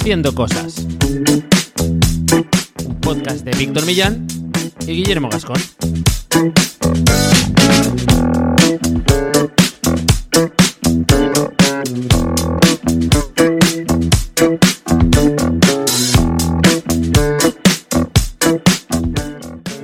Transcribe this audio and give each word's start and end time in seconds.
Haciendo 0.00 0.32
Cosas. 0.32 0.86
Un 2.84 3.00
podcast 3.00 3.44
de 3.44 3.50
Víctor 3.58 3.84
Millán 3.84 4.28
y 4.86 4.92
Guillermo 4.92 5.28
Gascón. 5.28 5.58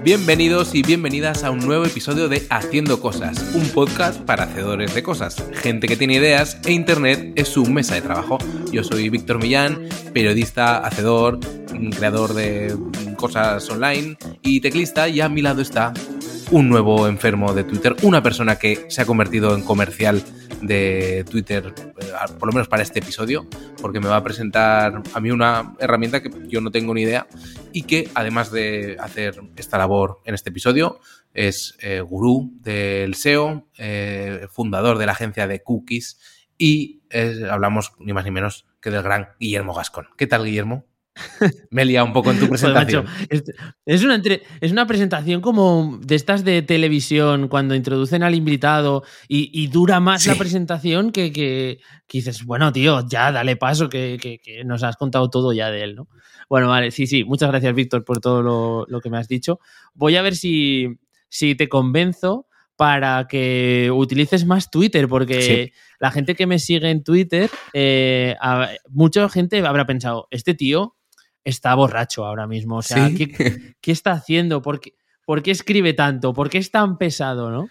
Bienvenidos 0.04 0.74
y 0.74 0.82
bienvenidas 0.82 1.44
a 1.44 1.50
un 1.50 1.60
nuevo 1.60 1.86
episodio 1.86 2.28
de 2.28 2.46
Haciendo 2.50 3.00
Cosas, 3.00 3.42
un 3.54 3.66
podcast 3.70 4.20
para 4.20 4.44
hacedores 4.44 4.94
de 4.94 5.02
cosas, 5.02 5.42
gente 5.54 5.88
que 5.88 5.96
tiene 5.96 6.16
ideas 6.16 6.58
e 6.66 6.72
Internet 6.72 7.32
es 7.36 7.48
su 7.48 7.64
mesa 7.64 7.94
de 7.94 8.02
trabajo. 8.02 8.36
Yo 8.70 8.84
soy 8.84 9.08
Víctor 9.08 9.38
Millán, 9.38 9.88
periodista, 10.12 10.76
hacedor, 10.76 11.40
creador 11.96 12.34
de 12.34 12.76
cosas 13.16 13.66
online 13.70 14.18
y 14.42 14.60
teclista 14.60 15.08
y 15.08 15.22
a 15.22 15.30
mi 15.30 15.40
lado 15.40 15.62
está 15.62 15.94
un 16.54 16.68
nuevo 16.68 17.08
enfermo 17.08 17.52
de 17.52 17.64
Twitter, 17.64 17.96
una 18.02 18.22
persona 18.22 18.60
que 18.60 18.86
se 18.88 19.02
ha 19.02 19.06
convertido 19.06 19.56
en 19.56 19.62
comercial 19.62 20.22
de 20.62 21.24
Twitter, 21.28 21.74
eh, 21.76 22.12
por 22.38 22.46
lo 22.46 22.52
menos 22.52 22.68
para 22.68 22.84
este 22.84 23.00
episodio, 23.00 23.48
porque 23.82 23.98
me 23.98 24.06
va 24.06 24.18
a 24.18 24.22
presentar 24.22 25.02
a 25.12 25.20
mí 25.20 25.32
una 25.32 25.74
herramienta 25.80 26.22
que 26.22 26.30
yo 26.46 26.60
no 26.60 26.70
tengo 26.70 26.94
ni 26.94 27.02
idea 27.02 27.26
y 27.72 27.82
que 27.82 28.08
además 28.14 28.52
de 28.52 28.96
hacer 29.00 29.40
esta 29.56 29.78
labor 29.78 30.20
en 30.26 30.36
este 30.36 30.50
episodio, 30.50 31.00
es 31.32 31.76
eh, 31.80 32.00
gurú 32.00 32.52
del 32.60 33.16
SEO, 33.16 33.66
eh, 33.76 34.46
fundador 34.48 34.98
de 34.98 35.06
la 35.06 35.12
agencia 35.12 35.48
de 35.48 35.60
cookies 35.60 36.20
y 36.56 37.02
hablamos 37.50 37.94
ni 37.98 38.12
más 38.12 38.24
ni 38.24 38.30
menos 38.30 38.64
que 38.80 38.90
del 38.90 39.02
gran 39.02 39.30
Guillermo 39.40 39.74
Gascón. 39.74 40.06
¿Qué 40.16 40.28
tal, 40.28 40.44
Guillermo? 40.44 40.86
Me 41.70 41.82
he 41.82 41.84
liado 41.84 42.06
un 42.06 42.12
poco 42.12 42.30
en 42.30 42.40
tu 42.40 42.48
presentación. 42.48 43.06
es, 43.86 44.04
una 44.04 44.20
es 44.60 44.72
una 44.72 44.86
presentación 44.86 45.40
como 45.40 45.98
de 46.02 46.14
estas 46.14 46.44
de 46.44 46.62
televisión 46.62 47.48
cuando 47.48 47.74
introducen 47.74 48.22
al 48.22 48.34
invitado 48.34 49.04
y, 49.28 49.66
dura 49.68 50.00
más 50.00 50.26
la 50.26 50.34
presentación 50.34 51.12
que, 51.12 51.32
que, 51.32 51.78
dices, 52.10 52.44
bueno, 52.44 52.72
tío, 52.72 53.06
ya 53.06 53.32
dale 53.32 53.56
paso, 53.56 53.88
que, 53.88 54.40
nos 54.64 54.82
has 54.82 54.96
contado 54.96 55.30
todo 55.30 55.52
ya 55.52 55.70
de 55.70 55.82
él, 55.82 55.94
¿no? 55.94 56.08
Bueno, 56.48 56.68
vale, 56.68 56.90
sí, 56.90 57.06
sí, 57.06 57.24
muchas 57.24 57.48
gracias, 57.50 57.74
Víctor, 57.74 58.04
por 58.04 58.20
todo 58.20 58.86
lo, 58.88 59.00
que 59.00 59.10
me 59.10 59.18
has 59.18 59.28
dicho. 59.28 59.60
Voy 59.94 60.16
a 60.16 60.22
ver 60.22 60.36
si, 60.36 60.98
si 61.28 61.54
te 61.54 61.68
convenzo 61.68 62.46
para 62.76 63.26
que 63.28 63.90
utilices 63.94 64.44
más 64.44 64.68
Twitter, 64.68 65.08
porque 65.08 65.72
la 66.00 66.10
gente 66.10 66.34
que 66.34 66.46
me 66.46 66.58
sigue 66.58 66.90
en 66.90 67.04
Twitter, 67.04 67.48
eh, 67.72 68.36
mucha 68.90 69.28
gente 69.28 69.64
habrá 69.64 69.86
pensado, 69.86 70.26
este 70.30 70.54
tío 70.54 70.96
está 71.44 71.74
borracho 71.74 72.24
ahora 72.24 72.46
mismo. 72.46 72.76
O 72.76 72.82
sea, 72.82 73.10
¿qué, 73.80 73.92
está 73.92 74.12
haciendo? 74.12 74.62
¿Por 74.62 74.80
qué, 74.80 74.94
¿Por 75.24 75.42
qué, 75.42 75.50
escribe 75.50 75.92
tanto? 75.92 76.32
¿Por 76.32 76.50
qué 76.50 76.58
es 76.58 76.70
tan 76.70 76.98
pesado? 76.98 77.50
¿no? 77.50 77.68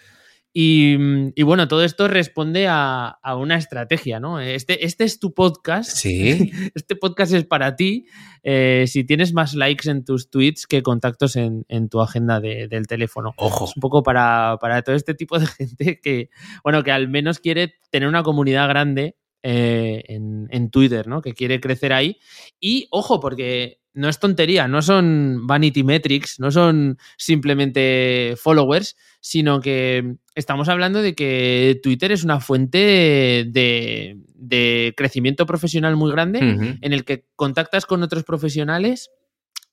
Y, 0.55 1.41
bueno, 1.41 1.67
todo 1.67 1.83
esto 1.83 2.07
responde 2.07 2.67
a, 2.69 3.17
una 3.35 3.57
estrategia, 3.57 4.19
¿no? 4.19 4.39
Este, 4.39 4.85
este 4.85 5.03
es 5.03 5.19
tu 5.19 5.33
podcast. 5.33 5.89
Sí. 5.89 6.51
Este 6.75 6.95
podcast 6.95 7.33
es 7.33 7.45
para 7.45 7.75
ti. 7.75 8.05
Eh, 8.43 8.85
si 8.87 9.03
tienes 9.03 9.33
más 9.33 9.55
likes 9.55 9.89
en 9.89 10.05
tus 10.05 10.29
tweets 10.29 10.67
que 10.67 10.83
contactos 10.83 11.35
en, 11.35 11.65
tu 11.89 12.01
agenda 12.01 12.39
del 12.39 12.85
teléfono. 12.85 13.33
Ojo. 13.37 13.65
Es 13.65 13.75
un 13.75 13.79
poco 13.79 14.03
para, 14.03 14.57
para 14.61 14.83
todo 14.83 14.95
este 14.95 15.15
tipo 15.15 15.39
de 15.39 15.47
gente 15.57 15.99
que, 15.99 16.29
bueno, 16.63 16.83
que 16.83 16.91
al 16.91 17.07
menos 17.07 17.39
quiere 17.39 17.73
tener 17.89 18.07
una 18.07 18.21
comunidad 18.21 18.67
grande 18.69 19.15
eh, 19.45 20.05
en, 20.07 20.69
Twitter, 20.69 21.05
¿no? 21.05 21.21
Que 21.21 21.33
quiere 21.33 21.59
crecer 21.59 21.91
ahí. 21.91 22.17
Y 22.61 22.87
ojo, 22.91 23.19
porque 23.19 23.81
no 23.93 24.07
es 24.07 24.17
tontería, 24.17 24.69
no 24.69 24.81
son 24.81 25.45
vanity 25.45 25.83
metrics, 25.83 26.39
no 26.39 26.49
son 26.49 26.97
simplemente 27.17 28.35
followers, 28.37 28.95
sino 29.19 29.59
que 29.59 30.15
estamos 30.33 30.69
hablando 30.69 31.01
de 31.01 31.13
que 31.13 31.77
Twitter 31.83 32.13
es 32.13 32.23
una 32.23 32.39
fuente 32.39 33.45
de, 33.45 34.93
crecimiento 34.95 35.45
profesional 35.45 35.97
muy 35.97 36.11
grande 36.11 36.39
en 36.39 36.93
el 36.93 37.03
que 37.03 37.25
contactas 37.35 37.85
con 37.85 38.01
otros 38.01 38.23
profesionales 38.23 39.09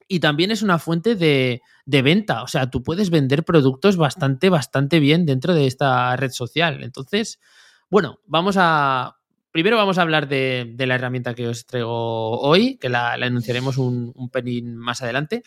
y 0.09 0.19
también 0.19 0.51
es 0.51 0.63
una 0.63 0.81
fuente 0.81 1.15
de, 1.15 1.63
de, 1.87 2.03
venta. 2.03 2.43
O 2.43 2.49
sea, 2.49 2.69
tú 2.71 2.83
puedes 2.83 3.11
vender 3.11 3.45
productos 3.45 3.97
bastante, 3.97 4.49
bastante 4.49 4.99
bien 4.99 5.27
dentro 5.27 5.55
de 5.55 5.69
esta 5.69 6.17
red 6.17 6.33
social. 6.33 6.83
Entonces, 6.83 7.39
bueno, 7.89 8.19
vamos 8.27 8.57
a, 8.59 9.20
primero 9.53 9.77
vamos 9.77 9.99
a 9.99 10.03
hablar 10.03 10.29
de, 10.29 10.75
la 10.79 10.95
herramienta 10.95 11.35
que 11.35 11.49
os 11.49 11.67
traigo 11.67 12.41
hoy, 12.41 12.77
que 12.79 12.89
la, 12.89 13.17
la 13.17 13.27
anunciaremos 13.27 13.79
un, 13.79 14.13
un, 14.15 14.31
pelín 14.31 14.77
más 14.77 15.03
adelante. 15.03 15.43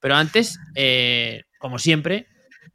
Pero 0.00 0.14
antes, 0.14 0.58
eh, 0.74 1.44
como 1.58 1.78
siempre, 1.78 2.28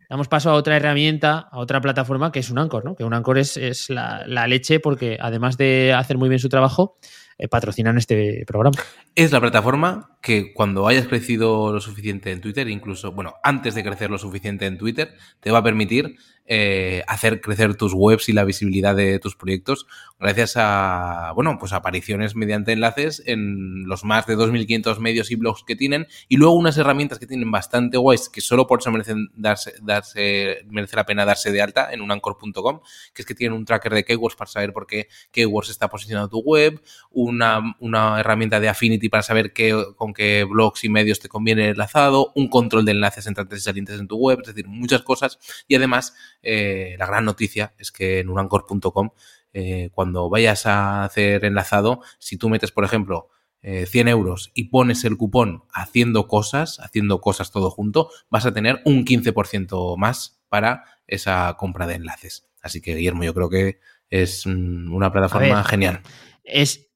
damos 0.09 0.27
paso 0.27 0.49
a 0.51 0.53
otra 0.53 0.75
herramienta, 0.75 1.47
a 1.51 1.57
otra 1.57 1.81
plataforma 1.81 2.31
que 2.31 2.39
es 2.39 2.49
un 2.49 2.59
Anchor, 2.59 2.85
¿no? 2.85 2.95
Que 2.95 3.03
un 3.03 3.13
Anchor 3.13 3.37
es, 3.39 3.89
la, 3.89 4.25
leche 4.47 4.79
porque 4.79 5.17
además 5.19 5.57
de 5.57 5.93
hacer 5.93 6.17
muy 6.17 6.29
bien 6.29 6.39
su 6.39 6.49
trabajo, 6.49 6.97
eh, 7.37 7.47
patrocinan 7.47 7.97
este 7.97 8.43
programa. 8.45 8.77
Es 9.15 9.31
la 9.31 9.41
plataforma 9.41 10.17
que 10.21 10.53
cuando 10.53 10.87
hayas 10.87 11.07
crecido 11.07 11.73
lo 11.73 11.81
suficiente 11.81 12.31
en 12.31 12.41
Twitter, 12.41 12.67
incluso, 12.69 13.11
bueno, 13.11 13.35
antes 13.43 13.75
de 13.75 13.83
crecer 13.83 14.09
lo 14.09 14.17
suficiente 14.17 14.65
en 14.65 14.77
Twitter, 14.77 15.15
te 15.39 15.51
va 15.51 15.59
a 15.59 15.63
permitir 15.63 16.15
eh, 16.45 17.03
hacer 17.07 17.39
crecer 17.39 17.75
tus 17.75 17.93
webs 17.93 18.27
y 18.27 18.33
la 18.33 18.43
visibilidad 18.43 18.93
de 18.93 19.17
tus 19.19 19.37
proyectos 19.37 19.87
gracias 20.19 20.55
a, 20.57 21.31
bueno, 21.35 21.57
pues 21.57 21.71
apariciones 21.71 22.35
mediante 22.35 22.73
enlaces 22.73 23.23
en 23.25 23.87
los 23.87 24.03
más 24.03 24.27
de 24.27 24.35
2.500 24.35 24.99
medios 24.99 25.31
y 25.31 25.35
blogs 25.35 25.63
que 25.63 25.77
tienen 25.77 26.05
y 26.27 26.35
luego 26.35 26.55
unas 26.55 26.77
herramientas 26.77 27.17
que 27.17 27.27
tienen 27.27 27.49
bastante 27.49 27.95
guays 27.95 28.27
que 28.27 28.41
solo 28.41 28.67
por 28.67 28.79
eso 28.79 28.91
merecen 28.91 29.29
darse, 29.35 29.73
darse, 29.81 30.65
merece 30.69 30.97
la 30.97 31.05
pena 31.05 31.23
darse 31.23 31.49
de 31.53 31.61
alta 31.61 31.93
en 31.93 32.01
unancor.com, 32.01 32.81
que 33.13 33.21
es 33.21 33.25
que 33.25 33.35
tienen 33.35 33.57
un 33.57 33.63
tracker 33.63 33.93
de 33.93 34.03
keywords 34.03 34.35
para 34.35 34.51
saber 34.51 34.73
por 34.73 34.85
qué 34.85 35.07
keywords 35.31 35.69
está 35.69 35.87
posicionando 35.87 36.27
tu 36.27 36.39
web, 36.39 36.81
una, 37.23 37.75
una 37.79 38.19
herramienta 38.19 38.59
de 38.59 38.69
Affinity 38.69 39.09
para 39.09 39.23
saber 39.23 39.53
qué, 39.53 39.75
con 39.95 40.13
qué 40.13 40.43
blogs 40.43 40.83
y 40.83 40.89
medios 40.89 41.19
te 41.19 41.29
conviene 41.29 41.69
enlazado, 41.69 42.31
un 42.35 42.47
control 42.47 42.85
de 42.85 42.91
enlaces 42.91 43.27
entrantes 43.27 43.59
y 43.59 43.61
salientes 43.63 43.99
en 43.99 44.07
tu 44.07 44.17
web, 44.17 44.39
es 44.41 44.47
decir, 44.47 44.67
muchas 44.67 45.01
cosas 45.01 45.39
y 45.67 45.75
además 45.75 46.15
eh, 46.41 46.95
la 46.99 47.05
gran 47.05 47.25
noticia 47.25 47.73
es 47.77 47.91
que 47.91 48.19
en 48.19 48.29
unancor.com, 48.29 49.09
eh, 49.53 49.89
cuando 49.93 50.29
vayas 50.29 50.65
a 50.65 51.03
hacer 51.03 51.45
enlazado, 51.45 52.01
si 52.19 52.37
tú 52.37 52.49
metes, 52.49 52.71
por 52.71 52.83
ejemplo, 52.83 53.29
100 53.61 54.07
eh, 54.07 54.11
euros 54.11 54.51
y 54.53 54.65
pones 54.65 55.05
el 55.05 55.15
cupón 55.15 55.63
haciendo 55.73 56.27
cosas, 56.27 56.79
haciendo 56.81 57.21
cosas 57.21 57.51
todo 57.51 57.71
junto, 57.71 58.09
vas 58.29 58.45
a 58.45 58.53
tener 58.53 58.81
un 58.83 59.05
15% 59.05 59.97
más 59.97 60.41
para 60.49 60.83
esa 61.07 61.55
compra 61.57 61.87
de 61.87 61.95
enlaces. 61.95 62.45
Así 62.61 62.81
que, 62.81 62.95
Guillermo, 62.95 63.23
yo 63.23 63.33
creo 63.33 63.49
que 63.49 63.79
es 64.09 64.45
una 64.45 65.11
plataforma 65.11 65.63
genial. 65.63 66.01
Es, 66.43 66.91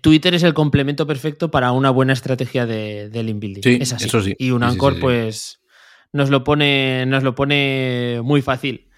Twitter 0.00 0.34
es 0.34 0.42
el 0.42 0.54
complemento 0.54 1.06
perfecto 1.06 1.50
para 1.50 1.72
una 1.72 1.90
buena 1.90 2.12
estrategia 2.12 2.66
de, 2.66 3.10
de 3.10 3.22
link 3.22 3.40
building. 3.40 3.62
Sí, 3.62 3.78
es 3.80 3.92
así. 3.92 4.06
Eso 4.06 4.22
sí. 4.22 4.34
Y 4.38 4.50
un 4.50 4.62
Anchor, 4.62 5.00
pues, 5.00 5.60
nos 6.12 6.30
lo 6.30 6.44
pone, 6.44 7.04
nos 7.06 7.22
lo 7.22 7.34
pone 7.34 8.20
muy 8.22 8.42
fácil. 8.42 8.88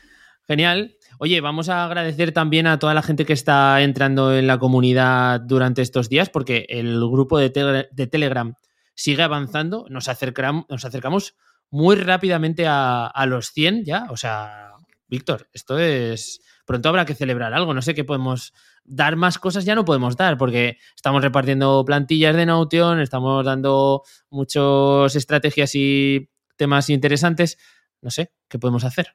Genial. 0.47 0.97
Oye, 1.19 1.41
vamos 1.43 1.69
a 1.69 1.85
agradecer 1.85 2.33
también 2.33 2.67
a 2.67 2.79
toda 2.79 2.95
la 2.95 3.03
gente 3.03 3.27
que 3.27 3.35
está 3.35 3.83
entrando 3.83 4.35
en 4.35 4.47
la 4.47 4.59
comunidad 4.59 5.41
durante 5.41 5.83
estos 5.83 6.09
días, 6.09 6.31
porque 6.31 6.65
el 6.71 6.99
grupo 6.99 7.39
de, 7.39 7.51
Telegram 7.51 8.55
sigue 8.95 9.23
avanzando. 9.23 9.85
Nos, 9.91 10.09
acercamos, 10.09 10.65
nos 10.71 10.85
acercamos 10.85 11.37
muy 11.69 11.97
rápidamente 11.97 12.65
a, 12.67 13.13
los 13.27 13.49
100 13.53 13.85
ya. 13.85 14.07
O 14.09 14.17
sea, 14.17 14.73
Víctor, 15.09 15.49
esto 15.53 15.79
es. 15.79 16.41
Pronto 16.65 16.89
habrá 16.89 17.05
que 17.05 17.15
celebrar 17.15 17.53
algo. 17.53 17.75
No 17.75 17.83
sé 17.83 17.95
qué 17.95 18.05
podemos 18.05 18.55
dar 18.85 19.17
más 19.17 19.39
cosas 19.39 19.65
ya 19.65 19.75
no 19.75 19.85
podemos 19.85 20.17
dar 20.17 20.37
porque 20.37 20.79
estamos 20.95 21.23
repartiendo 21.23 21.85
plantillas 21.85 22.37
de 22.37 22.47
Notion, 22.47 23.01
estamos 23.01 23.45
dando 23.45 24.03
muchas 24.31 25.15
estrategias 25.17 25.75
y 25.75 26.29
temas 26.57 26.91
interesantes. 26.91 27.59
No 28.03 28.11
sé, 28.11 28.33
¿qué 28.49 28.59
podemos 28.59 28.85
hacer? 28.85 29.15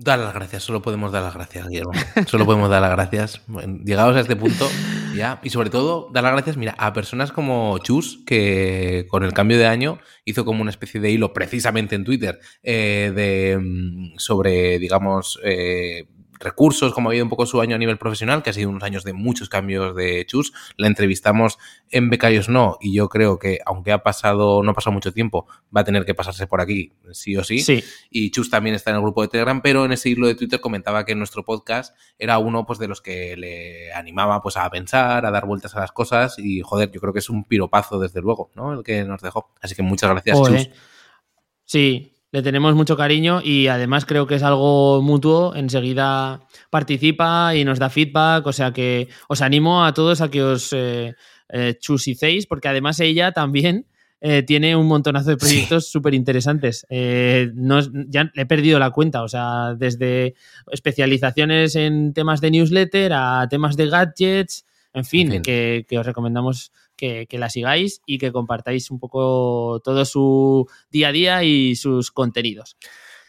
Dar 0.00 0.20
las 0.20 0.32
gracias, 0.32 0.62
solo 0.62 0.80
podemos 0.80 1.10
dar 1.10 1.24
las 1.24 1.34
gracias, 1.34 1.66
Guillermo. 1.66 1.90
Solo 2.28 2.46
podemos 2.46 2.70
dar 2.70 2.80
las 2.80 2.92
gracias. 2.92 3.42
Llegados 3.84 4.16
a 4.16 4.20
este 4.20 4.36
punto, 4.36 4.68
ya. 5.16 5.40
Y 5.42 5.50
sobre 5.50 5.70
todo, 5.70 6.08
dar 6.12 6.22
las 6.22 6.34
gracias, 6.34 6.56
mira, 6.56 6.76
a 6.78 6.92
personas 6.92 7.32
como 7.32 7.76
Chus, 7.78 8.22
que 8.24 9.06
con 9.08 9.24
el 9.24 9.32
cambio 9.32 9.58
de 9.58 9.66
año 9.66 9.98
hizo 10.24 10.44
como 10.44 10.62
una 10.62 10.70
especie 10.70 11.00
de 11.00 11.10
hilo 11.10 11.32
precisamente 11.32 11.96
en 11.96 12.04
Twitter 12.04 12.38
eh, 12.62 13.12
de, 13.12 13.58
mm, 13.58 14.18
sobre, 14.18 14.78
digamos, 14.78 15.40
eh, 15.42 16.06
recursos, 16.38 16.92
como 16.92 17.08
ha 17.08 17.12
habido 17.12 17.24
un 17.24 17.30
poco 17.30 17.46
su 17.46 17.60
año 17.60 17.76
a 17.76 17.78
nivel 17.78 17.98
profesional, 17.98 18.42
que 18.42 18.50
ha 18.50 18.52
sido 18.52 18.70
unos 18.70 18.82
años 18.82 19.04
de 19.04 19.12
muchos 19.12 19.48
cambios 19.48 19.94
de 19.94 20.24
Chus. 20.26 20.52
La 20.76 20.86
entrevistamos 20.86 21.58
en 21.90 22.10
Becarios 22.10 22.48
No 22.48 22.78
y 22.80 22.94
yo 22.94 23.08
creo 23.08 23.38
que, 23.38 23.58
aunque 23.66 23.92
ha 23.92 24.02
pasado, 24.02 24.62
no 24.62 24.70
ha 24.70 24.74
pasado 24.74 24.92
mucho 24.92 25.12
tiempo, 25.12 25.46
va 25.74 25.82
a 25.82 25.84
tener 25.84 26.04
que 26.04 26.14
pasarse 26.14 26.46
por 26.46 26.60
aquí, 26.60 26.92
sí 27.12 27.36
o 27.36 27.44
sí. 27.44 27.60
Sí. 27.60 27.82
Y 28.10 28.30
Chus 28.30 28.50
también 28.50 28.74
está 28.74 28.90
en 28.90 28.96
el 28.96 29.02
grupo 29.02 29.22
de 29.22 29.28
Telegram, 29.28 29.60
pero 29.62 29.84
en 29.84 29.92
ese 29.92 30.08
hilo 30.08 30.26
de 30.26 30.34
Twitter 30.34 30.60
comentaba 30.60 31.04
que 31.04 31.14
nuestro 31.14 31.44
podcast 31.44 31.96
era 32.18 32.38
uno 32.38 32.66
pues, 32.66 32.78
de 32.78 32.88
los 32.88 33.00
que 33.00 33.36
le 33.36 33.92
animaba 33.92 34.42
pues, 34.42 34.56
a 34.56 34.68
pensar, 34.70 35.24
a 35.26 35.30
dar 35.30 35.46
vueltas 35.46 35.74
a 35.74 35.80
las 35.80 35.92
cosas 35.92 36.38
y, 36.38 36.60
joder, 36.60 36.90
yo 36.90 37.00
creo 37.00 37.12
que 37.12 37.20
es 37.20 37.30
un 37.30 37.44
piropazo, 37.44 37.98
desde 37.98 38.20
luego, 38.20 38.50
¿no? 38.54 38.72
El 38.72 38.82
que 38.82 39.04
nos 39.04 39.22
dejó. 39.22 39.52
Así 39.60 39.74
que 39.74 39.82
muchas 39.82 40.10
gracias. 40.10 40.38
Chus. 40.38 40.70
Sí, 41.64 42.17
le 42.30 42.42
tenemos 42.42 42.74
mucho 42.74 42.96
cariño 42.96 43.40
y 43.42 43.68
además 43.68 44.04
creo 44.04 44.26
que 44.26 44.34
es 44.34 44.42
algo 44.42 45.00
mutuo. 45.02 45.54
Enseguida 45.54 46.40
participa 46.70 47.54
y 47.54 47.64
nos 47.64 47.78
da 47.78 47.90
feedback. 47.90 48.46
O 48.46 48.52
sea 48.52 48.72
que 48.72 49.08
os 49.28 49.40
animo 49.40 49.84
a 49.84 49.94
todos 49.94 50.20
a 50.20 50.30
que 50.30 50.42
os 50.42 50.72
eh, 50.72 51.14
eh, 51.48 51.76
chusicéis, 51.80 52.46
porque 52.46 52.68
además 52.68 53.00
ella 53.00 53.32
también 53.32 53.86
eh, 54.20 54.42
tiene 54.42 54.74
un 54.74 54.86
montonazo 54.86 55.30
de 55.30 55.36
proyectos 55.36 55.90
súper 55.90 56.14
interesantes. 56.14 56.86
Eh, 56.90 57.50
no 57.54 57.80
ya 58.08 58.30
le 58.34 58.42
he 58.42 58.46
perdido 58.46 58.78
la 58.78 58.90
cuenta. 58.90 59.22
O 59.22 59.28
sea, 59.28 59.74
desde 59.74 60.34
especializaciones 60.70 61.76
en 61.76 62.12
temas 62.12 62.40
de 62.40 62.50
newsletter 62.50 63.12
a 63.14 63.46
temas 63.48 63.76
de 63.76 63.88
gadgets. 63.88 64.66
En 64.92 65.04
fin, 65.04 65.28
En 65.28 65.32
fin. 65.34 65.42
Que, 65.42 65.86
que 65.88 65.98
os 65.98 66.06
recomendamos 66.06 66.72
que, 66.98 67.26
que 67.26 67.38
la 67.38 67.48
sigáis 67.48 68.02
y 68.04 68.18
que 68.18 68.32
compartáis 68.32 68.90
un 68.90 68.98
poco 69.00 69.80
todo 69.82 70.04
su 70.04 70.68
día 70.90 71.08
a 71.08 71.12
día 71.12 71.42
y 71.44 71.76
sus 71.76 72.10
contenidos. 72.10 72.76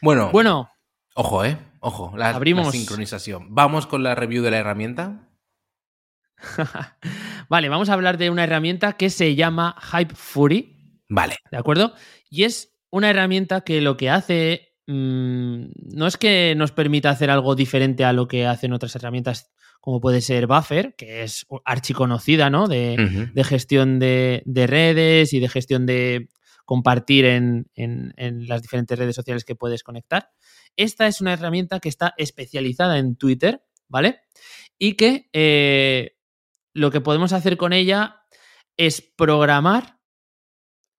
Bueno, 0.01 0.31
Bueno, 0.31 0.69
ojo, 1.16 1.45
¿eh? 1.45 1.57
Ojo, 1.80 2.12
la, 2.18 2.31
la 2.31 2.36
Abrimos. 2.36 2.71
sincronización. 2.71 3.56
Vamos 3.56 3.88
con 3.88 4.04
la 4.04 4.16
review 4.16 4.44
de 4.44 4.51
la 4.51 4.57
herramienta. 4.57 5.30
vale, 7.50 7.69
vamos 7.69 7.89
a 7.89 7.94
hablar 7.94 8.18
de 8.18 8.30
una 8.30 8.44
herramienta 8.44 8.94
que 8.94 9.10
se 9.10 9.36
llama 9.36 9.75
Hype 9.92 10.16
Fury, 10.16 10.75
Vale. 11.10 11.38
¿de 11.51 11.57
acuerdo? 11.57 11.94
Y 12.30 12.44
es 12.44 12.74
una 12.92 13.10
herramienta 13.10 13.62
que 13.62 13.81
lo 13.81 13.98
que 13.98 14.10
hace 14.10 14.69
mm, 14.91 15.71
no 15.95 16.07
es 16.07 16.18
que 16.18 16.53
nos 16.57 16.71
permita 16.71 17.09
hacer 17.09 17.30
algo 17.30 17.56
diferente 17.56 18.03
a 18.03 18.13
lo 18.13 18.27
que 18.27 18.45
hacen 18.45 18.74
otras 18.74 18.95
herramientas, 18.95 19.51
como 19.80 20.01
puede 20.01 20.21
ser 20.21 20.47
Buffer, 20.47 20.95
que 20.95 21.24
es 21.24 21.45
archiconocida, 21.63 22.50
¿no? 22.50 22.68
De, 22.68 22.95
gestión 23.45 24.00
de, 24.00 24.41
de 24.45 24.68
redes 24.68 25.31
y 25.33 25.39
de 25.39 25.47
gestión 25.50 25.86
de 25.86 26.27
compartir 26.65 27.25
en, 27.25 27.68
en- 27.75 28.13
en 28.18 28.47
las 28.47 28.62
diferentes 28.62 28.97
redes 29.00 29.15
sociales 29.15 29.45
que 29.45 29.56
puedes 29.56 29.83
conectar. 29.83 30.30
Esta 30.75 31.07
es 31.07 31.21
una 31.21 31.33
herramienta 31.33 31.80
que 31.80 31.89
está 31.89 32.13
especializada 32.18 32.97
en 33.00 33.15
Twitter, 33.15 33.63
¿vale? 33.88 34.19
Y 34.77 34.94
que 34.94 35.30
eh, 35.33 36.15
lo 36.74 36.92
que 36.92 37.01
podemos 37.01 37.33
hacer 37.33 37.57
con 37.57 37.74
ella 37.74 38.18
es 38.77 39.01
programar, 39.01 39.97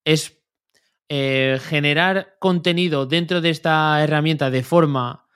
es 0.04 0.39
eh, 1.12 1.58
generar 1.60 2.36
contenido 2.38 3.04
dentro 3.04 3.40
de 3.40 3.50
esta 3.50 4.00
herramienta 4.00 4.48
de 4.48 4.62
forma 4.62 5.26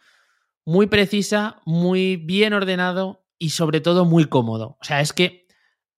muy 0.65 0.87
precisa, 0.87 1.61
muy 1.67 2.15
bien 2.17 2.53
ordenado 2.53 3.26
y 3.41 3.50
sobre 3.50 3.81
todo 3.81 4.05
muy 4.05 4.26
cómodo. 4.26 4.79
O 4.81 4.85
sea, 4.85 5.00
es 5.00 5.12
que 5.12 5.49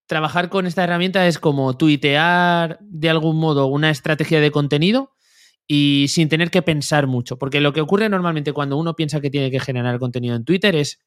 trabajar 0.06 0.48
con 0.48 0.66
esta 0.66 0.82
herramienta 0.82 1.26
es 1.26 1.38
como 1.38 1.76
tuitear 1.76 2.78
de 2.80 3.10
algún 3.10 3.36
modo 3.36 3.66
una 3.66 3.90
estrategia 3.90 4.40
de 4.40 4.50
contenido 4.50 5.12
y 5.68 6.06
sin 6.08 6.30
tener 6.30 6.50
que 6.50 6.62
pensar 6.62 7.06
mucho. 7.06 7.38
Porque 7.38 7.60
lo 7.60 7.74
que 7.74 7.82
ocurre 7.82 8.08
normalmente 8.08 8.54
cuando 8.54 8.78
uno 8.78 8.96
piensa 8.96 9.20
que 9.20 9.28
tiene 9.28 9.50
que 9.50 9.60
generar 9.60 9.98
contenido 9.98 10.36
en 10.36 10.46
Twitter 10.46 10.74
es 10.74 11.04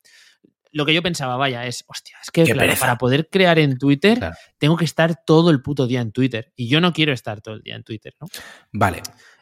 lo 0.71 0.85
que 0.85 0.93
yo 0.93 1.01
pensaba, 1.01 1.35
vaya, 1.37 1.65
es, 1.65 1.83
hostia, 1.87 2.17
es 2.21 2.29
que 2.31 2.43
claro, 2.43 2.73
para 2.79 2.97
poder 2.97 3.27
crear 3.29 3.57
en 3.59 3.77
Twitter 3.77 4.17
Claro. 4.19 4.35
tengo 4.57 4.77
que 4.77 4.85
estar 4.85 5.23
todo 5.25 5.49
el 5.51 5.61
puto 5.61 5.87
día 5.87 6.01
en 6.01 6.11
Twitter. 6.11 6.51
Y 6.55 6.67
yo 6.67 6.79
no 6.81 6.93
quiero 6.93 7.11
estar 7.13 7.41
todo 7.41 7.55
el 7.55 7.61
día 7.61 7.75
en 7.75 7.83
Twitter, 7.83 8.13
¿no? 8.21 8.27
Vale. 8.71 9.01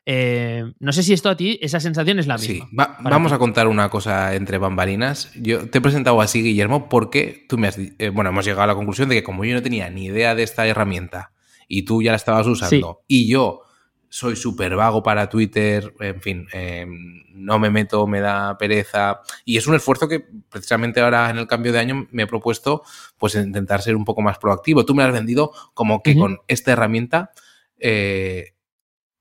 Eh, 0.10 0.64
no 0.80 0.94
sé 0.94 1.04
si 1.04 1.12
esto 1.12 1.30
a 1.30 1.36
ti, 1.36 1.60
esa 1.62 1.82
sensación 1.82 2.18
es 2.20 2.28
la 2.28 2.38
Sí, 2.38 2.54
misma. 2.54 2.70
Va- 2.80 2.98
para 2.98 3.10
vamos 3.18 3.32
ti. 3.32 3.36
a 3.36 3.40
contar 3.40 3.68
una 3.68 3.90
cosa 3.90 4.36
entre 4.36 4.58
bambalinas. 4.58 5.32
Yo 5.36 5.70
te 5.70 5.80
he 5.80 5.82
presentado 5.82 6.22
así, 6.22 6.42
Guillermo, 6.42 6.88
porque 6.88 7.46
tú 7.50 7.58
me 7.58 7.68
has 7.68 7.78
eh, 7.78 8.10
bueno, 8.10 8.30
hemos 8.30 8.46
llegado 8.46 8.64
a 8.64 8.68
la 8.68 8.76
conclusión 8.76 9.10
de 9.10 9.16
que 9.16 9.24
como 9.24 9.44
yo 9.44 9.54
no 9.54 9.62
tenía 9.62 9.90
ni 9.90 10.06
idea 10.06 10.34
de 10.34 10.44
esta 10.44 10.66
herramienta 10.66 11.34
y 11.68 11.84
tú 11.84 12.02
ya 12.02 12.12
la 12.12 12.16
estabas 12.18 12.48
usando 12.48 13.02
y 13.08 13.28
yo 13.28 13.64
soy 14.10 14.36
súper 14.36 14.76
vago 14.76 15.04
para 15.04 15.30
Twitter, 15.30 15.94
en 16.00 16.22
fin, 16.22 16.48
eh, 16.54 16.86
no 17.34 17.60
me 17.60 17.70
meto, 17.70 18.08
me 18.08 18.22
da 18.22 18.58
pereza 18.58 19.22
y 19.46 19.58
es 19.58 19.68
un 19.68 19.76
esfuerzo 19.76 20.08
que 20.08 20.26
precisamente 20.50 21.02
ahora 21.02 21.30
en 21.30 21.38
el 21.38 21.48
cambio 21.48 21.72
de 21.74 21.80
año 21.80 22.08
me 22.12 22.24
he 22.24 22.28
propuesto 22.28 22.84
pues 23.18 23.36
intentar 23.36 23.82
ser 23.82 23.96
un 23.96 24.06
poco 24.06 24.22
más 24.22 24.38
proactivo. 24.38 24.86
Tú 24.86 24.96
me 24.96 25.04
has 25.04 25.12
vendido 25.12 25.52
como 25.74 26.02
que 26.02 26.16
con 26.16 26.40
esta 26.48 26.72
herramienta 26.72 27.32
eh, 27.80 28.54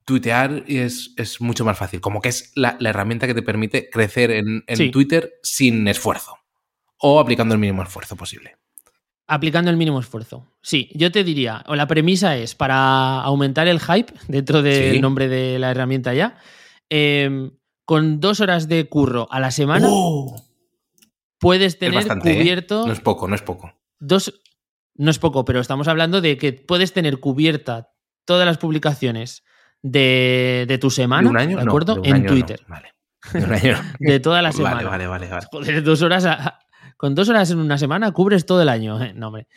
tuitear 0.05 0.63
es, 0.67 1.13
es 1.17 1.41
mucho 1.41 1.65
más 1.65 1.77
fácil, 1.77 1.99
como 1.99 2.21
que 2.21 2.29
es 2.29 2.51
la, 2.55 2.77
la 2.79 2.89
herramienta 2.91 3.27
que 3.27 3.33
te 3.33 3.41
permite 3.41 3.89
crecer 3.89 4.31
en, 4.31 4.63
en 4.67 4.77
Sí. 4.77 4.89
Twitter 4.89 5.33
sin 5.43 5.87
esfuerzo 5.87 6.37
o 6.99 7.19
aplicando 7.19 7.53
el 7.53 7.59
mínimo 7.59 7.83
esfuerzo 7.83 8.15
posible. 8.15 8.55
Aplicando 9.27 9.69
el 9.69 9.77
mínimo 9.77 9.99
esfuerzo. 9.99 10.45
Sí, 10.61 10.89
yo 10.93 11.11
te 11.11 11.23
diría, 11.25 11.63
o 11.67 11.75
la 11.75 11.85
premisa 11.87 12.37
es 12.37 12.55
para 12.55 13.19
aumentar 13.21 13.67
el 13.67 13.79
hype 13.81 14.13
dentro 14.29 14.61
del 14.61 14.93
Sí. 14.95 14.99
nombre 15.01 15.27
de 15.27 15.59
la 15.59 15.71
herramienta 15.71 16.13
ya, 16.13 16.37
eh, 16.89 17.51
con 17.83 18.19
dos 18.21 18.39
horas 18.39 18.67
de 18.69 18.87
curro 18.87 19.27
a 19.29 19.39
la 19.41 19.51
semana 19.51 19.87
¡Oh! 19.89 20.41
puedes 21.39 21.73
Es 21.73 21.79
tener 21.79 21.95
bastante, 21.95 22.31
¿eh? 22.31 22.37
cubierto 22.37 22.85
No 22.87 22.93
es 22.93 22.99
poco, 23.01 23.27
no 23.27 23.35
es 23.35 23.41
poco. 23.41 23.73
dos. 23.99 24.33
No 24.95 25.11
es 25.11 25.19
poco, 25.19 25.45
pero 25.45 25.59
estamos 25.59 25.87
hablando 25.87 26.21
de 26.21 26.37
que 26.37 26.53
puedes 26.53 26.91
tener 26.93 27.19
cubierta 27.19 27.91
todas 28.25 28.45
las 28.47 28.57
publicaciones 28.57 29.43
de, 29.83 30.65
de 30.67 30.77
tu 30.79 30.89
semana, 30.89 31.23
¿De 31.23 31.29
un 31.29 31.37
año? 31.37 31.57
¿de 31.59 31.65
No, 31.65 31.71
acuerdo? 31.71 31.93
de 31.95 31.99
un 31.99 32.05
en 32.07 32.13
año 32.13 32.23
no. 32.23 32.29
Twitter. 32.31 32.61
Vale. 32.67 32.93
De 33.33 33.43
un 33.43 33.53
año. 33.53 33.77
De 33.99 34.19
toda 34.19 34.41
la 34.41 34.51
semana. 34.51 34.75
Vale, 34.77 34.87
vale, 34.87 35.07
vale, 35.07 35.27
vale. 35.27 35.45
Joder, 35.51 35.83
dos 35.83 36.01
horas. 36.01 36.25
a- 36.25 36.59
con 36.97 37.15
dos 37.15 37.29
horas 37.29 37.51
en 37.51 37.59
una 37.59 37.77
semana 37.77 38.11
cubres 38.11 38.45
todo 38.45 38.61
el 38.61 38.69
año. 38.69 38.99
No, 39.15 39.27
hombre. 39.27 39.47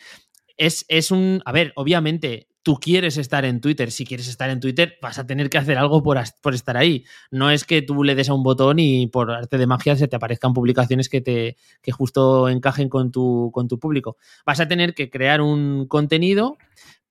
Es, 0.57 0.85
es 0.87 1.11
un. 1.11 1.41
A 1.45 1.51
ver, 1.51 1.73
obviamente, 1.75 2.47
tú 2.63 2.75
quieres 2.75 3.17
estar 3.17 3.45
en 3.45 3.61
Twitter. 3.61 3.91
Si 3.91 4.05
quieres 4.05 4.27
estar 4.27 4.49
en 4.49 4.59
Twitter, 4.59 4.97
vas 5.01 5.17
a 5.19 5.25
tener 5.25 5.49
que 5.49 5.57
hacer 5.57 5.77
algo 5.77 6.03
por, 6.03 6.19
por 6.41 6.53
estar 6.53 6.77
ahí. 6.77 7.05
No 7.31 7.49
es 7.49 7.65
que 7.65 7.81
tú 7.81 8.03
le 8.03 8.15
des 8.15 8.29
a 8.29 8.33
un 8.33 8.43
botón 8.43 8.79
y 8.79 9.07
por 9.07 9.31
arte 9.31 9.57
de 9.57 9.67
magia 9.67 9.95
se 9.95 10.07
te 10.07 10.15
aparezcan 10.15 10.53
publicaciones 10.53 11.09
que 11.09 11.21
te 11.21 11.57
que 11.81 11.91
justo 11.91 12.49
encajen 12.49 12.89
con 12.89 13.11
tu, 13.11 13.49
con 13.53 13.67
tu 13.67 13.79
público. 13.79 14.17
Vas 14.45 14.59
a 14.59 14.67
tener 14.67 14.93
que 14.93 15.09
crear 15.09 15.41
un 15.41 15.87
contenido, 15.87 16.57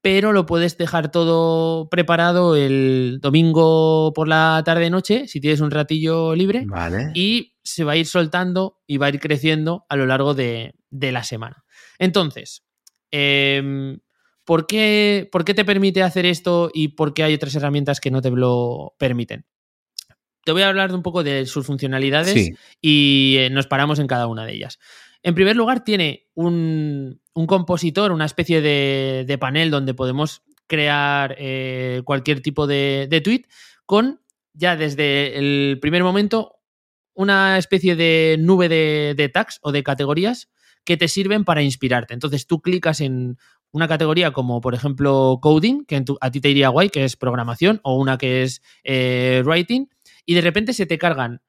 pero 0.00 0.32
lo 0.32 0.46
puedes 0.46 0.78
dejar 0.78 1.10
todo 1.10 1.88
preparado 1.88 2.56
el 2.56 3.18
domingo 3.20 4.12
por 4.14 4.28
la 4.28 4.62
tarde-noche, 4.64 5.26
si 5.26 5.40
tienes 5.40 5.60
un 5.60 5.70
ratillo 5.70 6.34
libre 6.34 6.64
Vale. 6.66 7.10
y 7.14 7.49
se 7.62 7.84
va 7.84 7.92
a 7.92 7.96
ir 7.96 8.06
soltando 8.06 8.80
y 8.86 8.96
va 8.96 9.06
a 9.06 9.08
ir 9.10 9.20
creciendo 9.20 9.84
a 9.88 9.96
lo 9.96 10.06
largo 10.06 10.34
de, 10.34 10.74
de 10.90 11.12
la 11.12 11.22
semana. 11.24 11.64
Entonces, 11.98 12.64
em, 13.10 14.00
¿por, 14.44 14.66
qué, 14.66 15.28
por 15.30 15.44
qué 15.44 15.54
te 15.54 15.64
permite 15.64 16.02
hacer 16.02 16.26
esto 16.26 16.70
y 16.72 16.88
por 16.88 17.14
qué 17.14 17.22
hay 17.24 17.34
otras 17.34 17.54
herramientas 17.54 18.00
que 18.00 18.10
no 18.10 18.22
te 18.22 18.30
lo 18.30 18.94
permiten? 18.98 19.46
Te 20.44 20.52
voy 20.52 20.62
a 20.62 20.68
hablar 20.68 20.94
un 20.94 21.02
poco 21.02 21.22
de 21.22 21.44
sus 21.46 21.66
funcionalidades 21.66 22.32
Sí. 22.32 22.54
y 22.80 23.36
eh, 23.38 23.50
nos 23.50 23.66
paramos 23.66 23.98
en 23.98 24.06
cada 24.06 24.26
una 24.26 24.46
de 24.46 24.54
ellas. 24.54 24.78
En 25.22 25.34
primer 25.34 25.54
lugar, 25.54 25.84
tiene 25.84 26.28
un, 26.34 27.20
un 27.34 27.46
compositor, 27.46 28.10
una 28.10 28.24
especie 28.24 28.62
de, 28.62 29.24
de 29.26 29.38
panel 29.38 29.70
donde 29.70 29.92
podemos 29.92 30.42
crear 30.66 31.34
eh, 31.38 32.00
cualquier 32.04 32.40
tipo 32.40 32.66
de, 32.66 33.06
de 33.10 33.20
tweet 33.20 33.42
con 33.84 34.22
ya 34.54 34.76
desde 34.76 35.36
el 35.36 35.78
primer 35.80 36.02
momento 36.04 36.59
una 37.14 37.58
especie 37.58 37.96
de 37.96 38.36
nube 38.38 38.68
de, 38.68 39.14
de 39.16 39.28
tags 39.28 39.58
o 39.62 39.72
de 39.72 39.82
categorías 39.82 40.48
que 40.84 40.96
te 40.96 41.08
sirven 41.08 41.44
para 41.44 41.62
inspirarte. 41.62 42.14
Entonces 42.14 42.46
tú 42.46 42.60
clicas 42.62 43.00
en 43.00 43.36
una 43.72 43.86
categoría 43.86 44.32
como 44.32 44.60
por 44.60 44.74
ejemplo 44.74 45.38
coding, 45.42 45.84
que 45.84 46.00
tu- 46.00 46.18
a 46.20 46.30
ti 46.30 46.40
te 46.40 46.50
iría 46.50 46.68
guay, 46.70 46.88
que 46.90 47.04
es 47.04 47.16
programación, 47.16 47.80
o 47.84 47.96
una 47.96 48.18
que 48.18 48.42
es 48.42 48.62
eh, 48.84 49.42
writing, 49.44 49.86
y 50.24 50.34
de 50.34 50.40
repente 50.40 50.72
se 50.72 50.86
te 50.86 50.98
cargan 50.98 51.42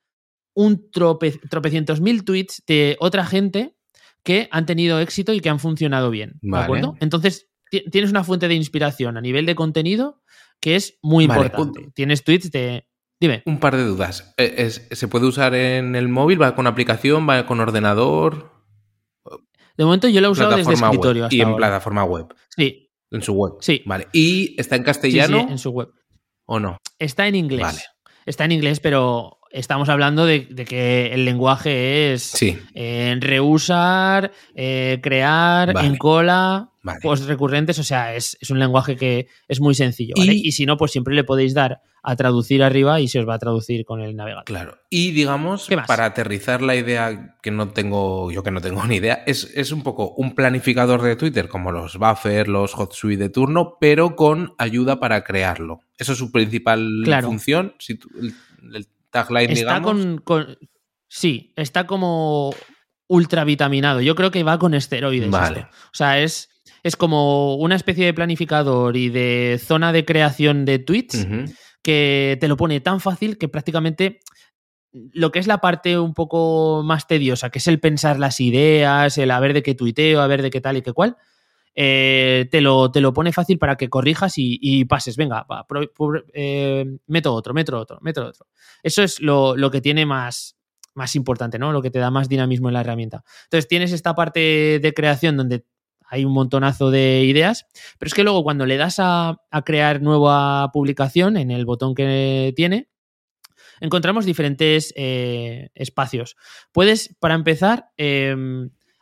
un 0.54 0.92
trope, 0.92 1.32
tropecientos 1.50 2.02
mil 2.02 2.24
tweets 2.26 2.64
de 2.68 2.98
otra 3.00 3.26
gente 3.26 3.76
que 4.24 4.50
han 4.52 4.66
tenido 4.66 5.00
éxito 5.00 5.34
y 5.34 5.40
que 5.40 5.50
han 5.50 5.60
funcionado 5.60 6.10
bien. 6.12 6.34
¿De 6.42 6.58
acuerdo? 6.58 6.96
Entonces 7.00 7.48
ti- 7.72 7.86
tienes 7.90 8.12
una 8.12 8.24
fuente 8.24 8.48
de 8.48 8.56
inspiración 8.56 9.18
a 9.18 9.22
nivel 9.22 9.46
de 9.46 9.56
contenido 9.56 10.22
que 10.60 10.76
es 10.76 11.00
muy 11.02 11.26
Vale, 11.26 11.46
importante. 11.46 11.90
Tienes 11.96 12.24
tweets 12.24 12.52
de... 12.52 12.86
Dime. 13.22 13.44
Un 13.46 13.60
par 13.60 13.78
de 13.78 13.86
dudas. 13.86 14.34
Eh, 14.38 14.56
es- 14.58 14.88
¿Se 14.92 15.08
puede 15.08 15.28
usar 15.28 15.54
en 15.56 15.96
el 15.96 16.10
móvil? 16.10 16.42
¿Va 16.42 16.56
con 16.56 16.66
aplicación? 16.68 17.30
¿Va 17.30 17.46
con 17.46 17.60
ordenador? 17.62 18.52
De 19.78 19.86
momento 19.86 20.08
yo 20.10 20.20
lo 20.22 20.28
he 20.28 20.32
usado 20.32 20.56
desde 20.58 20.74
escritorio 20.74 21.26
hasta 21.26 21.36
Y 21.36 21.40
en 21.42 21.48
ahora. 21.48 21.58
plataforma 21.58 22.04
web. 22.04 22.34
Sí, 22.50 22.90
En 23.12 23.22
su 23.22 23.34
web. 23.34 23.54
Sí. 23.62 23.84
Vale. 23.86 24.08
¿Y 24.14 24.56
está 24.60 24.76
en 24.76 24.82
sí, 24.82 24.84
sí, 24.84 24.86
castellano 24.86 25.48
en 25.50 25.58
su 25.58 25.70
web. 25.72 25.90
o 26.46 26.60
no? 26.60 26.78
Está 26.98 27.28
en 27.28 27.36
inglés. 27.36 27.62
Vale. 27.62 27.80
Está 28.26 28.46
en 28.46 28.54
inglés, 28.54 28.80
pero 28.80 29.38
estamos 29.52 29.90
hablando 29.90 30.26
de, 30.26 30.48
que 30.66 31.14
el 31.14 31.26
lenguaje 31.26 32.14
es 32.14 32.24
sí. 32.24 32.58
eh, 32.74 33.16
reusar, 33.20 34.32
eh, 34.56 35.00
crear, 35.02 35.74
Vale. 35.74 35.88
en 35.88 35.98
cola, 35.98 36.70
Vale. 36.84 37.00
post 37.02 37.28
recurrentes, 37.28 37.78
o 37.80 37.84
sea, 37.84 38.16
es, 38.16 38.38
es 38.42 38.50
un 38.50 38.60
lenguaje 38.60 38.96
que 38.96 39.28
es 39.48 39.60
muy 39.62 39.76
sencillo. 39.76 40.14
¿vale? 40.18 40.34
Y- 40.34 40.48
Y, 40.48 40.52
si 40.54 40.66
no, 40.66 40.78
pues 40.78 40.92
siempre 40.92 41.14
le 41.16 41.24
podéis 41.24 41.54
dar 41.54 41.82
a 42.04 42.16
traducir 42.16 42.64
arriba 42.64 43.00
y 43.00 43.08
se 43.08 43.20
os 43.20 43.28
va 43.30 43.36
a 43.36 43.40
traducir 43.40 43.86
con 43.86 44.02
el 44.02 44.16
navegador. 44.16 44.46
Claro. 44.46 44.78
Y 44.90 45.12
digamos, 45.12 45.70
para 45.86 46.06
aterrizar 46.06 46.64
la 46.64 46.76
idea 46.76 47.38
que 47.44 47.52
no 47.52 47.70
tengo, 47.70 48.32
yo 48.32 48.42
que 48.42 48.50
no 48.50 48.60
tengo 48.62 48.84
ni 48.88 48.96
idea, 48.96 49.22
es, 49.28 49.52
es 49.56 49.72
un 49.72 49.84
poco 49.84 50.14
un 50.16 50.34
planificador 50.34 51.02
de 51.04 51.16
Twitter, 51.16 51.48
como 51.48 51.72
los 51.72 51.98
buffer, 51.98 52.48
los 52.48 52.74
hotsuite 52.74 53.22
de 53.24 53.30
turno, 53.30 53.78
pero 53.80 54.16
con 54.16 54.54
ayuda 54.58 55.00
para 55.00 55.24
crearlo. 55.24 55.82
Eso 55.98 56.14
es 56.14 56.18
su 56.18 56.32
principal 56.32 57.02
Claro. 57.04 57.28
función. 57.28 57.76
Si 57.78 57.96
tú- 57.96 58.10
el, 58.20 58.34
el 58.74 58.88
tagline, 59.12 59.52
Está 59.52 59.80
digamos. 59.80 59.92
con, 59.92 60.18
con- 60.20 60.58
Sí, 61.08 61.54
está 61.58 61.86
como 61.86 62.56
ultra 63.08 63.44
vitaminado. 63.44 64.00
Yo 64.02 64.16
creo 64.16 64.32
que 64.32 64.44
va 64.44 64.58
con 64.58 64.74
esteroides. 64.74 65.30
Vale. 65.30 65.60
esto. 65.62 65.72
O 65.88 65.94
sea, 65.94 66.20
es, 66.22 66.50
es 66.84 66.96
como 66.96 67.56
una 67.56 67.76
especie 67.76 68.06
de 68.06 68.14
planificador 68.14 68.96
y 68.96 69.10
de 69.10 69.60
zona 69.62 69.92
de 69.92 70.06
creación 70.06 70.64
de 70.64 70.80
tweets 70.80 71.28
que 71.84 72.38
te 72.40 72.48
lo 72.48 72.56
pone 72.56 72.80
tan 72.80 73.02
fácil 73.02 73.38
que 73.38 73.50
prácticamente 73.50 74.20
lo 74.94 75.32
que 75.32 75.40
es 75.40 75.48
la 75.48 75.60
parte 75.60 75.98
un 76.00 76.14
poco 76.14 76.82
más 76.86 77.08
tediosa, 77.08 77.50
que 77.50 77.60
es 77.60 77.68
el 77.68 77.80
pensar 77.80 78.20
las 78.20 78.40
ideas, 78.40 79.18
el 79.18 79.32
a 79.32 79.40
ver 79.40 79.54
de 79.54 79.64
qué 79.64 79.74
tuiteo, 79.76 80.22
a 80.22 80.28
ver 80.28 80.42
de 80.42 80.50
qué 80.50 80.62
tal 80.62 80.78
y 80.78 80.82
qué 80.82 80.94
cual, 80.94 81.18
eh, 81.76 82.48
te, 82.52 82.62
lo, 82.62 82.92
te 82.92 83.02
lo 83.02 83.14
pone 83.14 83.32
fácil 83.32 83.58
para 83.58 83.76
que 83.76 83.90
corrijas 83.90 84.34
y, 84.38 84.86
pases. 84.86 85.18
Venga, 85.18 85.46
va, 85.50 85.66
eh, 86.34 86.86
meto 87.08 87.34
otro, 87.34 87.54
meto 87.54 87.78
otro, 87.78 88.00
meto 88.02 88.26
otro. 88.26 88.48
Eso 88.84 89.04
es 89.04 89.22
lo, 89.22 89.56
lo 89.56 89.72
que 89.72 89.82
tiene 89.82 90.06
más, 90.06 90.58
más 90.94 91.16
importante, 91.16 91.60
¿no? 91.60 91.72
Lo 91.72 91.82
que 91.82 91.92
te 91.92 92.00
da 92.00 92.12
más 92.12 92.30
dinamismo 92.30 92.70
en 92.70 92.74
la 92.74 92.82
herramienta. 92.82 93.24
Entonces 93.46 93.68
tienes 93.68 93.92
esta 93.92 94.16
parte 94.16 94.80
de 94.82 94.94
creación 94.94 95.38
donde 95.38 95.66
hay 96.06 96.26
un 96.26 96.34
montonazo 96.34 96.92
de 96.92 97.24
ideas, 97.24 97.68
pero 97.98 98.08
es 98.08 98.14
que 98.14 98.24
luego 98.24 98.44
cuando 98.44 98.66
le 98.66 98.76
das 98.76 99.00
a, 99.00 99.42
a 99.50 99.62
crear 99.62 100.02
nueva 100.02 100.70
publicación 100.74 101.38
en 101.38 101.52
el 101.52 101.66
botón 101.66 101.96
que 101.96 102.52
tiene, 102.54 102.90
encontramos 103.82 104.26
diferentes 104.26 104.94
eh, 104.96 105.70
espacios. 105.74 106.38
Puedes, 106.72 107.16
para 107.20 107.36
empezar, 107.36 107.92
eh, 107.98 108.36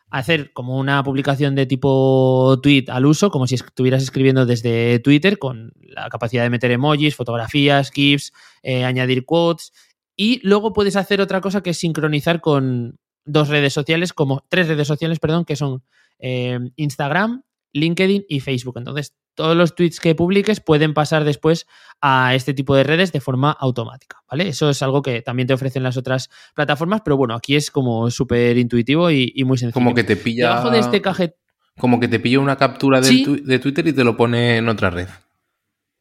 hacer 0.09 0.53
como 0.53 0.77
una 0.77 1.03
publicación 1.03 1.55
de 1.55 1.65
tipo 1.65 2.59
tweet 2.61 2.85
al 2.87 3.05
uso, 3.05 3.29
como 3.29 3.47
si 3.47 3.55
estuvieras 3.55 4.03
escribiendo 4.03 4.45
desde 4.45 4.99
Twitter, 4.99 5.37
con 5.37 5.71
la 5.81 6.09
capacidad 6.09 6.43
de 6.43 6.49
meter 6.49 6.71
emojis, 6.71 7.15
fotografías, 7.15 7.91
GIFs, 7.91 8.33
eh, 8.63 8.85
añadir 8.85 9.25
quotes. 9.25 9.71
Y 10.15 10.39
luego 10.45 10.73
puedes 10.73 10.95
hacer 10.95 11.21
otra 11.21 11.41
cosa 11.41 11.61
que 11.61 11.69
es 11.71 11.77
sincronizar 11.77 12.41
con 12.41 12.99
dos 13.25 13.47
redes 13.47 13.73
sociales, 13.73 14.13
como 14.13 14.43
tres 14.49 14.67
redes 14.67 14.87
sociales, 14.87 15.19
perdón, 15.19 15.45
que 15.45 15.55
son 15.55 15.83
eh, 16.17 16.59
Instagram, 16.75 17.43
LinkedIn 17.73 18.25
y 18.27 18.39
Facebook. 18.39 18.77
Entonces, 18.77 19.13
todos 19.39 19.55
los 19.55 19.73
tweets 19.73 20.01
que 20.01 20.15
publiques 20.15 20.59
pueden 20.59 20.93
pasar 20.93 21.23
después 21.23 21.65
a 22.01 22.35
este 22.35 22.53
tipo 22.53 22.75
de 22.75 22.83
redes 22.83 23.13
de 23.13 23.21
forma 23.21 23.51
automática, 23.51 24.17
¿vale? 24.29 24.49
Eso 24.49 24.69
es 24.69 24.81
algo 24.81 25.01
que 25.01 25.21
también 25.21 25.47
te 25.47 25.53
ofrecen 25.53 25.81
las 25.81 25.95
otras 25.95 26.29
plataformas, 26.55 26.99
pero 27.05 27.15
bueno, 27.15 27.35
aquí 27.35 27.55
es 27.55 27.71
como 27.71 28.11
súper 28.11 28.57
intuitivo 28.57 29.09
y, 29.09 29.31
y 29.33 29.45
muy 29.45 29.57
sencillo. 29.57 29.73
Como 29.75 29.95
que 29.95 30.03
te 30.03 30.17
pilla. 30.17 30.49
Debajo 30.49 30.71
de 30.71 30.79
este 30.79 31.01
cajet 31.01 31.35
Como 31.77 32.01
que 32.01 32.09
te 32.09 32.19
pilla 32.19 32.41
una 32.41 32.57
captura 32.57 32.99
tu- 33.01 33.41
de 33.41 33.59
Twitter 33.59 33.87
y 33.87 33.93
te 33.93 34.03
lo 34.03 34.17
pone 34.17 34.57
en 34.57 34.67
otra 34.67 34.89
red. 34.89 35.07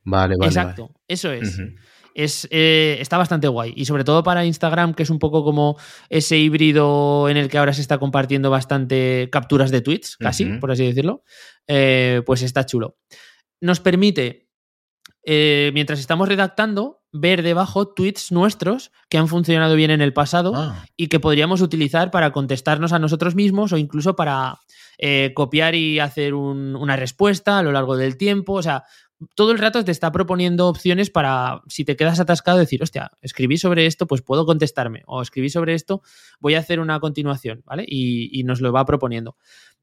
Vale, 0.02 0.34
vale. 0.36 0.48
Exacto, 0.48 0.90
eso 1.06 1.30
es. 1.30 1.60
Es 2.24 2.48
eh, 2.50 2.98
está 3.00 3.16
bastante 3.18 3.48
guay. 3.48 3.72
Y 3.76 3.84
sobre 3.84 4.04
todo 4.04 4.22
para 4.22 4.44
Instagram, 4.44 4.94
que 4.94 5.02
es 5.04 5.10
un 5.10 5.18
poco 5.18 5.44
como 5.44 5.76
ese 6.08 6.36
híbrido 6.36 7.28
en 7.28 7.36
el 7.36 7.48
que 7.48 7.58
ahora 7.58 7.72
se 7.72 7.80
está 7.80 7.98
compartiendo 7.98 8.50
bastante 8.50 9.28
capturas 9.30 9.70
de 9.70 9.80
tweets, 9.80 10.16
casi, 10.16 10.44
por 10.60 10.70
así 10.70 10.84
decirlo, 10.86 11.22
eh, 11.66 12.22
pues 12.26 12.42
está 12.42 12.66
chulo. 12.66 12.96
Nos 13.60 13.80
permite, 13.80 14.48
eh, 15.24 15.70
mientras 15.74 15.98
estamos 16.00 16.28
redactando, 16.28 17.02
ver 17.12 17.42
debajo 17.42 17.88
tweets 17.88 18.32
nuestros 18.32 18.92
que 19.08 19.16
han 19.18 19.28
funcionado 19.28 19.74
bien 19.76 19.90
en 19.90 20.02
el 20.02 20.12
pasado 20.12 20.52
Ah, 20.54 20.84
y 20.96 21.06
que 21.08 21.20
podríamos 21.20 21.60
utilizar 21.62 22.10
para 22.10 22.32
contestarnos 22.32 22.92
a 22.92 22.98
nosotros 22.98 23.34
mismos 23.34 23.72
o 23.72 23.78
incluso 23.78 24.14
para 24.16 24.58
copiar 25.34 25.76
y 25.76 26.00
hacer 26.00 26.34
un- 26.34 26.74
una 26.74 26.96
respuesta 26.96 27.58
a 27.58 27.62
lo 27.62 27.70
largo 27.72 27.96
del 27.96 28.16
tiempo. 28.16 28.54
O 28.54 28.62
sea, 28.62 28.82
todo 29.34 29.52
el 29.52 29.58
rato 29.58 29.84
te 29.84 29.90
está 29.90 30.12
proponiendo 30.12 30.68
opciones 30.68 31.10
para, 31.10 31.62
si 31.68 31.84
te 31.84 31.96
quedas 31.96 32.20
atascado, 32.20 32.58
decir, 32.58 32.82
hostia, 32.82 33.10
escribí 33.20 33.58
sobre 33.58 33.86
esto, 33.86 34.06
pues 34.06 34.22
puedo 34.22 34.46
contestarme. 34.46 35.02
O 35.06 35.22
escribí 35.22 35.50
sobre 35.50 35.74
esto, 35.74 36.02
voy 36.40 36.54
a 36.54 36.60
hacer 36.60 36.78
una 36.80 37.00
continuación, 37.00 37.62
¿vale? 37.64 37.84
Y, 37.86 38.30
y 38.38 38.44
nos 38.44 38.60
lo 38.60 38.72
va 38.72 38.84
proponiendo. 38.84 39.36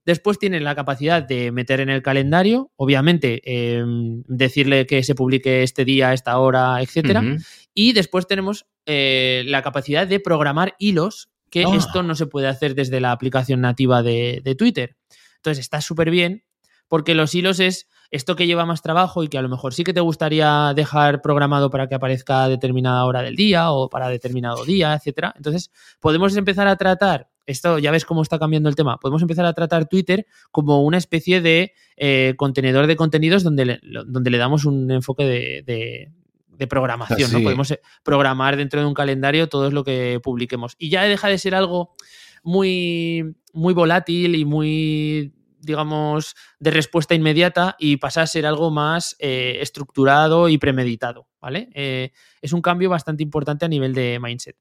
Después 0.06 0.38
tiene 0.38 0.60
la 0.60 0.76
capacidad 0.76 1.24
de 1.24 1.52
meter 1.52 1.80
en 1.80 1.90
el 1.90 2.04
calendario, 2.04 2.72
obviamente, 2.76 3.42
eh, 3.44 3.84
decirle 4.28 4.86
que 4.86 5.04
se 5.04 5.16
publique 5.16 5.64
este 5.64 5.84
día, 5.84 6.14
esta 6.14 6.38
hora, 6.38 6.80
etcétera. 6.82 7.22
ujú. 7.22 7.38
Y 7.74 7.94
después 7.94 8.28
tenemos 8.28 8.68
eh, 8.86 9.44
la 9.48 9.64
capacidad 9.64 10.06
de 10.08 10.20
programar 10.20 10.76
hilos, 10.80 11.30
que 11.50 11.64
Ah. 11.66 11.76
esto 11.76 12.04
no 12.04 12.16
se 12.16 12.28
puede 12.28 12.48
hacer 12.48 12.76
desde 12.76 13.00
la 13.02 13.12
aplicación 13.12 13.62
nativa 13.62 14.04
de, 14.04 14.42
de 14.44 14.56
Twitter. 14.56 14.96
Entonces 15.38 15.60
está 15.64 15.82
súper 15.82 16.12
bien, 16.12 16.44
porque 16.88 17.16
los 17.16 17.34
hilos 17.34 17.60
es 17.60 17.88
esto 18.12 18.36
que 18.36 18.48
lleva 18.48 18.66
más 18.66 18.82
trabajo 18.82 19.24
y 19.24 19.28
que 19.28 19.38
a 19.38 19.42
lo 19.42 19.50
mejor 19.50 19.74
sí 19.74 19.84
que 19.84 19.94
te 19.94 20.00
gustaría 20.02 20.74
dejar 20.76 21.22
programado 21.22 21.70
para 21.70 21.88
que 21.88 21.96
aparezca 21.96 22.44
a 22.44 22.50
determinada 22.50 23.06
hora 23.06 23.22
del 23.22 23.36
día 23.36 23.72
o 23.72 23.90
para 23.90 24.10
determinado 24.10 24.64
día, 24.66 24.94
etcétera. 24.94 25.34
Entonces 25.38 25.72
podemos 26.00 26.36
empezar 26.38 26.68
a 26.68 26.76
tratar, 26.76 27.30
esto 27.46 27.80
ya 27.80 27.92
ves 27.92 28.06
cómo 28.06 28.22
está 28.22 28.40
cambiando 28.40 28.70
el 28.70 28.76
tema, 28.76 28.98
podemos 28.98 29.22
empezar 29.22 29.46
a 29.46 29.54
tratar 29.54 29.88
Twitter 29.88 30.26
como 30.52 30.84
una 30.84 30.98
especie 30.98 31.42
de 31.42 31.74
eh, 31.98 32.34
contenedor 32.38 32.88
de 32.88 32.96
contenidos 32.96 33.44
donde 33.44 33.66
le, 33.66 33.80
donde 34.06 34.30
le 34.30 34.38
damos 34.38 34.66
un 34.66 34.90
enfoque 34.92 35.24
de, 35.26 35.64
de- 35.66 36.12
de 36.58 36.68
programación. 36.68 37.30
Podemos 37.44 37.70
eh, 37.72 37.82
programar 38.02 38.56
dentro 38.56 38.80
de 38.80 38.86
un 38.86 38.94
calendario 38.94 39.50
todo 39.50 39.70
lo 39.72 39.84
que 39.84 40.22
publiquemos. 40.24 40.76
Y 40.80 40.90
ya 40.90 41.04
deja 41.04 41.28
de 41.28 41.38
ser 41.38 41.54
algo 41.54 41.96
muy, 42.44 43.36
muy 43.52 43.74
volátil 43.74 44.36
y 44.36 44.46
muy, 44.46 45.34
digamos, 45.66 46.36
de 46.60 46.72
respuesta 46.72 47.16
inmediata 47.16 47.76
y 47.80 47.98
pasa 47.98 48.22
a 48.22 48.28
ser 48.28 48.46
algo 48.46 48.72
más 48.72 49.16
eh, 49.20 49.58
estructurado 49.62 50.48
y 50.48 50.58
premeditado, 50.58 51.28
¿vale? 51.42 51.70
Eh, 51.74 52.12
es 52.42 52.54
un 52.54 52.62
cambio 52.62 52.90
bastante 52.90 53.24
importante 53.24 53.66
a 53.66 53.68
nivel 53.68 53.94
de 53.94 54.20
mindset. 54.22 54.58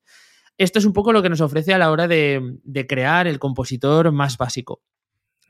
Esto 0.57 0.79
es 0.79 0.85
un 0.85 0.93
poco 0.93 1.13
lo 1.13 1.23
que 1.23 1.29
nos 1.29 1.41
ofrece 1.41 1.75
a 1.75 1.79
la 1.79 1.91
hora 1.91 2.09
de, 2.09 2.59
de 2.63 2.87
crear 2.87 3.27
el 3.27 3.39
compositor 3.39 4.11
más 4.13 4.39
básico. 4.39 4.83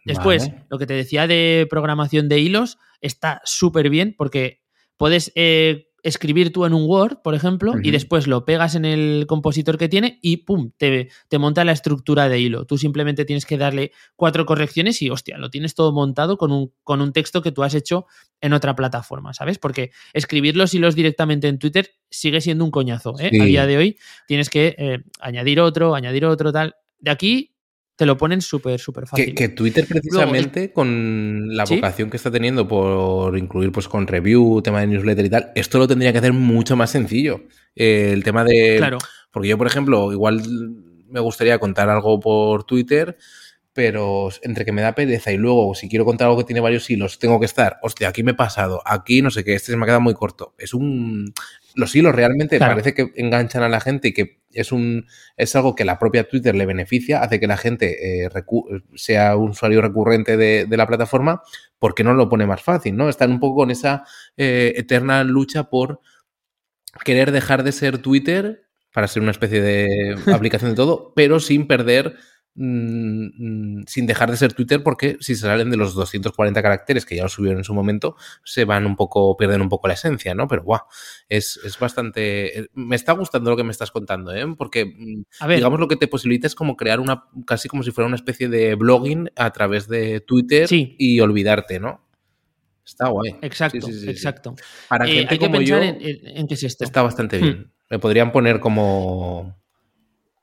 Después, 0.04 0.50
Vale. 0.50 0.66
lo 0.68 0.78
que 0.78 0.86
te 0.86 0.94
decía 0.94 1.26
de 1.26 1.66
programación 1.70 2.28
de 2.28 2.38
hilos 2.38 2.78
está 3.00 3.40
súper 3.44 3.88
bien 3.88 4.14
porque 4.16 4.62
puedes 4.96 5.32
eh, 5.34 5.88
escribir 6.04 6.52
tú 6.52 6.66
en 6.66 6.74
un 6.74 6.84
Word, 6.84 7.22
por 7.22 7.34
ejemplo, 7.34 7.72
y 7.82 7.90
después 7.90 8.26
lo 8.26 8.44
pegas 8.44 8.74
en 8.74 8.84
el 8.84 9.24
compositor 9.26 9.78
que 9.78 9.88
tiene 9.88 10.18
y 10.20 10.36
¡pum! 10.36 10.70
Te, 10.76 11.08
te 11.28 11.38
monta 11.38 11.64
la 11.64 11.72
estructura 11.72 12.28
de 12.28 12.38
hilo. 12.38 12.66
Tú 12.66 12.76
simplemente 12.76 13.24
tienes 13.24 13.46
que 13.46 13.56
darle 13.56 13.90
cuatro 14.14 14.44
correcciones 14.44 15.00
y, 15.00 15.08
hostia, 15.08 15.38
lo 15.38 15.48
tienes 15.48 15.74
todo 15.74 15.92
montado 15.92 16.36
con 16.36 16.52
un, 16.52 16.72
con 16.84 17.00
un 17.00 17.14
texto 17.14 17.40
que 17.40 17.52
tú 17.52 17.62
has 17.62 17.74
hecho 17.74 18.04
en 18.42 18.52
otra 18.52 18.76
plataforma, 18.76 19.32
¿sabes? 19.32 19.58
Porque 19.58 19.92
escribir 20.12 20.56
los 20.56 20.74
hilos 20.74 20.94
directamente 20.94 21.48
en 21.48 21.58
Twitter 21.58 21.90
sigue 22.10 22.42
siendo 22.42 22.66
un 22.66 22.70
coñazo, 22.70 23.14
¿eh? 23.18 23.30
Sí. 23.32 23.40
A 23.40 23.44
día 23.46 23.66
de 23.66 23.78
hoy 23.78 23.98
tienes 24.28 24.50
que 24.50 24.76
eh, 24.76 24.98
añadir 25.20 25.58
otro, 25.58 25.94
añadir 25.94 26.26
otro, 26.26 26.52
tal. 26.52 26.76
De 26.98 27.10
aquí 27.10 27.53
te 27.96 28.06
lo 28.06 28.16
ponen 28.16 28.40
súper, 28.40 28.80
súper 28.80 29.06
fácil. 29.06 29.26
Que, 29.26 29.34
que 29.34 29.48
Twitter 29.48 29.86
precisamente 29.86 30.72
con 30.72 31.56
la 31.56 31.66
¿Sí? 31.66 31.76
vocación 31.76 32.10
que 32.10 32.16
está 32.16 32.30
teniendo 32.30 32.66
por 32.66 33.38
incluir 33.38 33.70
pues 33.70 33.88
con 33.88 34.06
review, 34.06 34.60
tema 34.62 34.80
de 34.80 34.88
newsletter 34.88 35.24
y 35.24 35.30
tal, 35.30 35.52
esto 35.54 35.78
lo 35.78 35.86
tendría 35.86 36.12
que 36.12 36.18
hacer 36.18 36.32
mucho 36.32 36.76
más 36.76 36.90
sencillo. 36.90 37.42
Eh, 37.76 38.10
el 38.12 38.24
tema 38.24 38.44
de... 38.44 38.76
Claro. 38.78 38.98
Porque 39.30 39.48
yo, 39.48 39.58
por 39.58 39.66
ejemplo, 39.66 40.12
igual 40.12 40.42
me 41.08 41.20
gustaría 41.20 41.58
contar 41.58 41.88
algo 41.88 42.20
por 42.20 42.64
Twitter, 42.64 43.16
pero 43.74 44.28
entre 44.42 44.64
que 44.64 44.72
me 44.72 44.82
da 44.82 44.94
pereza 44.94 45.32
y 45.32 45.36
luego 45.36 45.74
si 45.74 45.88
quiero 45.88 46.04
contar 46.04 46.28
algo 46.28 46.38
que 46.38 46.44
tiene 46.44 46.60
varios 46.60 46.88
hilos, 46.88 47.18
tengo 47.18 47.40
que 47.40 47.46
estar, 47.46 47.78
hostia, 47.82 48.08
aquí 48.08 48.22
me 48.22 48.30
he 48.30 48.34
pasado, 48.34 48.80
aquí 48.86 49.20
no 49.20 49.30
sé 49.30 49.44
qué, 49.44 49.54
este 49.54 49.72
se 49.72 49.76
me 49.76 49.82
ha 49.82 49.86
quedado 49.86 50.00
muy 50.00 50.14
corto. 50.14 50.54
Es 50.58 50.72
un... 50.74 51.34
Los 51.74 51.94
hilos 51.96 52.14
realmente 52.14 52.56
Claro. 52.58 52.74
parece 52.74 52.94
que 52.94 53.10
enganchan 53.16 53.64
a 53.64 53.68
la 53.68 53.80
gente 53.80 54.08
y 54.08 54.12
que 54.12 54.38
es 54.52 54.70
un 54.70 55.06
es 55.36 55.56
algo 55.56 55.74
que 55.74 55.84
la 55.84 55.98
propia 55.98 56.28
Twitter 56.28 56.54
le 56.54 56.66
beneficia, 56.66 57.20
hace 57.20 57.40
que 57.40 57.48
la 57.48 57.56
gente 57.56 58.24
eh, 58.26 58.28
sea 58.94 59.36
un 59.36 59.50
usuario 59.50 59.82
recurrente 59.82 60.36
de, 60.36 60.66
de 60.66 60.76
la 60.76 60.86
plataforma, 60.86 61.42
porque 61.80 62.04
no 62.04 62.14
lo 62.14 62.28
pone 62.28 62.46
más 62.46 62.62
fácil, 62.62 62.96
¿no? 62.96 63.08
Están 63.08 63.32
un 63.32 63.40
poco 63.40 63.56
con 63.62 63.72
esa 63.72 64.04
eh, 64.36 64.72
eterna 64.76 65.24
lucha 65.24 65.64
por 65.64 66.00
querer 67.04 67.32
dejar 67.32 67.64
de 67.64 67.72
ser 67.72 67.98
Twitter 67.98 68.62
para 68.92 69.08
ser 69.08 69.22
una 69.22 69.32
especie 69.32 69.60
de 69.60 70.14
aplicación 70.32 70.70
de 70.70 70.76
todo, 70.76 71.12
pero 71.16 71.40
sin 71.40 71.66
perder 71.66 72.14
mm, 72.56 73.78
mm, 73.80 73.84
sin 73.86 74.06
dejar 74.06 74.30
de 74.30 74.36
ser 74.36 74.52
Twitter 74.52 74.82
porque 74.82 75.16
si 75.20 75.34
se 75.34 75.42
salen 75.42 75.70
de 75.70 75.76
los 75.76 75.94
240 75.94 76.62
caracteres 76.62 77.04
que 77.04 77.16
ya 77.16 77.22
lo 77.24 77.28
subieron 77.28 77.58
en 77.58 77.64
su 77.64 77.74
momento, 77.74 78.16
se 78.44 78.64
van 78.64 78.86
un 78.86 78.96
poco, 78.96 79.36
pierden 79.36 79.60
un 79.62 79.68
poco 79.68 79.88
la 79.88 79.94
esencia, 79.94 80.34
¿no? 80.34 80.46
Pero 80.48 80.62
guau, 80.62 80.80
es, 81.28 81.58
es 81.64 81.78
bastante... 81.78 82.60
eh, 82.60 82.66
Me 82.74 82.96
está 82.96 83.12
gustando 83.12 83.50
lo 83.50 83.56
que 83.56 83.64
me 83.64 83.72
estás 83.72 83.90
contando, 83.90 84.32
¿eh? 84.34 84.44
Porque 84.56 84.84
mm, 84.86 85.22
A 85.40 85.46
ver, 85.46 85.56
digamos 85.58 85.80
lo 85.80 85.88
que 85.88 85.96
te 85.96 86.08
posibilita 86.08 86.46
es 86.46 86.54
como 86.54 86.76
crear 86.76 87.00
una, 87.00 87.24
casi 87.46 87.68
como 87.68 87.82
si 87.82 87.90
fuera 87.90 88.06
una 88.06 88.16
especie 88.16 88.48
de 88.48 88.74
blogging 88.74 89.30
a 89.36 89.50
través 89.50 89.88
de 89.88 90.20
Twitter 90.20 90.68
Sí. 90.68 90.94
y 90.98 91.20
olvidarte, 91.20 91.80
¿no? 91.80 92.00
Está 92.86 93.08
guay. 93.08 93.34
exacto, 93.40 93.86
Sí, 93.86 93.92
sí, 93.94 94.10
exacto. 94.10 94.54
Para 94.88 95.06
Eh, 95.06 95.08
gente 95.14 95.32
hay 95.34 95.38
que 95.38 95.46
como 95.46 95.58
pensar 95.58 95.82
yo, 95.82 95.88
en, 95.88 95.96
en- 96.02 96.36
en 96.36 96.46
qué 96.46 96.54
es 96.54 96.62
esto. 96.64 96.84
está 96.84 97.00
bastante 97.02 97.38
Hmm. 97.38 97.42
bien. 97.42 97.72
Me 97.90 97.98
podrían 97.98 98.30
poner 98.30 98.60
como... 98.60 99.56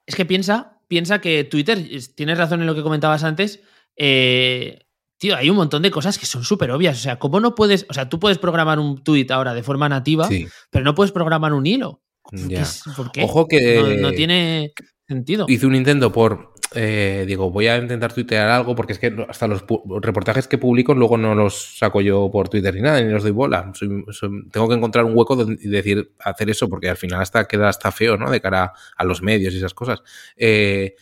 Es 0.08 0.16
que 0.16 0.26
piensa, 0.26 0.80
piensa 0.92 1.22
que 1.22 1.46
Twitter, 1.46 1.88
es- 1.90 2.16
tienes 2.16 2.38
razón 2.38 2.60
en 2.60 2.68
lo 2.68 2.76
que 2.76 2.84
comentabas 2.84 3.24
antes, 3.24 3.62
eh, 3.96 4.80
tío, 5.18 5.38
hay 5.38 5.50
un 5.50 5.56
montón 5.56 5.82
de 5.84 5.90
cosas 5.90 6.18
que 6.18 6.26
son 6.26 6.44
súper 6.44 6.70
obvias. 6.72 6.98
O 6.98 7.02
sea, 7.02 7.18
¿cómo 7.18 7.40
no 7.40 7.56
puedes, 7.56 7.86
o 7.90 7.94
sea, 7.94 8.10
tú 8.10 8.20
puedes 8.20 8.38
programar 8.38 8.78
un 8.78 9.02
tweet 9.02 9.28
ahora 9.30 9.54
de 9.54 9.64
forma 9.64 9.88
nativa, 9.88 10.28
Sí, 10.28 10.48
pero 10.70 10.84
no 10.84 10.94
puedes 10.94 11.14
programar 11.14 11.54
un 11.54 11.66
hilo? 11.66 12.02
¿Qué 12.30 12.46
ya. 12.50 12.64
es- 12.64 12.84
¿Por 12.98 13.10
qué? 13.14 13.24
Ojo 13.24 13.48
que... 13.48 13.98
No, 14.02 14.10
no 14.10 14.12
tiene 14.12 14.74
sentido. 15.08 15.46
hice 15.48 15.66
un 15.66 15.76
intento 15.76 16.12
por, 16.12 16.51
eh, 16.74 17.26
digo, 17.28 17.52
voy 17.52 17.68
a 17.68 17.78
intentar 17.78 18.14
tuitear 18.14 18.50
algo 18.50 18.76
porque 18.76 18.94
es 18.94 19.00
que 19.00 19.14
hasta 19.28 19.48
los 19.48 19.66
reportajes 20.02 20.48
que 20.48 20.58
publico 20.58 20.94
luego 20.94 21.18
no 21.18 21.36
los 21.36 21.78
saco 21.78 22.00
yo 22.02 22.30
por 22.32 22.48
Twitter 22.50 22.74
ni 22.74 22.82
nada, 22.82 23.02
ni 23.02 23.12
los 23.12 23.24
doy 23.24 23.32
bola. 23.34 23.72
Soy- 23.74 24.06
soy- 24.12 24.48
tengo 24.52 24.70
que 24.70 24.76
encontrar 24.76 25.04
un 25.06 25.14
hueco 25.16 25.38
y 25.50 25.68
decir, 25.68 26.14
hacer 26.20 26.50
eso 26.50 26.70
porque 26.70 26.90
al 26.90 26.98
final 26.98 27.22
hasta 27.22 27.46
queda 27.46 27.68
hasta 27.70 27.92
feo, 27.92 28.16
¿no? 28.18 28.32
De 28.32 28.40
cara 28.40 28.72
a 28.96 29.04
los 29.04 29.22
medios 29.22 29.54
y 29.54 29.58
esas 29.58 29.74
cosas. 29.74 30.02
Eh, 30.38 30.96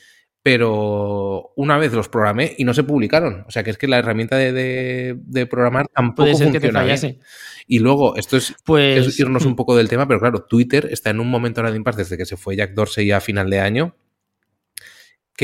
pero 0.54 1.52
una 1.58 1.78
vez 1.78 1.94
los 1.94 2.10
programé 2.10 2.56
y 2.58 2.64
no 2.64 2.74
se 2.74 2.84
publicaron. 2.84 3.44
O 3.48 3.52
sea 3.52 3.64
que 3.64 3.70
es 3.72 3.78
que 3.78 3.88
la 3.88 3.98
herramienta 4.00 4.38
de, 4.38 4.52
de- 4.54 5.18
de 5.20 5.46
programar 5.46 5.88
tampoco 5.94 6.24
Puede 6.24 6.36
ser 6.36 6.48
que 6.52 6.60
te 6.60 6.68
funciona 6.72 6.84
bien. 6.86 7.20
Y 7.68 7.80
luego, 7.80 8.16
esto 8.16 8.38
es 8.38 8.56
Pues. 8.64 9.06
es 9.06 9.20
irnos 9.20 9.46
un 9.46 9.56
poco 9.56 9.76
del 9.76 9.90
tema, 9.90 10.08
pero 10.08 10.20
claro, 10.20 10.44
Twitter 10.50 10.88
está 10.92 11.10
en 11.12 11.20
un 11.20 11.30
momento 11.30 11.60
ahora 11.62 11.72
de 11.72 11.78
impasse 11.78 12.00
desde 12.00 12.18
que 12.18 12.26
se 12.26 12.38
fue 12.38 12.56
Jack 12.56 12.72
Dorsey 12.74 13.12
a 13.12 13.20
final 13.22 13.50
de 13.50 13.60
año. 13.60 13.96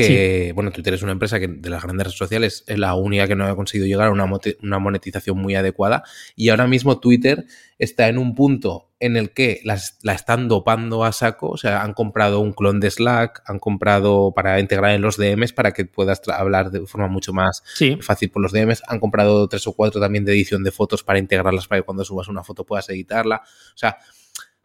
Que, 0.02 0.52
bueno, 0.54 0.70
Twitter 0.72 0.94
es 0.94 1.02
una 1.02 1.12
empresa 1.12 1.38
que 1.40 1.48
de 1.48 1.70
las 1.70 1.82
grandes 1.82 2.06
redes 2.06 2.18
sociales 2.18 2.64
es 2.66 2.78
la 2.78 2.94
única 2.94 3.26
que 3.26 3.36
no 3.36 3.46
ha 3.46 3.54
conseguido 3.56 3.86
llegar 3.86 4.08
a 4.08 4.10
una, 4.12 4.24
una 4.62 4.78
monetización 4.78 5.38
muy 5.38 5.54
adecuada. 5.54 6.02
Y 6.34 6.48
ahora 6.50 6.66
mismo 6.66 6.98
Twitter 7.00 7.44
está 7.78 8.08
en 8.08 8.18
un 8.18 8.34
punto 8.34 8.90
en 8.98 9.16
el 9.18 9.30
que 9.30 9.60
las- 9.64 9.98
la 10.02 10.14
están 10.14 10.48
dopando 10.48 11.04
a 11.04 11.12
saco. 11.12 11.48
O 11.50 11.56
sea, 11.58 11.82
han 11.82 11.92
comprado 11.92 12.40
un 12.40 12.52
clon 12.52 12.80
de 12.80 12.90
Slack, 12.90 13.42
han 13.46 13.58
comprado 13.58 14.32
para 14.34 14.58
integrar 14.60 14.94
en 14.94 15.02
los 15.02 15.16
DMs 15.18 15.52
para 15.52 15.72
que 15.72 15.84
puedas 15.84 16.20
hablar 16.28 16.70
de 16.70 16.86
forma 16.86 17.06
mucho 17.08 17.32
más 17.34 17.62
Sí, 17.74 17.98
fácil 18.00 18.30
por 18.30 18.42
los 18.42 18.52
DMs. 18.52 18.82
Han 18.88 18.98
comprado 19.00 19.46
tres 19.48 19.66
o 19.66 19.72
cuatro 19.74 20.00
también 20.00 20.24
de 20.24 20.32
edición 20.32 20.64
de 20.64 20.70
fotos 20.72 21.02
para 21.02 21.18
integrarlas 21.18 21.66
para 21.68 21.80
que 21.82 21.84
cuando 21.84 22.04
subas 22.04 22.28
una 22.28 22.42
foto 22.42 22.64
puedas 22.64 22.88
editarla. 22.88 23.42
O 23.44 23.76
sea, 23.78 23.98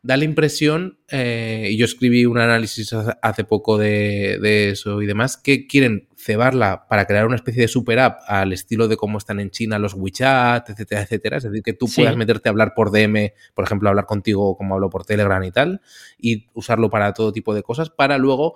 da 0.04 0.18
la 0.18 0.24
impresión, 0.26 0.98
eh, 1.10 1.68
y 1.72 1.78
yo 1.78 1.86
escribí 1.86 2.26
un 2.26 2.40
análisis 2.40 2.92
hace- 3.22 3.44
poco 3.44 3.78
de, 3.78 4.40
de 4.42 4.72
eso 4.72 5.02
y 5.02 5.06
demás, 5.06 5.38
que 5.38 5.68
quieren 5.68 6.08
cebarla 6.18 6.88
para 6.88 7.06
crear 7.06 7.26
una 7.28 7.36
especie 7.36 7.62
de 7.62 7.68
super 7.68 8.00
app 8.00 8.20
al 8.28 8.52
estilo 8.54 8.88
de 8.88 8.98
cómo 8.98 9.18
están 9.20 9.40
en 9.40 9.52
China 9.52 9.78
los 9.80 9.94
WeChat, 9.94 10.70
etcétera, 10.72 11.02
etcétera. 11.02 11.38
Es 11.38 11.44
decir, 11.44 11.62
que 11.64 11.74
tú 11.74 11.88
Sí. 11.88 12.02
puedas 12.02 12.18
meterte 12.18 12.50
a 12.50 12.52
hablar 12.52 12.74
por 12.76 12.92
DM, 12.92 13.34
por 13.54 13.66
ejemplo, 13.66 13.90
hablar 13.90 14.06
contigo 14.06 14.56
como 14.58 14.74
hablo 14.76 14.90
por 14.90 15.06
Telegram 15.06 15.44
y 15.44 15.52
tal, 15.52 15.82
y 16.20 16.48
usarlo 16.54 16.90
para 16.90 17.14
todo 17.14 17.32
tipo 17.32 17.54
de 17.54 17.62
cosas, 17.64 17.90
para 17.92 18.18
luego 18.18 18.56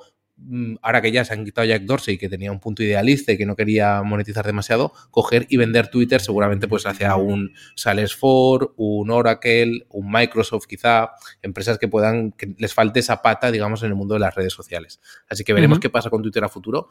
ahora 0.81 1.01
que 1.01 1.11
ya 1.11 1.23
se 1.23 1.33
han 1.33 1.45
quitado 1.45 1.65
Jack 1.65 1.83
Dorsey, 1.83 2.17
que 2.17 2.29
tenía 2.29 2.51
un 2.51 2.59
punto 2.59 2.83
idealista 2.83 3.31
y 3.31 3.37
que 3.37 3.45
no 3.45 3.55
quería 3.55 4.01
monetizar 4.03 4.45
demasiado, 4.45 4.91
coger 5.11 5.47
y 5.49 5.57
vender 5.57 5.87
Twitter 5.87 6.21
seguramente 6.21 6.67
pues 6.67 6.85
hacia 6.85 7.15
un 7.15 7.53
Salesforce, 7.75 8.73
un 8.75 9.11
Oracle, 9.11 9.85
un 9.89 10.11
Microsoft 10.11 10.65
quizá, 10.67 11.11
empresas 11.41 11.77
que 11.77 11.87
puedan, 11.87 12.31
que 12.33 12.53
les 12.57 12.73
falte 12.73 12.99
esa 12.99 13.21
pata, 13.21 13.51
digamos, 13.51 13.83
en 13.83 13.89
el 13.89 13.95
mundo 13.95 14.15
de 14.15 14.19
las 14.19 14.35
redes 14.35 14.53
sociales. 14.53 14.99
Así 15.29 15.43
que 15.43 15.53
veremos 15.53 15.79
qué 15.79 15.89
pasa 15.89 16.09
con 16.09 16.21
Twitter 16.21 16.43
a 16.43 16.49
futuro, 16.49 16.89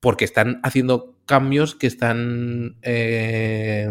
porque 0.00 0.24
están 0.24 0.60
haciendo 0.62 1.16
cambios 1.26 1.74
que 1.74 1.86
están, 1.86 2.76
eh, 2.82 3.88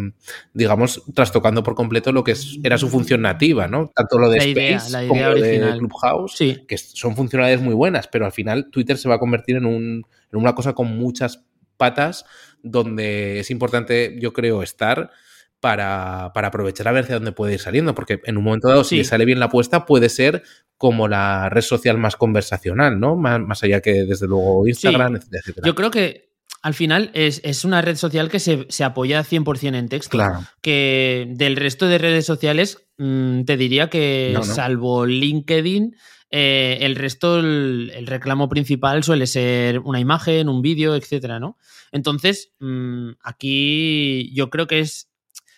digamos, 0.54 1.04
trastocando 1.14 1.62
por 1.64 1.76
completo 1.76 2.12
lo 2.12 2.24
que 2.24 2.32
es- 2.32 2.58
era 2.64 2.78
su 2.78 2.90
función 2.90 3.22
nativa, 3.22 3.68
¿no? 3.68 3.92
Tanto 3.96 4.18
lo 4.18 4.30
de 4.30 4.38
La 4.38 4.46
idea, 4.46 4.78
Space 4.78 4.92
la 4.92 5.00
idea 5.04 5.10
como 5.10 5.22
lo 5.22 5.36
de 5.36 5.42
original. 5.42 5.78
Clubhouse 5.80 6.36
sí. 6.38 6.64
que 6.68 6.78
son 6.78 7.16
funcionalidades 7.16 7.62
muy 7.64 7.76
buenas, 7.76 8.08
pero 8.08 8.26
al 8.26 8.32
final 8.32 8.70
Twitter 8.72 8.98
se 8.98 9.10
va 9.10 9.16
a 9.16 9.20
convertir 9.20 9.58
en, 9.58 9.66
un, 9.66 10.06
en 10.32 10.40
una 10.40 10.56
cosa 10.56 10.74
con 10.74 10.98
muchas 10.98 11.44
patas 11.78 12.26
donde 12.64 13.40
es 13.40 13.52
importante, 13.52 14.18
yo 14.20 14.34
creo, 14.34 14.64
estar 14.64 15.12
para, 15.60 16.32
para 16.34 16.50
aprovechar 16.50 16.88
a 16.88 16.92
ver 16.92 17.04
hacia 17.04 17.16
dónde 17.16 17.32
puede 17.32 17.54
ir 17.54 17.60
saliendo, 17.60 17.96
porque 17.96 18.20
en 18.26 18.38
un 18.38 18.44
momento 18.44 18.68
dado, 18.68 18.84
si 18.84 18.90
Sí. 18.90 18.98
le 18.98 19.04
sale 19.06 19.26
bien 19.26 19.40
la 19.40 19.46
apuesta, 19.48 19.86
puede 19.86 20.10
ser 20.10 20.44
como 20.78 21.08
la 21.08 21.50
red 21.50 21.62
social 21.62 21.98
más 21.98 22.16
conversacional, 22.16 23.00
¿no? 23.00 23.16
Más, 23.16 23.40
más 23.40 23.64
allá 23.64 23.82
que 23.82 24.06
desde 24.06 24.28
luego 24.28 24.68
Instagram, 24.68 25.16
etcétera, 25.16 25.42
etcétera. 25.42 25.68
Yo 25.68 25.76
creo 25.76 25.90
que 25.92 26.28
al 26.62 26.74
final 26.74 27.12
es, 27.14 27.42
es 27.44 27.66
una 27.66 27.82
red 27.82 27.96
social 27.96 28.30
que 28.30 28.40
se, 28.40 28.66
se 28.70 28.84
apoya 28.84 29.24
100% 29.24 29.76
en 29.76 29.90
texto. 29.90 30.18
Claro. 30.18 30.42
Que 30.62 31.28
del 31.36 31.56
resto 31.56 31.88
de 31.88 31.98
redes 31.98 32.26
sociales, 32.26 32.88
mm, 32.98 33.44
te 33.44 33.58
diría 33.58 33.90
que 33.90 34.32
No, 34.34 34.40
no. 34.40 34.46
salvo 34.46 35.06
LinkedIn, 35.06 35.96
eh, 36.30 36.80
el 36.82 36.96
resto, 36.96 37.40
el, 37.40 37.92
el 37.96 38.06
reclamo 38.06 38.50
principal 38.50 39.04
suele 39.04 39.28
ser 39.28 39.80
una 39.80 40.00
imagen, 40.00 40.50
un 40.50 40.62
vídeo, 40.62 40.96
etcétera, 40.96 41.40
¿no? 41.40 41.58
Entonces, 41.92 42.54
mm, 42.60 43.12
aquí 43.24 44.32
yo 44.36 44.50
creo 44.50 44.68
que 44.68 44.80
es. 44.82 45.10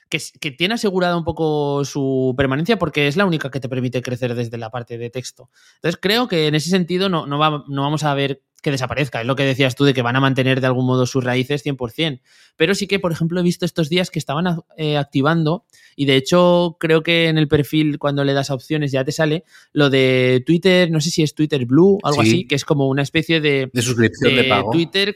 Que, 0.10 0.52
tiene 0.52 0.74
asegurada 0.74 1.16
un 1.16 1.24
poco 1.24 1.86
su 1.86 2.34
permanencia 2.36 2.80
porque 2.80 3.08
es 3.08 3.16
la 3.16 3.26
única 3.26 3.52
que 3.52 3.60
te 3.60 3.70
permite 3.70 4.02
crecer 4.02 4.34
desde 4.34 4.58
la 4.58 4.72
parte 4.72 4.98
de 4.98 5.10
texto. 5.12 5.50
Entonces 5.76 6.00
creo 6.02 6.28
que 6.28 6.48
en 6.48 6.56
ese 6.56 6.70
sentido 6.72 7.10
no, 7.10 7.28
no, 7.28 7.38
va- 7.38 7.64
no 7.68 7.84
vamos 7.84 8.04
a 8.04 8.14
ver 8.16 8.42
que 8.62 8.72
desaparezca. 8.72 9.22
Es 9.22 9.28
lo 9.28 9.36
que 9.38 9.44
decías 9.44 9.76
tú 9.76 9.86
de 9.86 9.94
que 9.94 10.02
van 10.02 10.16
a 10.18 10.20
mantener 10.20 10.60
de 10.60 10.68
algún 10.68 10.86
modo 10.86 11.06
sus 11.06 11.24
raíces 11.24 11.64
100%. 11.66 12.22
Pero 12.58 12.76
sí 12.76 12.88
que, 12.88 13.00
por 13.00 13.12
ejemplo, 13.14 13.40
he 13.40 13.44
visto 13.44 13.64
estos 13.66 13.88
días 13.88 14.10
que 14.10 14.20
estaban 14.20 14.64
eh, 14.76 14.98
activando 14.98 15.64
y 15.96 16.06
de 16.06 16.16
hecho 16.18 16.76
creo 16.80 17.02
que 17.04 17.28
en 17.30 17.38
el 17.38 17.48
perfil 17.48 18.00
cuando 18.00 18.24
le 18.26 18.34
das 18.34 18.50
a 18.50 18.56
opciones 18.56 18.92
ya 18.92 19.06
te 19.06 19.12
sale 19.14 19.46
lo 19.72 19.90
de 19.90 20.44
Twitter, 20.46 20.90
no 20.92 21.00
sé 21.02 21.10
si 21.12 21.22
es 21.24 21.36
Twitter 21.36 21.66
Blue, 21.66 22.00
algo 22.04 22.22
Sí. 22.24 22.30
así, 22.30 22.48
que 22.48 22.56
es 22.56 22.66
como 22.66 22.90
una 22.90 23.04
especie 23.04 23.40
de, 23.40 23.70
De 23.72 23.82
suscripción 23.82 24.36
de, 24.36 24.42
de 24.44 24.50
pago. 24.50 24.72
Twitter. 24.72 25.16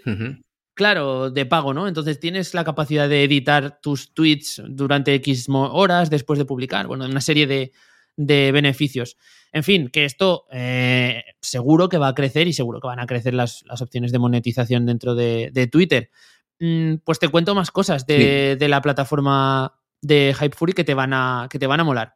Claro, 0.76 1.30
de 1.30 1.46
pago, 1.46 1.74
¿no? 1.74 1.88
Entonces 1.88 2.20
tienes 2.20 2.54
la 2.54 2.64
capacidad 2.64 3.08
de 3.08 3.24
editar 3.24 3.80
tus 3.82 4.14
tweets 4.14 4.62
durante 4.68 5.14
X 5.16 5.48
horas 5.50 6.10
después 6.10 6.40
de 6.40 6.46
publicar. 6.46 6.88
Bueno, 6.88 7.06
una 7.06 7.22
serie 7.22 7.46
de, 7.46 7.72
de 8.16 8.52
beneficios. 8.52 9.18
En 9.52 9.64
fin, 9.64 9.90
que 9.90 10.06
esto 10.06 10.46
eh, 10.52 11.24
seguro 11.42 11.90
que 11.90 12.00
va 12.00 12.08
a 12.08 12.16
crecer 12.16 12.48
y 12.48 12.54
seguro 12.54 12.82
que 12.82 12.88
van 12.88 13.00
a 13.00 13.06
crecer 13.06 13.36
las, 13.36 13.64
las 13.68 13.84
opciones 13.84 14.12
de 14.12 14.18
monetización 14.18 14.88
dentro 14.88 15.14
de, 15.14 15.52
de 15.54 15.68
Twitter. 15.68 16.10
Mm, 16.60 16.96
pues 17.04 17.20
te 17.20 17.30
cuento 17.30 17.54
más 17.54 17.70
cosas 17.70 18.08
de, 18.08 18.56
de 18.58 18.68
la 18.68 18.82
plataforma 18.82 19.80
de 20.02 20.36
Hypefury 20.40 20.74
que 20.74 20.84
te 20.84 20.96
van 20.96 21.14
a, 21.14 21.48
que 21.52 21.60
te 21.60 21.68
van 21.68 21.82
a 21.82 21.84
molar. 21.84 22.16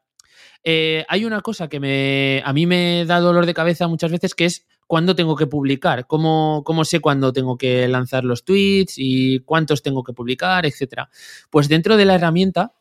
Eh, 0.63 1.06
hay 1.08 1.26
una 1.26 1.41
cosa 1.41 1.70
que 1.70 1.80
me, 1.80 2.41
a 2.43 2.54
mí 2.54 2.65
me 2.65 3.06
da 3.06 3.20
dolor 3.20 3.46
de 3.46 3.54
cabeza 3.54 3.88
muchas 3.88 4.12
veces 4.12 4.34
que 4.34 4.46
es 4.46 4.67
cuándo 4.88 5.15
tengo 5.15 5.36
que 5.36 5.47
publicar, 5.47 6.08
cómo, 6.08 6.63
cómo 6.65 6.86
sé 6.86 7.00
cuándo 7.00 7.34
tengo 7.34 7.58
que 7.58 7.88
lanzar 7.88 8.23
los 8.23 8.43
tweets 8.43 8.95
y 8.97 9.41
cuántos 9.41 9.84
tengo 9.84 10.04
que 10.04 10.13
publicar, 10.13 10.65
etcétera. 10.65 11.10
Pues 11.50 11.67
dentro 11.67 11.97
de 11.97 12.06
la 12.06 12.15
herramienta, 12.15 12.73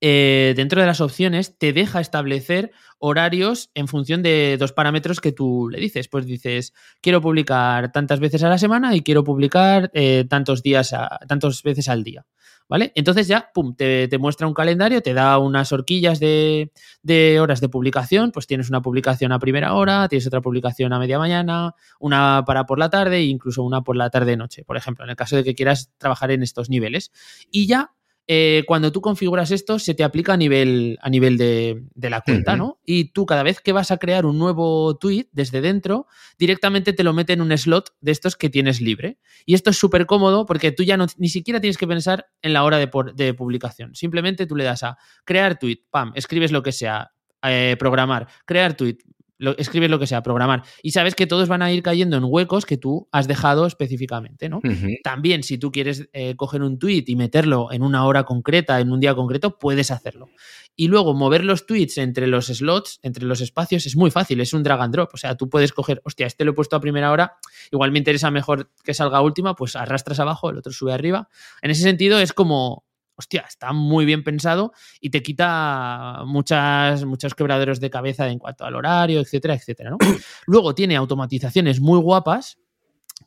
eh, 0.00 0.54
dentro 0.56 0.80
de 0.80 0.86
las 0.86 1.00
opciones, 1.00 1.58
te 1.58 1.72
deja 1.72 2.00
establecer 2.00 2.70
horarios 2.98 3.70
en 3.74 3.88
función 3.88 4.22
de 4.22 4.56
dos 4.58 4.72
parámetros 4.72 5.20
que 5.20 5.32
tú 5.32 5.68
le 5.70 5.80
dices. 5.80 6.08
Pues 6.08 6.26
dices, 6.26 6.72
quiero 7.00 7.20
publicar 7.20 7.90
tantas 7.90 8.20
veces 8.20 8.42
a 8.44 8.48
la 8.48 8.58
semana 8.58 8.94
y 8.94 9.02
quiero 9.02 9.24
publicar 9.24 9.90
eh, 9.94 10.24
tantos 10.28 10.62
días, 10.62 10.92
a, 10.92 11.18
tantas 11.26 11.62
veces 11.62 11.88
al 11.88 12.04
día. 12.04 12.26
¿Vale? 12.70 12.92
Entonces 12.94 13.26
ya, 13.26 13.50
pum, 13.54 13.74
te, 13.74 14.10
muestra 14.18 14.46
un 14.46 14.52
calendario, 14.52 15.00
te 15.00 15.14
da 15.14 15.38
unas 15.38 15.72
horquillas 15.72 16.20
de, 16.20 16.70
de, 17.02 17.40
horas 17.40 17.62
de 17.62 17.70
publicación, 17.70 18.30
pues 18.30 18.46
tienes 18.46 18.68
una 18.68 18.82
publicación 18.82 19.32
a 19.32 19.38
primera 19.38 19.72
hora, 19.72 20.06
tienes 20.06 20.26
otra 20.26 20.42
publicación 20.42 20.92
a 20.92 20.98
media 20.98 21.18
mañana, 21.18 21.74
una 21.98 22.44
para 22.46 22.66
por 22.66 22.78
la 22.78 22.90
tarde 22.90 23.16
e 23.16 23.24
incluso 23.24 23.62
una 23.62 23.80
por 23.80 23.96
la 23.96 24.10
tarde-noche, 24.10 24.64
por 24.64 24.76
ejemplo, 24.76 25.04
en 25.04 25.10
el 25.10 25.16
caso 25.16 25.36
de 25.36 25.44
que 25.44 25.54
quieras 25.54 25.90
trabajar 25.96 26.30
en 26.30 26.42
estos 26.42 26.68
niveles. 26.68 27.10
Y 27.50 27.66
ya 27.66 27.94
eh, 28.30 28.64
cuando 28.66 28.92
tú 28.92 29.00
configuras 29.00 29.50
esto, 29.50 29.78
se 29.78 29.94
te 29.94 30.04
aplica 30.04 30.34
a 30.34 30.36
nivel, 30.36 30.98
a 31.00 31.08
nivel 31.08 31.38
de, 31.38 31.82
de 31.94 32.10
la 32.10 32.20
cuenta, 32.20 32.52
uh 32.52 32.54
-huh. 32.54 32.58
¿no? 32.58 32.80
Y 32.84 33.12
tú 33.12 33.24
cada 33.24 33.42
vez 33.42 33.62
que 33.62 33.72
vas 33.72 33.90
a 33.90 33.96
crear 33.96 34.26
un 34.26 34.38
nuevo 34.38 34.98
tweet 34.98 35.28
desde 35.32 35.62
dentro, 35.62 36.06
directamente 36.38 36.92
te 36.92 37.04
lo 37.04 37.14
mete 37.14 37.32
en 37.32 37.40
un 37.40 37.56
slot 37.56 37.94
de 38.02 38.12
estos 38.12 38.36
que 38.36 38.50
tienes 38.50 38.82
libre. 38.82 39.18
Y 39.46 39.54
esto 39.54 39.70
es 39.70 39.78
súper 39.78 40.04
cómodo 40.04 40.44
porque 40.44 40.72
tú 40.72 40.82
ya 40.82 40.98
no, 40.98 41.06
ni 41.16 41.30
siquiera 41.30 41.58
tienes 41.58 41.78
que 41.78 41.86
pensar 41.86 42.26
en 42.42 42.52
la 42.52 42.64
hora 42.64 42.76
de, 42.76 42.86
por, 42.86 43.14
de 43.14 43.32
publicación. 43.32 43.94
Simplemente 43.94 44.46
tú 44.46 44.56
le 44.56 44.64
das 44.64 44.82
a 44.82 44.98
crear 45.24 45.58
tweet, 45.58 45.78
pam, 45.90 46.12
escribes 46.14 46.52
lo 46.52 46.62
que 46.62 46.72
sea, 46.72 47.12
eh, 47.42 47.76
programar, 47.78 48.28
crear 48.44 48.76
tweet, 48.76 48.98
lo, 49.38 49.56
escribes 49.56 49.90
lo 49.90 49.98
que 49.98 50.06
sea, 50.06 50.22
programar. 50.22 50.64
Y 50.82 50.90
sabes 50.90 51.14
que 51.14 51.26
todos 51.26 51.48
van 51.48 51.62
a 51.62 51.72
ir 51.72 51.82
cayendo 51.82 52.16
en 52.16 52.24
huecos 52.26 52.66
que 52.66 52.76
tú 52.76 53.08
has 53.12 53.28
dejado 53.28 53.66
específicamente, 53.66 54.48
¿no? 54.48 54.60
También, 55.02 55.42
si 55.42 55.58
tú 55.58 55.72
quieres 55.72 56.08
eh, 56.12 56.34
coger 56.36 56.62
un 56.62 56.78
tweet 56.78 57.04
y 57.06 57.16
meterlo 57.16 57.72
en 57.72 57.82
una 57.82 58.04
hora 58.04 58.24
concreta, 58.24 58.80
en 58.80 58.90
un 58.92 59.00
día 59.00 59.14
concreto, 59.14 59.58
puedes 59.58 59.90
hacerlo. 59.90 60.28
Y 60.76 60.88
luego 60.88 61.14
mover 61.14 61.44
los 61.44 61.66
tweets 61.66 61.98
entre 61.98 62.26
los 62.26 62.46
slots, 62.46 63.00
entre 63.02 63.24
los 63.24 63.40
espacios, 63.40 63.86
es 63.86 63.96
muy 63.96 64.10
fácil, 64.10 64.40
es 64.40 64.52
un 64.52 64.62
drag 64.62 64.80
and 64.80 64.94
drop. 64.94 65.10
O 65.14 65.16
sea, 65.16 65.36
tú 65.36 65.48
puedes 65.48 65.72
coger, 65.72 66.00
hostia, 66.04 66.26
este 66.26 66.44
lo 66.44 66.52
he 66.52 66.54
puesto 66.54 66.76
a 66.76 66.80
primera 66.80 67.10
hora, 67.10 67.36
igual 67.70 67.92
me 67.92 67.98
interesa 67.98 68.30
mejor 68.30 68.70
que 68.84 68.94
salga 68.94 69.20
última, 69.20 69.54
pues 69.54 69.76
arrastras 69.76 70.20
abajo, 70.20 70.50
el 70.50 70.58
otro 70.58 70.72
sube 70.72 70.92
arriba. 70.92 71.28
En 71.62 71.70
ese 71.70 71.82
sentido, 71.82 72.18
es 72.18 72.32
como 72.32 72.87
hostia, 73.18 73.44
está 73.48 73.72
muy 73.72 74.04
bien 74.04 74.22
pensado 74.22 74.72
y 75.00 75.10
te 75.10 75.22
quita 75.22 76.22
muchas, 76.24 77.04
muchos 77.04 77.34
quebraderos 77.34 77.80
de 77.80 77.90
cabeza 77.90 78.28
en 78.28 78.38
cuanto 78.38 78.64
al 78.64 78.76
horario, 78.76 79.20
etcétera, 79.20 79.54
etcétera. 79.54 79.90
¿no? 79.90 79.98
Luego 80.46 80.74
tiene 80.74 80.96
automatizaciones 80.96 81.80
muy 81.80 81.98
guapas 81.98 82.58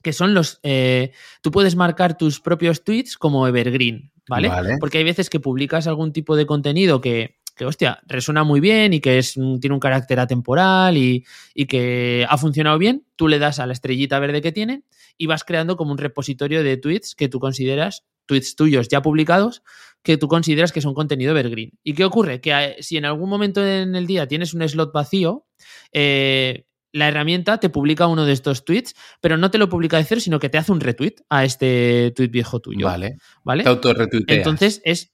que 0.01 0.13
son 0.13 0.33
los... 0.33 0.59
Eh, 0.63 1.11
tú 1.41 1.51
puedes 1.51 1.75
marcar 1.75 2.17
tus 2.17 2.39
propios 2.39 2.83
tweets 2.85 3.17
como 3.17 3.45
evergreen, 3.47 4.11
¿vale? 4.29 4.49
Porque 4.79 4.99
hay 4.99 5.03
veces 5.03 5.29
que 5.29 5.41
publicas 5.41 5.87
algún 5.87 6.13
tipo 6.13 6.37
de 6.37 6.45
contenido 6.45 7.01
que, 7.01 7.41
que 7.57 7.65
hostia, 7.65 7.99
resuena 8.07 8.45
muy 8.45 8.61
bien 8.61 8.93
y 8.93 9.01
que 9.01 9.17
es, 9.17 9.33
tiene 9.33 9.73
un 9.73 9.79
carácter 9.79 10.21
atemporal 10.21 10.95
y, 10.95 11.25
y, 11.53 11.65
que 11.65 12.25
ha 12.27 12.37
funcionado 12.37 12.77
bien, 12.77 13.05
tú 13.17 13.27
le 13.27 13.39
das 13.39 13.59
a 13.59 13.67
la 13.67 13.73
estrellita 13.73 14.17
verde 14.19 14.41
que 14.41 14.53
tiene 14.53 14.83
y 15.17 15.27
vas 15.27 15.43
creando 15.43 15.75
como 15.75 15.91
un 15.91 15.97
repositorio 15.97 16.63
de 16.63 16.77
tweets 16.77 17.13
que 17.13 17.27
tú 17.27 17.39
consideras 17.39 18.05
tweets 18.31 18.55
tuyos 18.55 18.87
ya 18.87 19.01
publicados 19.01 19.61
que 20.01 20.17
tú 20.17 20.29
consideras 20.29 20.71
que 20.71 20.79
son 20.79 20.93
contenido 20.93 21.31
evergreen. 21.31 21.71
¿Y 21.83 21.93
qué 21.93 22.05
ocurre? 22.05 22.39
Que 22.39 22.51
eh, 22.51 22.77
si 22.79 22.95
en 22.95 23.03
algún 23.03 23.29
momento 23.29 23.65
en 23.65 23.93
el 23.95 24.07
día 24.07 24.27
tienes 24.27 24.53
un 24.53 24.67
slot 24.67 24.93
vacío, 24.93 25.45
eh, 25.91 26.65
la 26.93 27.09
herramienta 27.09 27.59
te 27.59 27.69
publica 27.69 28.07
uno 28.07 28.25
de 28.25 28.31
estos 28.31 28.63
tweets, 28.63 28.95
pero 29.19 29.37
no 29.37 29.51
te 29.51 29.57
lo 29.57 29.67
publica 29.67 29.97
de 29.97 30.05
cero, 30.05 30.21
sino 30.21 30.39
que 30.39 30.49
te 30.49 30.57
hace 30.57 30.71
un 30.71 30.79
retweet 30.79 31.15
a 31.29 31.43
este 31.43 32.13
tweet 32.15 32.29
viejo 32.29 32.61
tuyo. 32.61 32.85
Vale. 32.85 33.17
¿Vale? 33.43 33.63
Te 33.63 33.69
autorretuiteas. 33.69 34.37
Entonces 34.37 34.81
es. 34.85 35.11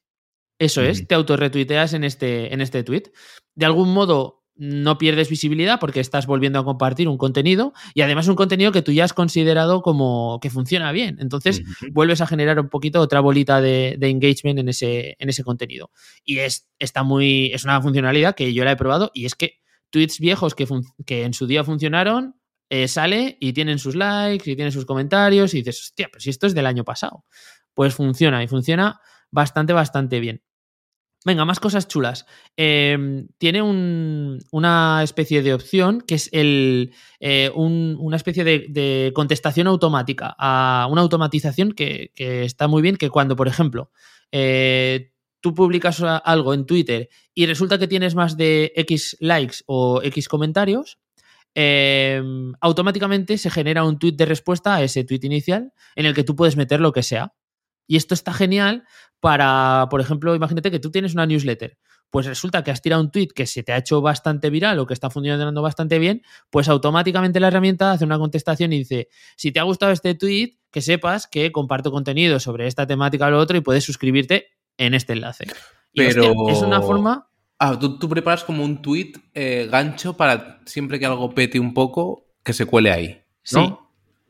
Eso 0.59 0.81
es, 0.81 1.07
te 1.07 1.13
autorretuiteas 1.13 1.93
en 1.93 2.03
este, 2.03 2.51
en 2.51 2.61
este 2.61 2.83
tweet. 2.83 3.11
De 3.53 3.67
algún 3.67 3.93
modo 3.93 4.36
no 4.57 4.97
pierdes 4.97 5.29
visibilidad 5.29 5.79
porque 5.79 5.99
estás 5.99 6.25
volviendo 6.25 6.59
a 6.59 6.65
compartir 6.65 7.07
un 7.07 7.17
contenido 7.17 7.73
y 7.93 8.01
además 8.01 8.27
un 8.27 8.35
contenido 8.35 8.71
que 8.71 8.81
tú 8.81 8.91
ya 8.91 9.03
has 9.03 9.13
considerado 9.13 9.81
como 9.81 10.39
que 10.41 10.49
funciona 10.49 10.91
bien. 10.91 11.17
Entonces 11.19 11.63
vuelves 11.91 12.21
a 12.21 12.27
generar 12.27 12.59
un 12.59 12.69
poquito 12.69 12.99
otra 13.01 13.19
bolita 13.19 13.61
de, 13.61 13.97
engagement 14.01 14.59
en 14.59 14.69
ese, 14.69 15.15
en 15.19 15.29
ese 15.29 15.43
contenido. 15.43 15.91
Y 16.23 16.39
es, 16.39 16.69
está 16.79 17.03
muy, 17.03 17.51
es 17.53 17.63
una 17.63 17.81
funcionalidad 17.81 18.35
que 18.35 18.53
yo 18.53 18.63
la 18.63 18.71
he 18.71 18.75
probado 18.75 19.11
y 19.13 19.25
es 19.25 19.35
que 19.35 19.59
tweets 19.89 20.19
viejos 20.19 20.55
que, 20.55 20.67
que 21.05 21.23
en 21.23 21.33
su 21.33 21.47
día 21.47 21.63
funcionaron, 21.63 22.35
eh, 22.69 22.87
sale 22.87 23.37
y 23.39 23.53
tienen 23.53 23.79
sus 23.79 23.95
likes 23.95 24.49
y 24.49 24.55
tienen 24.55 24.71
sus 24.71 24.85
comentarios 24.85 25.53
y 25.53 25.57
dices, 25.57 25.79
hostia, 25.79 26.09
pero 26.11 26.19
si 26.19 26.29
esto 26.29 26.47
es 26.47 26.53
del 26.53 26.65
año 26.65 26.83
pasado. 26.83 27.25
Pues 27.73 27.93
funciona 27.93 28.43
y 28.43 28.47
funciona 28.47 28.99
bastante, 29.31 29.73
bastante 29.73 30.19
bien. 30.19 30.41
Venga, 31.27 31.43
más 31.43 31.59
cosas 31.59 31.89
chulas. 31.89 32.25
Em, 32.55 33.27
tiene 33.37 33.61
una 33.61 35.01
especie 35.03 35.43
de 35.43 35.53
opción 35.53 35.99
que 35.99 36.15
es 36.15 36.29
eh, 36.31 37.51
una 37.53 38.15
especie 38.15 38.45
de, 38.45 39.11
contestación 39.13 39.67
automática, 39.67 40.33
a 40.39 40.87
una 40.89 41.01
automatización 41.01 41.73
que, 41.73 42.13
está 42.15 42.69
muy 42.69 42.81
bien, 42.81 42.95
que 42.95 43.09
cuando, 43.09 43.35
por 43.35 43.49
ejemplo, 43.49 43.91
eh, 44.31 45.11
tú 45.41 45.53
publicas 45.53 46.01
algo 46.01 46.53
en 46.53 46.65
Twitter 46.65 47.09
y 47.33 47.45
resulta 47.45 47.77
que 47.77 47.89
tienes 47.89 48.15
más 48.15 48.37
de 48.37 48.71
X 48.77 49.17
likes 49.19 49.57
o 49.65 50.01
X 50.03 50.29
comentarios, 50.29 50.97
em, 51.55 52.53
automáticamente 52.61 53.37
se 53.37 53.49
genera 53.49 53.83
un 53.83 53.99
tweet 53.99 54.13
de 54.13 54.25
respuesta 54.27 54.75
a 54.75 54.81
ese 54.81 55.03
tweet 55.03 55.19
inicial 55.23 55.73
en 55.97 56.05
el 56.05 56.13
que 56.13 56.23
tú 56.23 56.37
puedes 56.37 56.55
meter 56.55 56.79
lo 56.79 56.93
que 56.93 57.03
sea. 57.03 57.33
Y 57.87 57.95
esto 57.95 58.13
está 58.13 58.33
genial 58.33 58.83
para, 59.19 59.87
por 59.89 60.01
ejemplo, 60.01 60.35
imagínate 60.35 60.69
que 60.69 60.79
tú 60.79 60.91
tienes 60.91 61.13
una 61.13 61.25
newsletter. 61.25 61.77
Pues 62.09 62.25
resulta 62.25 62.63
que 62.63 62.71
has 62.71 62.81
tirado 62.81 63.01
un 63.01 63.11
tweet 63.11 63.29
que 63.35 63.45
se 63.45 63.63
te 63.63 63.73
ha 63.73 63.77
hecho 63.77 64.01
bastante 64.01 64.49
viral 64.49 64.79
o 64.79 64.85
que 64.85 64.93
está 64.93 65.09
funcionando 65.09 65.61
bastante 65.61 65.99
bien, 65.99 66.21
pues 66.49 66.69
automáticamente 66.69 67.39
la 67.39 67.47
herramienta 67.47 67.91
hace 67.91 68.05
una 68.05 68.17
contestación 68.17 68.71
y 68.71 68.79
dice, 68.79 69.09
si 69.35 69.51
te 69.51 69.59
ha 69.59 69.63
gustado 69.63 69.91
este 69.91 70.15
tweet, 70.15 70.57
que 70.71 70.81
sepas 70.81 71.27
que 71.27 71.51
comparto 71.51 71.91
contenido 71.91 72.39
sobre 72.39 72.67
esta 72.67 72.87
temática 72.87 73.27
o 73.27 73.31
lo 73.31 73.39
otro 73.39 73.57
y 73.57 73.61
puedes 73.61 73.83
suscribirte 73.83 74.47
en 74.77 74.93
este 74.93 75.13
enlace. 75.13 75.47
Pero 75.93 76.49
es 76.49 76.61
una 76.61 76.81
forma... 76.81 77.29
Ah, 77.59 77.77
tú, 77.77 77.97
preparas 78.07 78.43
como 78.43 78.63
un 78.63 78.83
tweet 78.83 79.13
eh, 79.33 79.67
gancho 79.69 80.15
para 80.15 80.61
siempre 80.65 80.99
que 80.99 81.07
algo 81.07 81.33
pete 81.33 81.59
un 81.59 81.73
poco, 81.73 82.27
que 82.43 82.53
se 82.53 82.67
cuele 82.67 82.91
ahí. 82.91 83.21
¿no? 83.51 83.89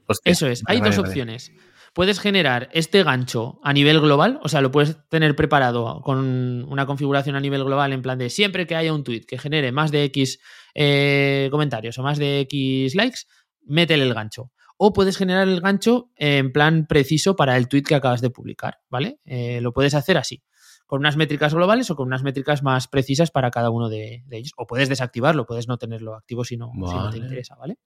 Sí. 0.10 0.22
Eso 0.24 0.48
es. 0.48 0.64
Hay 0.66 0.80
dos 0.80 0.98
opciones 0.98 1.52
puedes 1.98 2.20
generar 2.20 2.70
este 2.74 3.02
gancho 3.02 3.60
a 3.64 3.74
nivel 3.74 4.00
global, 4.00 4.40
o 4.44 4.50
sea, 4.50 4.62
lo 4.62 4.70
puedes 4.70 4.98
tener 5.10 5.36
preparado 5.36 6.00
con 6.04 6.64
una 6.70 6.86
configuración 6.86 7.36
a 7.36 7.40
nivel 7.40 7.64
global 7.64 7.92
en 7.92 8.04
plan 8.04 8.20
de 8.20 8.30
siempre 8.30 8.68
que 8.68 8.76
haya 8.76 8.94
un 8.94 9.04
tweet 9.04 9.22
que 9.22 9.40
genere 9.40 9.72
más 9.72 9.90
de 9.90 10.04
X 10.04 10.40
eh, 10.76 11.48
comentarios 11.50 11.98
o 11.98 12.04
más 12.04 12.20
de 12.20 12.42
X 12.42 12.94
likes, 12.94 13.22
métele 13.64 14.04
el 14.04 14.14
gancho. 14.14 14.52
O 14.78 14.94
puedes 14.94 15.18
generar 15.18 15.48
el 15.48 15.60
gancho 15.60 16.12
en 16.18 16.52
plan 16.52 16.86
preciso 16.86 17.36
para 17.36 17.58
el 17.58 17.68
tweet 17.68 17.82
que 17.82 17.96
acabas 17.96 18.22
de 18.22 18.30
publicar, 18.30 18.78
¿vale? 18.92 19.20
Eh, 19.26 19.60
lo 19.62 19.74
puedes 19.74 19.96
hacer 19.96 20.20
así, 20.20 20.44
con 20.86 21.00
unas 21.00 21.18
métricas 21.18 21.56
globales 21.56 21.90
o 21.90 21.96
con 21.96 22.06
unas 22.06 22.22
métricas 22.22 22.62
más 22.62 22.88
precisas 22.88 23.32
para 23.32 23.50
cada 23.50 23.72
uno 23.72 23.90
de, 23.90 24.24
ellos. 24.30 24.54
O 24.56 24.68
puedes 24.68 24.88
desactivarlo, 24.88 25.48
puedes 25.48 25.68
no 25.68 25.80
tenerlo 25.80 26.14
activo 26.14 26.46
si 26.46 26.58
no, 26.58 26.72
si 26.76 26.96
no 26.96 27.10
te 27.10 27.18
interesa, 27.18 27.56
¿vale? 27.56 27.80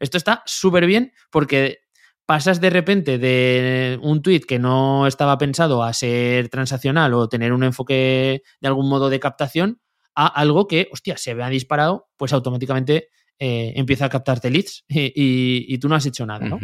Esto 0.00 0.16
está 0.16 0.42
súper 0.46 0.86
bien 0.86 1.12
porque 1.30 1.80
pasas 2.28 2.60
de 2.60 2.68
repente 2.68 3.16
de 3.16 3.98
un 4.02 4.20
tweet 4.20 4.40
que 4.40 4.58
no 4.58 5.06
estaba 5.06 5.38
pensado 5.38 5.82
a 5.82 5.94
ser 5.94 6.50
transaccional 6.50 7.14
o 7.14 7.26
tener 7.26 7.54
un 7.54 7.64
enfoque 7.64 8.42
de 8.60 8.68
algún 8.68 8.86
modo 8.90 9.08
de 9.08 9.18
captación 9.18 9.80
a 10.14 10.26
algo 10.26 10.68
que, 10.68 10.90
hostia, 10.92 11.16
se 11.16 11.32
vea 11.32 11.48
disparado, 11.48 12.10
pues 12.18 12.34
automáticamente 12.34 13.08
eh, 13.38 13.72
empieza 13.76 14.04
a 14.04 14.08
captarte 14.10 14.50
leads 14.50 14.84
y, 14.90 15.78
tú 15.78 15.88
no 15.88 15.94
has 15.94 16.04
hecho 16.04 16.26
nada, 16.26 16.46
¿no? 16.46 16.60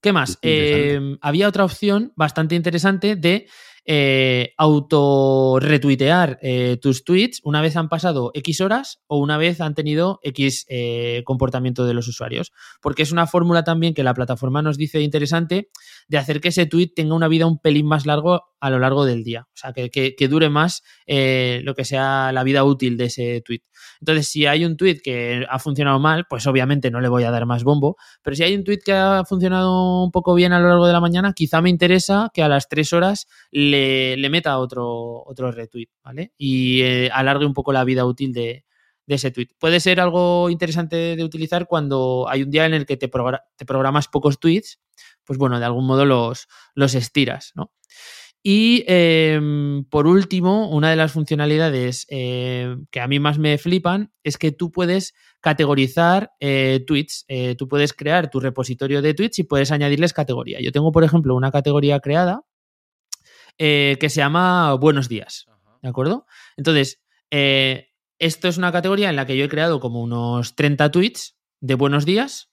¿Qué 0.00 0.14
más? 0.14 0.38
Eh, 0.40 0.98
había 1.20 1.46
otra 1.46 1.66
opción 1.66 2.14
bastante 2.16 2.54
interesante 2.54 3.16
de 3.16 3.48
eh, 3.90 4.52
auto 4.58 5.58
retuitear 5.60 6.38
eh, 6.42 6.76
tus 6.80 7.04
tweets 7.04 7.40
una 7.42 7.62
vez 7.62 7.74
han 7.74 7.88
pasado 7.88 8.30
X 8.34 8.60
horas 8.60 9.00
o 9.06 9.16
una 9.16 9.38
vez 9.38 9.62
han 9.62 9.74
tenido 9.74 10.20
X 10.22 10.66
eh, 10.68 11.22
comportamiento 11.24 11.86
de 11.86 11.94
los 11.94 12.06
usuarios. 12.06 12.52
Porque 12.82 13.02
es 13.02 13.12
una 13.12 13.26
fórmula 13.26 13.64
también 13.64 13.94
que 13.94 14.02
la 14.02 14.12
plataforma 14.12 14.60
nos 14.60 14.76
dice 14.76 15.00
interesante 15.00 15.70
de 16.06 16.18
hacer 16.18 16.42
que 16.42 16.48
ese 16.48 16.66
tweet 16.66 16.92
tenga 16.94 17.14
una 17.14 17.28
vida 17.28 17.46
un 17.46 17.60
pelín 17.60 17.86
más 17.86 18.04
largo 18.04 18.42
a 18.60 18.70
lo 18.70 18.78
largo 18.78 19.04
del 19.04 19.24
día. 19.24 19.46
O 19.48 19.56
sea, 19.56 19.72
que, 19.72 20.28
dure 20.28 20.50
más 20.50 20.82
eh, 21.06 21.60
lo 21.64 21.74
que 21.74 21.84
sea 21.84 22.32
la 22.32 22.44
vida 22.44 22.64
útil 22.64 22.96
de 22.96 23.06
ese 23.06 23.42
tweet. 23.44 23.60
Entonces, 24.00 24.28
si 24.28 24.46
hay 24.46 24.64
un 24.64 24.76
tweet 24.76 25.00
que 25.02 25.46
ha 25.48 25.58
funcionado 25.58 25.98
mal, 26.00 26.26
pues 26.28 26.46
obviamente 26.46 26.90
no 26.90 27.00
le 27.00 27.08
voy 27.08 27.24
a 27.24 27.30
dar 27.30 27.46
más 27.46 27.64
bombo. 27.64 27.96
Pero 28.22 28.36
si 28.36 28.42
hay 28.42 28.54
un 28.54 28.64
tweet 28.64 28.80
que 28.84 28.92
ha 28.92 29.24
funcionado 29.24 30.02
un 30.04 30.10
poco 30.10 30.34
bien 30.34 30.52
a 30.52 30.60
lo 30.60 30.68
largo 30.68 30.86
de 30.86 30.92
la 30.92 31.00
mañana, 31.00 31.32
quizá 31.32 31.60
me 31.62 31.70
interesa 31.70 32.30
que 32.34 32.42
a 32.42 32.48
las 32.48 32.68
tres 32.68 32.92
horas 32.92 33.26
le, 33.50 33.77
meta 34.30 34.58
otro, 34.58 35.22
otro 35.24 35.52
retweet, 35.52 35.88
¿vale? 36.02 36.32
Y 36.36 36.82
eh, 36.82 37.10
alargue 37.12 37.46
un 37.46 37.54
poco 37.54 37.72
la 37.72 37.84
vida 37.84 38.04
útil 38.04 38.32
de, 38.32 38.64
ese 39.06 39.30
tweet. 39.30 39.48
Puede 39.58 39.80
ser 39.80 40.00
algo 40.00 40.50
interesante 40.50 41.16
de 41.16 41.24
utilizar 41.24 41.66
cuando 41.66 42.26
hay 42.28 42.42
un 42.42 42.50
día 42.50 42.66
en 42.66 42.74
el 42.74 42.84
que 42.84 42.98
te, 42.98 43.08
te 43.08 43.64
programas 43.64 44.08
pocos 44.08 44.38
tweets, 44.38 44.80
pues 45.24 45.38
bueno, 45.38 45.58
de 45.58 45.64
algún 45.64 45.86
modo 45.86 46.04
los, 46.04 46.46
los 46.74 46.94
estiras, 46.94 47.52
¿no? 47.54 47.72
Y 48.42 48.84
em, 48.86 49.84
por 49.84 50.06
último, 50.06 50.70
una 50.70 50.90
de 50.90 50.96
las 50.96 51.12
funcionalidades 51.12 52.06
em, 52.08 52.86
que 52.90 53.00
a 53.00 53.08
mí 53.08 53.18
más 53.18 53.38
me 53.38 53.58
flipan 53.58 54.12
es 54.22 54.38
que 54.38 54.52
tú 54.52 54.70
puedes 54.70 55.14
categorizar 55.40 56.30
eh, 56.40 56.84
tweets. 56.86 57.24
Eh, 57.28 57.56
tú 57.56 57.68
puedes 57.68 57.92
crear 57.92 58.30
tu 58.30 58.40
repositorio 58.40 59.02
de 59.02 59.14
tweets 59.14 59.40
y 59.40 59.44
puedes 59.44 59.72
añadirles 59.72 60.12
categoría. 60.12 60.60
Yo 60.60 60.72
tengo, 60.72 60.92
por 60.92 61.04
ejemplo, 61.04 61.34
una 61.34 61.50
categoría 61.50 62.00
creada 62.00 62.42
eh, 63.58 63.96
que 64.00 64.08
se 64.08 64.20
llama 64.20 64.74
Buenos 64.74 65.08
días. 65.08 65.46
¿De 65.82 65.88
acuerdo? 65.88 66.26
Entonces, 66.56 67.02
esto 67.30 68.48
es 68.48 68.58
una 68.58 68.72
categoría 68.72 69.10
en 69.10 69.16
la 69.16 69.26
que 69.26 69.36
yo 69.36 69.44
he 69.44 69.48
creado 69.48 69.80
como 69.80 70.02
unos 70.02 70.56
30 70.56 70.90
tweets 70.90 71.36
de 71.60 71.74
buenos 71.74 72.04
días 72.04 72.50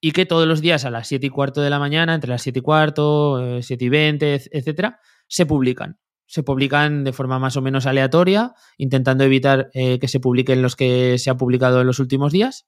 y 0.00 0.12
que 0.12 0.26
todos 0.26 0.46
los 0.46 0.60
días 0.60 0.84
a 0.84 0.90
las 0.90 1.08
7 1.08 1.26
y 1.26 1.30
cuarto 1.30 1.60
de 1.62 1.70
la 1.70 1.78
mañana, 1.78 2.14
entre 2.14 2.30
las 2.30 2.42
7 2.42 2.58
y 2.58 2.62
cuarto, 2.62 3.60
7 3.62 3.84
y 3.84 3.88
20, 3.88 4.34
etcétera, 4.52 5.00
se 5.28 5.46
publican. 5.46 5.98
Se 6.26 6.42
publican 6.42 7.04
de 7.04 7.12
forma 7.12 7.38
más 7.38 7.56
o 7.56 7.62
menos 7.62 7.86
aleatoria, 7.86 8.54
intentando 8.78 9.24
evitar 9.24 9.70
eh, 9.74 9.98
que 9.98 10.08
se 10.08 10.20
publiquen 10.20 10.60
los 10.60 10.74
que 10.74 11.18
se 11.18 11.30
ha 11.30 11.36
publicado 11.36 11.80
en 11.80 11.86
los 11.86 12.00
últimos 12.00 12.32
días. 12.32 12.66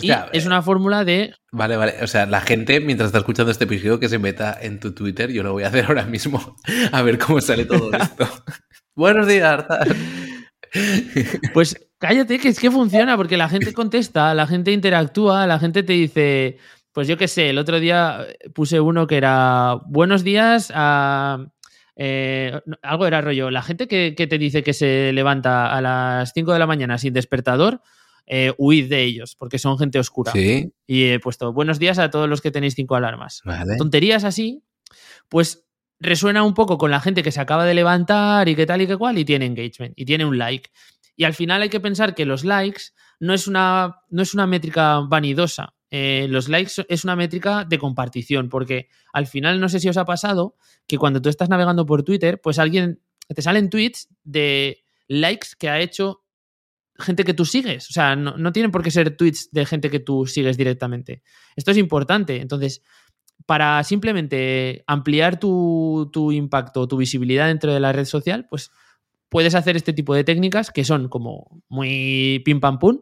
Y 0.00 0.12
es 0.32 0.46
una 0.46 0.62
fórmula 0.62 1.04
de. 1.04 1.34
Vale, 1.52 1.76
vale. 1.76 1.94
O 2.02 2.06
sea, 2.06 2.26
la 2.26 2.40
gente, 2.40 2.80
mientras 2.80 3.08
está 3.08 3.18
escuchando 3.18 3.50
este 3.50 3.64
episodio, 3.64 3.98
que 3.98 4.08
se 4.08 4.18
meta 4.18 4.56
en 4.60 4.78
tu 4.80 4.92
Twitter, 4.94 5.30
yo 5.30 5.42
lo 5.42 5.52
voy 5.52 5.64
a 5.64 5.68
hacer 5.68 5.86
ahora 5.86 6.04
mismo, 6.04 6.56
a 6.92 7.02
ver 7.02 7.18
cómo 7.18 7.40
sale 7.40 7.64
todo 7.64 7.92
esto. 8.00 8.28
Buenos 8.94 9.26
días, 9.26 9.64
Pues 11.52 11.76
cállate, 11.98 12.38
que 12.38 12.48
es 12.48 12.60
que 12.60 12.70
funciona, 12.70 13.16
porque 13.16 13.36
la 13.36 13.48
gente 13.48 13.72
contesta, 13.72 14.34
la 14.34 14.46
gente 14.46 14.72
interactúa, 14.72 15.46
la 15.46 15.58
gente 15.58 15.82
te 15.82 15.92
dice, 15.94 16.58
pues 16.92 17.08
yo 17.08 17.16
qué 17.16 17.28
sé, 17.28 17.50
el 17.50 17.58
otro 17.58 17.80
día 17.80 18.26
puse 18.54 18.80
uno 18.80 19.06
que 19.06 19.16
era 19.16 19.76
buenos 19.86 20.22
días 20.24 20.72
a... 20.74 21.46
eh, 21.96 22.60
algo 22.82 23.06
era 23.06 23.20
rollo, 23.20 23.50
la 23.50 23.62
gente 23.62 23.88
que, 23.88 24.14
que 24.16 24.26
te 24.26 24.38
dice 24.38 24.62
que 24.62 24.72
se 24.72 25.12
levanta 25.12 25.74
a 25.74 25.80
las 25.80 26.32
5 26.34 26.52
de 26.52 26.58
la 26.58 26.66
mañana 26.66 26.98
sin 26.98 27.12
despertador, 27.14 27.82
eh, 28.32 28.54
huid 28.58 28.88
de 28.88 29.02
ellos, 29.02 29.34
porque 29.34 29.58
son 29.58 29.76
gente 29.76 29.98
oscura. 29.98 30.30
Sí, 30.30 30.72
Y 30.86 31.06
he 31.06 31.18
puesto 31.18 31.52
buenos 31.52 31.80
días 31.80 31.98
a 31.98 32.10
todos 32.10 32.28
los 32.28 32.40
que 32.40 32.52
tenéis 32.52 32.76
cinco 32.76 32.94
alarmas. 32.94 33.42
vale. 33.44 33.76
Tonterías 33.76 34.22
así, 34.22 34.62
pues 35.28 35.66
resuena 35.98 36.44
un 36.44 36.54
poco 36.54 36.78
con 36.78 36.92
la 36.92 37.00
gente 37.00 37.24
que 37.24 37.32
se 37.32 37.40
acaba 37.40 37.64
de 37.64 37.74
levantar 37.74 38.48
y 38.48 38.54
qué 38.54 38.66
tal 38.66 38.82
y 38.82 38.86
qué 38.86 38.96
cual 38.96 39.18
y 39.18 39.24
tiene 39.24 39.46
engagement 39.46 39.94
y 39.96 40.04
tiene 40.04 40.24
un 40.24 40.38
like. 40.38 40.70
Y 41.16 41.24
al 41.24 41.34
final 41.34 41.62
hay 41.62 41.70
que 41.70 41.80
pensar 41.80 42.14
que 42.14 42.24
los 42.24 42.44
likes 42.44 42.82
no 43.18 43.34
es 43.34 43.48
una, 43.48 43.96
no 44.10 44.22
es 44.22 44.32
una 44.32 44.46
métrica 44.46 45.00
vanidosa. 45.00 45.74
Eh, 45.90 46.28
los 46.30 46.48
likes 46.48 46.86
es 46.88 47.02
una 47.02 47.16
métrica 47.16 47.64
de 47.64 47.78
compartición, 47.80 48.48
porque 48.48 48.90
al 49.12 49.26
final 49.26 49.58
no 49.58 49.68
sé 49.68 49.80
si 49.80 49.88
os 49.88 49.96
ha 49.96 50.04
pasado 50.04 50.54
que 50.86 50.98
cuando 50.98 51.20
tú 51.20 51.28
estás 51.28 51.48
navegando 51.48 51.84
por 51.84 52.04
Twitter, 52.04 52.40
pues 52.40 52.60
alguien 52.60 53.02
te 53.26 53.42
salen 53.42 53.70
tweets 53.70 54.08
de 54.22 54.84
likes 55.08 55.48
que 55.58 55.68
ha 55.68 55.80
hecho 55.80 56.22
gente 57.00 57.24
que 57.24 57.34
tú 57.34 57.44
sigues. 57.44 57.88
O 57.90 57.92
sea, 57.92 58.16
no, 58.16 58.52
tienen 58.52 58.70
por 58.70 58.82
qué 58.82 58.90
ser 58.90 59.16
tweets 59.16 59.50
de 59.52 59.66
gente 59.66 59.90
que 59.90 60.00
tú 60.00 60.26
sigues 60.26 60.56
directamente. 60.56 61.22
Esto 61.56 61.70
es 61.70 61.76
importante. 61.76 62.40
Entonces, 62.40 62.82
para 63.46 63.82
simplemente 63.84 64.84
ampliar 64.86 65.40
tu, 65.40 66.10
impacto, 66.32 66.86
tu 66.86 66.96
visibilidad 66.96 67.48
dentro 67.48 67.72
de 67.72 67.80
la 67.80 67.92
red 67.92 68.04
social, 68.04 68.46
pues 68.48 68.70
puedes 69.28 69.54
hacer 69.54 69.76
este 69.76 69.92
tipo 69.92 70.14
de 70.14 70.24
técnicas 70.24 70.70
que 70.70 70.84
son 70.84 71.08
como 71.08 71.62
muy 71.68 72.42
pim 72.44 72.60
pam 72.60 72.78
pum, 72.78 73.00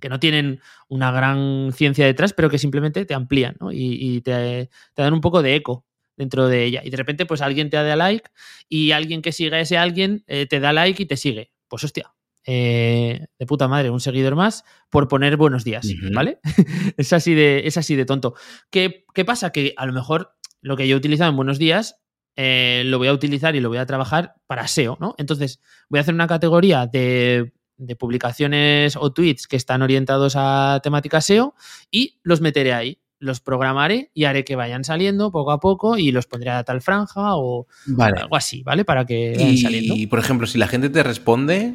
que 0.00 0.08
no 0.08 0.18
tienen 0.18 0.60
una 0.88 1.12
gran 1.12 1.72
ciencia 1.72 2.06
detrás, 2.06 2.32
pero 2.32 2.50
que 2.50 2.58
simplemente 2.58 3.04
te 3.04 3.14
amplían 3.14 3.56
¿no? 3.60 3.70
y, 3.72 4.20
te, 4.22 4.70
dan 4.96 5.12
un 5.12 5.20
poco 5.20 5.42
de 5.42 5.56
eco 5.56 5.84
dentro 6.16 6.48
de 6.48 6.64
ella. 6.64 6.82
Y 6.84 6.90
de 6.90 6.96
repente, 6.96 7.26
pues 7.26 7.40
alguien 7.40 7.70
te 7.70 7.76
da 7.76 7.96
like 7.96 8.30
y 8.68 8.92
alguien 8.92 9.22
que 9.22 9.32
siga 9.32 9.58
a 9.58 9.60
ese 9.60 9.78
alguien 9.78 10.24
eh, 10.26 10.46
te 10.46 10.60
da 10.60 10.72
like 10.72 11.02
y 11.02 11.06
te 11.06 11.16
sigue. 11.16 11.50
Pues 11.68 11.84
hostia, 11.84 12.12
eh, 12.44 13.26
de 13.38 13.46
puta 13.46 13.68
madre, 13.68 13.90
un 13.90 14.00
seguidor 14.00 14.36
más 14.36 14.64
por 14.90 15.08
poner 15.08 15.36
buenos 15.36 15.64
días. 15.64 15.86
¿vale? 16.12 16.40
es, 16.96 17.12
así 17.12 17.34
de, 17.34 17.62
es 17.64 17.76
así 17.76 17.96
de 17.96 18.04
tonto. 18.04 18.34
¿Qué, 18.70 19.04
¿Qué 19.14 19.24
pasa? 19.24 19.50
Que 19.50 19.74
a 19.76 19.86
lo 19.86 19.92
mejor 19.92 20.32
lo 20.62 20.76
que 20.76 20.86
yo 20.88 20.96
he 20.96 20.98
utilizado 20.98 21.30
en 21.30 21.36
buenos 21.36 21.58
días 21.58 22.00
eh, 22.36 22.84
lo 22.86 22.98
voy 22.98 23.08
a 23.08 23.12
utilizar 23.12 23.56
y 23.56 23.60
lo 23.60 23.68
voy 23.68 23.78
a 23.78 23.86
trabajar 23.86 24.36
para 24.46 24.66
SEO, 24.66 24.96
¿no? 25.00 25.14
Entonces 25.18 25.60
voy 25.88 25.98
a 25.98 26.02
hacer 26.02 26.14
una 26.14 26.26
categoría 26.26 26.86
de, 26.86 27.52
de 27.76 27.96
publicaciones 27.96 28.96
o 28.96 29.12
tweets 29.12 29.46
que 29.46 29.56
están 29.56 29.82
orientados 29.82 30.34
a 30.36 30.80
temática 30.82 31.20
SEO 31.20 31.54
y 31.90 32.20
los 32.22 32.40
meteré 32.40 32.72
ahí. 32.72 32.98
Los 33.18 33.40
programaré 33.40 34.10
y 34.14 34.24
haré 34.24 34.44
que 34.44 34.56
vayan 34.56 34.84
saliendo 34.84 35.30
poco 35.30 35.52
a 35.52 35.60
poco 35.60 35.98
y 35.98 36.10
los 36.10 36.26
pondré 36.26 36.50
a 36.50 36.64
tal 36.64 36.80
franja 36.80 37.36
o 37.36 37.66
Vale. 37.88 38.22
algo 38.22 38.36
así, 38.36 38.62
¿vale? 38.62 38.86
Para 38.86 39.04
que 39.04 39.34
vayan 39.36 39.58
saliendo. 39.58 39.94
Y, 39.94 40.06
por 40.06 40.20
ejemplo, 40.20 40.46
si 40.46 40.56
la 40.56 40.68
gente 40.68 40.88
te 40.88 41.02
responde, 41.02 41.74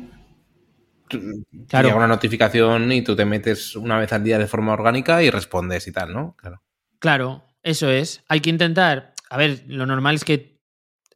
Claro. 1.68 1.88
llega 1.88 1.98
una 1.98 2.08
notificación 2.08 2.92
y 2.92 3.04
tú 3.04 3.16
te 3.16 3.26
metes 3.26 3.76
una 3.76 4.00
vez 4.00 4.12
al 4.14 4.24
día 4.24 4.40
de 4.40 4.48
forma 4.48 4.74
orgánica 4.74 5.22
y 5.22 5.30
respondes 5.30 5.88
y 5.88 5.92
tal, 5.92 6.14
¿no? 6.14 6.36
Claro. 6.38 6.62
Claro, 7.00 7.44
eso 7.62 7.90
es. 7.90 8.24
Hay 8.28 8.40
que 8.40 8.50
intentar. 8.50 9.14
A 9.30 9.38
ver, 9.38 9.64
lo 9.68 9.86
normal 9.86 10.16
es 10.16 10.26
que 10.26 10.60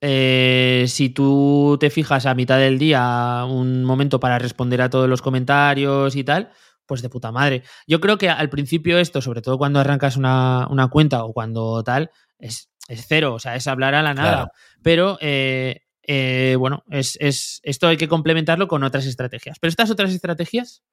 eh, 0.02 0.86
si 0.88 1.10
tú 1.10 1.78
te 1.80 1.90
fijas 1.90 2.26
a 2.26 2.36
mitad 2.36 2.58
del 2.58 2.80
día 2.80 3.46
un 3.48 3.84
momento 3.84 4.20
para 4.20 4.40
responder 4.40 4.82
a 4.82 4.90
todos 4.90 5.10
los 5.10 5.22
comentarios 5.22 6.16
y 6.16 6.24
tal, 6.24 6.52
pues 6.86 7.02
de 7.02 7.10
puta 7.10 7.32
madre. 7.32 7.64
Yo 7.88 8.00
creo 8.00 8.18
que 8.18 8.30
al 8.30 8.50
principio 8.50 8.98
esto, 8.98 9.22
sobre 9.22 9.42
todo 9.42 9.58
cuando 9.58 9.80
arrancas 9.80 10.18
una, 10.18 10.68
una 10.70 10.88
cuenta 10.88 11.24
o 11.24 11.34
cuando 11.34 11.84
tal, 11.84 12.12
es, 12.40 12.70
es 12.88 13.06
cero, 13.08 13.36
o 13.36 13.40
sea, 13.40 13.56
es 13.56 13.68
hablar 13.68 13.94
a 13.94 14.02
la 14.02 14.14
nada. 14.14 14.32
Claro. 14.32 14.52
Pero 14.82 15.18
eh, 15.22 15.82
eh, 16.12 16.56
bueno, 16.58 16.84
es, 16.90 17.18
es- 17.22 17.60
esto 17.64 17.88
hay 17.88 17.98
que 17.98 18.08
complementarlo 18.08 18.68
con 18.68 18.84
otras 18.84 19.06
estrategias. 19.06 19.60
Pero 19.60 19.70
estas 19.70 19.92
otras 19.92 20.12
estrategias 20.12 20.84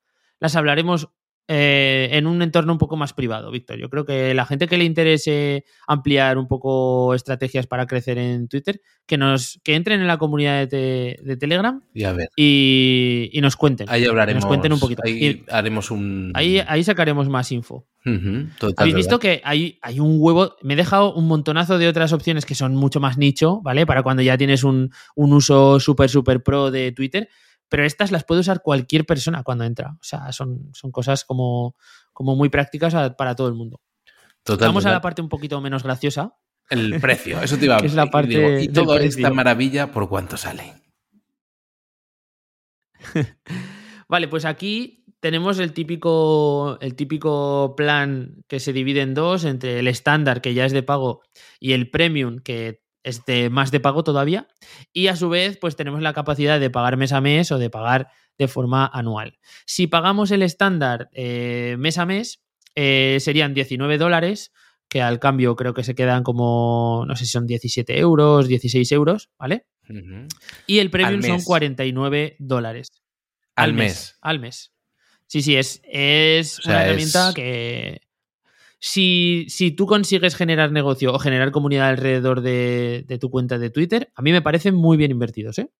las 0.40 0.56
hablaremos 0.56 1.08
eh, 1.48 2.08
en 2.12 2.26
un 2.26 2.42
entorno 2.42 2.72
un 2.72 2.78
poco 2.78 2.96
más 2.96 3.12
privado, 3.12 3.50
Víctor. 3.50 3.78
Yo 3.78 3.88
creo 3.88 4.04
que 4.04 4.34
la 4.34 4.46
gente 4.46 4.66
que 4.66 4.76
le 4.76 4.84
interese 4.84 5.64
ampliar 5.86 6.38
un 6.38 6.48
poco 6.48 7.14
estrategias 7.14 7.66
para 7.66 7.86
crecer 7.86 8.18
en 8.18 8.48
Twitter, 8.48 8.80
que 9.06 9.16
nos 9.16 9.60
que 9.62 9.74
entren 9.76 10.00
en 10.00 10.08
la 10.08 10.18
comunidad 10.18 10.66
de, 10.68 11.20
de 11.22 11.36
Telegram 11.36 11.80
Y 11.94 12.02
a 12.04 12.12
ver, 12.12 12.30
y, 12.36 13.30
y 13.32 13.40
nos 13.40 13.54
cuenten. 13.56 13.88
ahí 13.88 14.04
hablaremos. 14.04 14.42
nos 14.42 14.48
cuenten 14.48 14.72
un 14.72 14.80
poquito. 14.80 15.02
Ahí 15.04 15.24
Y 15.24 15.44
haremos 15.50 15.90
un. 15.90 16.32
ahí, 16.34 16.60
ahí 16.66 16.82
sacaremos 16.82 17.28
más 17.28 17.52
info. 17.52 17.86
Total, 18.58 18.74
Habéis 18.76 18.94
visto 18.94 19.18
que 19.18 19.40
hay, 19.44 19.78
hay 19.82 19.98
un 19.98 20.16
huevo. 20.20 20.54
Me 20.62 20.74
he 20.74 20.76
dejado 20.76 21.12
un 21.14 21.26
montonazo 21.26 21.76
de 21.76 21.88
otras 21.88 22.12
opciones 22.12 22.46
que 22.46 22.54
son 22.54 22.76
mucho 22.76 23.00
más 23.00 23.18
nicho, 23.18 23.60
¿vale? 23.62 23.84
Para 23.84 24.04
cuando 24.04 24.22
ya 24.22 24.38
tienes 24.38 24.62
un, 24.62 24.92
un 25.16 25.32
uso 25.32 25.80
súper, 25.80 26.08
súper 26.08 26.42
pro 26.42 26.70
de 26.70 26.92
Twitter. 26.92 27.28
Pero 27.68 27.84
estas 27.84 28.12
las 28.12 28.24
puede 28.24 28.40
usar 28.42 28.62
cualquier 28.62 29.04
persona 29.06 29.42
cuando 29.42 29.64
entra. 29.64 29.92
O 30.00 30.02
sea, 30.04 30.30
son, 30.32 30.70
son 30.72 30.90
cosas 30.92 31.24
como, 31.24 31.74
como 32.12 32.36
muy 32.36 32.48
prácticas 32.48 32.94
a- 32.94 33.16
para 33.16 33.34
todo 33.34 33.48
el 33.48 33.54
mundo. 33.54 33.80
Total, 34.42 34.68
Vamos 34.68 34.86
a 34.86 34.92
la 34.92 35.00
parte 35.00 35.20
un 35.22 35.28
poquito 35.28 35.60
menos 35.60 35.82
graciosa. 35.82 36.36
El 36.70 37.00
precio, 37.00 37.40
eso 37.42 37.56
te 37.58 37.64
iba 37.66 37.76
a 37.76 37.78
Que 37.80 37.86
es 37.86 37.94
la 37.94 38.04
y 38.06 38.10
parte 38.10 38.28
digo, 38.38 38.58
Y 38.58 38.68
toda 38.68 38.96
precio. 38.96 39.18
esta 39.26 39.34
maravilla, 39.34 39.90
¿por 39.92 40.08
cuánto 40.08 40.36
sale? 40.36 40.74
Vale, 44.08 44.28
pues 44.28 44.44
aquí 44.44 45.04
tenemos 45.20 45.58
el 45.58 45.72
típico, 45.72 46.78
el 46.80 46.94
típico 46.94 47.74
plan 47.76 48.44
que 48.48 48.60
se 48.60 48.72
divide 48.72 49.00
en 49.02 49.14
dos, 49.14 49.44
entre 49.44 49.80
el 49.80 49.88
estándar, 49.88 50.40
que 50.40 50.54
ya 50.54 50.64
es 50.64 50.72
de 50.72 50.82
pago, 50.82 51.22
y 51.58 51.72
el 51.72 51.90
premium, 51.90 52.38
que 52.38 52.82
es 53.06 53.24
de 53.24 53.48
más 53.50 53.70
de 53.70 53.80
pago 53.80 54.04
todavía. 54.04 54.48
Y 54.92 55.06
a 55.06 55.16
su 55.16 55.28
vez, 55.28 55.56
pues 55.58 55.76
tenemos 55.76 56.02
la 56.02 56.12
capacidad 56.12 56.60
de 56.60 56.68
pagar 56.70 56.96
mes 56.96 57.12
a 57.12 57.20
mes 57.20 57.50
o 57.52 57.58
de 57.58 57.70
pagar 57.70 58.08
de 58.36 58.48
forma 58.48 58.86
anual. 58.92 59.38
Si 59.64 59.86
pagamos 59.86 60.30
el 60.30 60.42
estándar 60.42 61.08
eh, 61.12 61.76
mes 61.78 61.96
a 61.98 62.04
mes, 62.06 62.42
eh, 62.74 63.16
serían 63.20 63.54
19 63.54 63.96
dólares, 63.96 64.52
que 64.88 65.00
al 65.02 65.18
cambio 65.18 65.56
creo 65.56 65.72
que 65.74 65.82
se 65.84 65.94
quedan 65.94 66.22
como, 66.22 67.04
no 67.08 67.16
sé 67.16 67.24
si 67.24 67.30
son 67.32 67.46
17 67.46 67.98
euros, 67.98 68.46
16 68.48 68.92
euros, 68.92 69.30
¿vale? 69.38 69.66
Y 70.66 70.78
el 70.80 70.90
premium 70.90 71.22
son 71.22 71.36
mes. 71.36 71.44
49 71.44 72.36
dólares. 72.38 72.88
Al 73.54 73.72
mes. 73.72 74.16
Al 74.20 74.38
mes. 74.40 74.72
Sí, 75.28 75.42
sí, 75.42 75.56
es, 75.56 75.80
es 75.84 76.58
O 76.58 76.62
sea, 76.62 76.72
una 76.72 76.82
es- 76.82 76.88
herramienta 76.88 77.32
que. 77.34 78.00
Si, 78.78 79.46
si 79.48 79.70
tú 79.70 79.86
consigues 79.86 80.36
generar 80.36 80.70
negocio 80.70 81.12
o 81.12 81.18
generar 81.18 81.50
comunidad 81.50 81.88
alrededor 81.88 82.42
de, 82.42 83.04
de 83.06 83.18
tu 83.18 83.30
cuenta 83.30 83.58
de 83.58 83.70
Twitter, 83.70 84.12
a 84.14 84.22
mí 84.22 84.32
me 84.32 84.42
parecen 84.42 84.74
muy 84.74 84.96
bien 84.96 85.10
invertidos, 85.10 85.58
¿eh? 85.58 85.70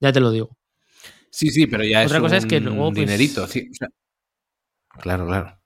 Ya 0.00 0.12
te 0.12 0.20
lo 0.20 0.30
digo. 0.30 0.56
Sí, 1.30 1.50
sí, 1.50 1.66
pero 1.66 1.84
ya 1.84 2.04
Otra 2.04 2.18
es 2.18 2.22
cosa 2.22 2.34
un 2.36 2.38
es 2.38 2.46
que 2.46 2.60
luego, 2.60 2.92
pues- 2.92 3.06
dinerito. 3.06 3.46
sí, 3.46 3.68
o 3.70 3.74
sea, 3.74 3.88
claro, 5.00 5.26
claro. 5.26 5.58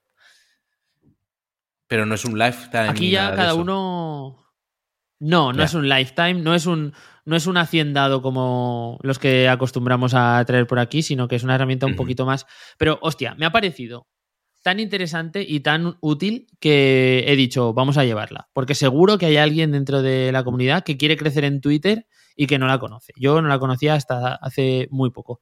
Pero 1.89 2.07
no 2.07 2.15
es 2.15 2.25
un 2.25 2.39
lifetime. 2.39 2.89
Aquí 2.89 3.11
ya 3.11 3.35
cada 3.35 3.55
uno. 3.55 4.39
No, 5.21 5.53
no 5.53 5.63
es 5.63 5.75
un 5.75 5.89
lifetime, 5.89 6.35
no 6.35 6.53
es 6.55 6.67
un, 6.67 6.93
no 7.27 7.37
es 7.37 7.47
un 7.47 7.57
haciendado 7.57 8.23
como 8.23 8.99
los 9.03 9.19
que 9.21 9.49
acostumbramos 9.49 10.15
a 10.15 10.43
traer 10.45 10.67
por 10.67 10.81
aquí, 10.81 11.03
sino 11.03 11.29
que 11.29 11.37
es 11.37 11.45
una 11.45 11.55
herramienta 11.55 11.87
un 11.87 11.95
poquito 11.95 12.27
más. 12.27 12.45
Pero, 12.79 12.99
hostia, 13.03 13.35
me 13.37 13.47
ha 13.47 13.53
parecido 13.53 14.09
tan 14.63 14.81
interesante 14.81 15.45
y 15.47 15.61
tan 15.61 15.97
útil 16.01 16.47
que 16.61 17.25
he 17.27 17.37
dicho, 17.37 17.75
vamos 17.75 17.99
a 17.99 18.05
llevarla. 18.05 18.49
Porque 18.53 18.75
seguro 18.75 19.19
que 19.19 19.27
hay 19.27 19.37
alguien 19.37 19.73
dentro 19.73 20.03
de 20.03 20.33
la 20.33 20.45
comunidad 20.45 20.85
que 20.85 20.97
quiere 20.97 21.17
crecer 21.17 21.45
en 21.45 21.61
Twitter 21.61 22.07
y 22.37 22.47
que 22.47 22.59
no 22.59 22.67
la 22.67 22.79
conoce. 22.79 23.13
Yo 23.17 23.43
no 23.43 23.49
la 23.49 23.59
conocía 23.59 23.95
hasta 23.95 24.37
hace 24.37 24.89
muy 24.91 25.11
poco. 25.11 25.41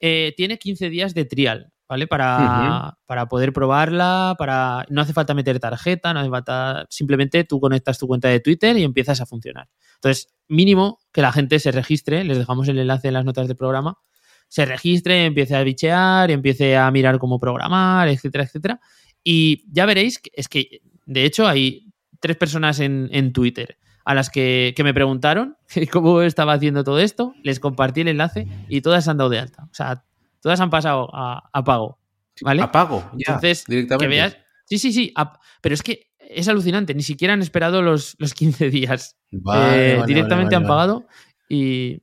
Eh, 0.00 0.34
tiene 0.36 0.58
15 0.58 0.90
días 0.90 1.14
de 1.14 1.24
trial, 1.24 1.72
¿vale? 1.88 2.06
Para, 2.06 2.98
para 3.06 3.28
poder 3.28 3.52
probarla, 3.52 4.34
para. 4.38 4.84
No 4.88 5.02
hace 5.02 5.12
falta 5.12 5.34
meter 5.34 5.60
tarjeta, 5.60 6.12
no 6.12 6.20
hace 6.20 6.30
falta. 6.30 6.86
Simplemente 6.88 7.44
tú 7.44 7.60
conectas 7.60 7.98
tu 7.98 8.08
cuenta 8.08 8.28
de 8.28 8.40
Twitter 8.40 8.76
y 8.76 8.82
empiezas 8.82 9.20
a 9.20 9.26
funcionar. 9.26 9.68
Entonces, 9.96 10.34
mínimo 10.48 10.98
que 11.12 11.22
la 11.22 11.30
gente 11.30 11.60
se 11.60 11.70
registre, 11.70 12.24
les 12.24 12.38
dejamos 12.38 12.66
el 12.68 12.78
enlace 12.78 13.08
en 13.08 13.14
las 13.14 13.24
notas 13.24 13.46
del 13.46 13.56
programa, 13.56 13.98
se 14.52 14.66
registre, 14.66 15.24
empiece 15.24 15.56
a 15.56 15.62
bichear, 15.62 16.30
empiece 16.30 16.76
a 16.76 16.90
mirar 16.90 17.18
cómo 17.18 17.38
programar, 17.40 18.08
etcétera, 18.08 18.44
etcétera. 18.44 18.80
Y 19.24 19.64
ya 19.72 19.86
veréis, 19.86 20.18
que- 20.18 20.30
es 20.34 20.46
que 20.46 20.82
de 21.06 21.24
hecho 21.24 21.46
hay 21.48 21.86
tres 22.20 22.36
personas 22.36 22.78
en, 22.80 23.08
en 23.12 23.32
Twitter 23.32 23.78
a 24.04 24.14
las 24.14 24.28
que, 24.28 24.74
que 24.76 24.84
me 24.84 24.92
preguntaron 24.92 25.56
cómo 25.90 26.20
estaba 26.20 26.52
haciendo 26.52 26.84
todo 26.84 26.98
esto, 26.98 27.34
les 27.42 27.60
compartí 27.60 28.02
el 28.02 28.08
enlace 28.08 28.46
y 28.68 28.82
todas 28.82 29.08
han 29.08 29.16
dado 29.16 29.30
de 29.30 29.38
alta. 29.38 29.62
O 29.70 29.74
sea, 29.74 30.04
todas 30.42 30.60
han 30.60 30.68
pasado 30.68 31.08
a, 31.14 31.48
a 31.50 31.64
pago. 31.64 31.98
¿Vale? 32.42 32.60
Apago, 32.62 33.00
ya, 33.12 33.34
Entonces, 33.34 33.64
directamente. 33.66 34.04
que 34.04 34.08
veas. 34.08 34.36
Sí, 34.66 34.76
sí, 34.78 34.92
sí. 34.92 35.14
Pero 35.62 35.74
es 35.74 35.82
que 35.82 36.08
es 36.18 36.46
alucinante. 36.48 36.94
Ni 36.94 37.02
siquiera 37.02 37.32
han 37.32 37.40
esperado 37.40 37.80
los, 37.80 38.16
los 38.18 38.34
15 38.34 38.68
días. 38.68 39.16
Vale, 39.30 39.92
Eh, 39.92 39.96
vale, 39.96 40.06
directamente 40.06 40.56
han 40.56 40.66
pagado 40.66 41.06
y 41.48 42.02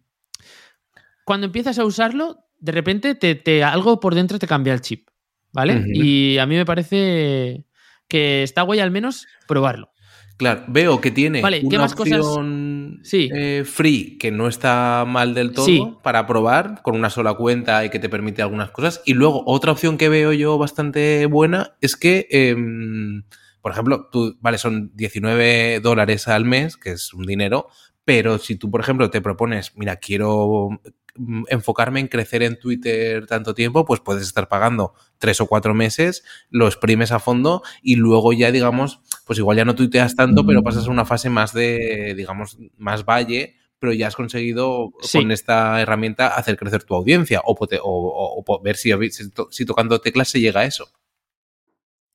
cuando 1.30 1.46
empiezas 1.46 1.78
a 1.78 1.86
usarlo 1.86 2.40
de 2.60 2.72
repente 2.72 3.14
te, 3.14 3.36
te- 3.36 3.64
algo 3.64 4.00
por 4.00 4.16
dentro 4.16 4.40
te 4.40 4.48
cambia 4.48 4.74
el 4.74 4.82
chip, 4.82 5.08
¿vale? 5.54 5.86
Y 5.94 6.40
a 6.40 6.48
mí 6.48 6.56
me 6.56 6.66
parece 6.66 7.66
que 8.08 8.42
está 8.42 8.64
guay 8.64 8.80
al 8.80 8.90
menos 8.90 9.28
probarlo. 9.48 9.92
Claro, 10.38 10.64
veo 10.70 11.00
que 11.00 11.12
tiene 11.12 11.44
Vale, 11.44 11.60
¿qué 11.60 11.68
una 11.68 11.88
cosas? 11.88 12.20
opción 12.22 13.00
Sí. 13.04 13.30
eh, 13.32 13.64
free 13.64 14.18
que 14.18 14.32
no 14.32 14.48
está 14.48 15.06
mal 15.08 15.36
del 15.36 15.52
todo 15.54 15.66
Sí. 15.66 15.84
para 16.02 16.26
probar 16.26 16.82
con 16.82 16.96
una 16.96 17.12
sola 17.12 17.36
cuenta 17.36 17.86
y 17.86 17.92
que 17.92 18.00
te 18.00 18.10
permite 18.10 18.42
algunas 18.42 18.72
cosas. 18.72 19.04
Y 19.06 19.14
luego 19.14 19.44
otra 19.46 19.72
opción 19.72 19.98
que 20.00 20.10
veo 20.10 20.34
yo 20.34 20.58
bastante 20.58 21.28
buena 21.28 21.76
es 21.80 21.96
que, 21.96 22.26
em, 22.32 23.22
por 23.62 23.72
ejemplo, 23.74 24.10
tú, 24.12 24.36
vale, 24.42 24.58
son 24.58 24.90
19 24.96 25.80
dólares 25.82 26.28
al 26.28 26.44
mes, 26.46 26.76
que 26.76 26.92
es 26.94 27.14
un 27.14 27.26
dinero, 27.28 27.68
pero 28.10 28.40
si 28.40 28.56
tú, 28.56 28.72
por 28.72 28.82
ejemplo, 28.82 29.12
te 29.12 29.22
propones, 29.22 29.74
mira, 29.76 29.98
quiero 29.98 30.70
mm, 31.16 31.44
enfocarme 31.50 32.00
en 32.00 32.08
crecer 32.08 32.42
en 32.42 32.58
Twitter 32.58 33.28
tanto 33.28 33.54
tiempo, 33.54 33.86
pues 33.86 34.00
puedes 34.00 34.24
estar 34.24 34.48
pagando 34.48 34.96
tres 35.20 35.40
o 35.42 35.46
cuatro 35.46 35.76
meses, 35.76 36.24
lo 36.50 36.66
exprimes 36.66 37.12
a 37.12 37.20
fondo 37.20 37.62
y 37.84 37.98
luego 37.98 38.34
ya, 38.34 38.52
digamos, 38.52 39.00
pues 39.28 39.38
igual 39.38 39.58
ya 39.58 39.66
no 39.66 39.76
tuiteas 39.76 40.16
tanto, 40.16 40.44
pero 40.44 40.64
pasas 40.64 40.88
a 40.88 40.90
una 40.90 41.06
fase 41.06 41.30
más 41.30 41.54
de, 41.54 42.16
digamos, 42.18 42.58
más 42.78 43.06
valle, 43.06 43.58
pero 43.78 43.94
ya 43.94 44.08
has 44.08 44.16
conseguido 44.16 44.90
Sí. 45.02 45.20
con 45.20 45.32
esta 45.32 45.80
herramienta 45.80 46.30
hacer 46.30 46.58
crecer 46.58 46.86
tu 46.86 46.96
audiencia 46.96 47.42
o, 47.46 47.52
o- 47.54 47.68
o- 47.84 48.44
o 48.44 48.62
ver 48.64 48.76
si, 48.76 48.92
si, 49.12 49.30
to- 49.30 49.50
si 49.52 49.66
tocando 49.68 50.02
teclas 50.02 50.30
se 50.30 50.40
llega 50.42 50.62
a 50.62 50.66
eso. 50.66 50.90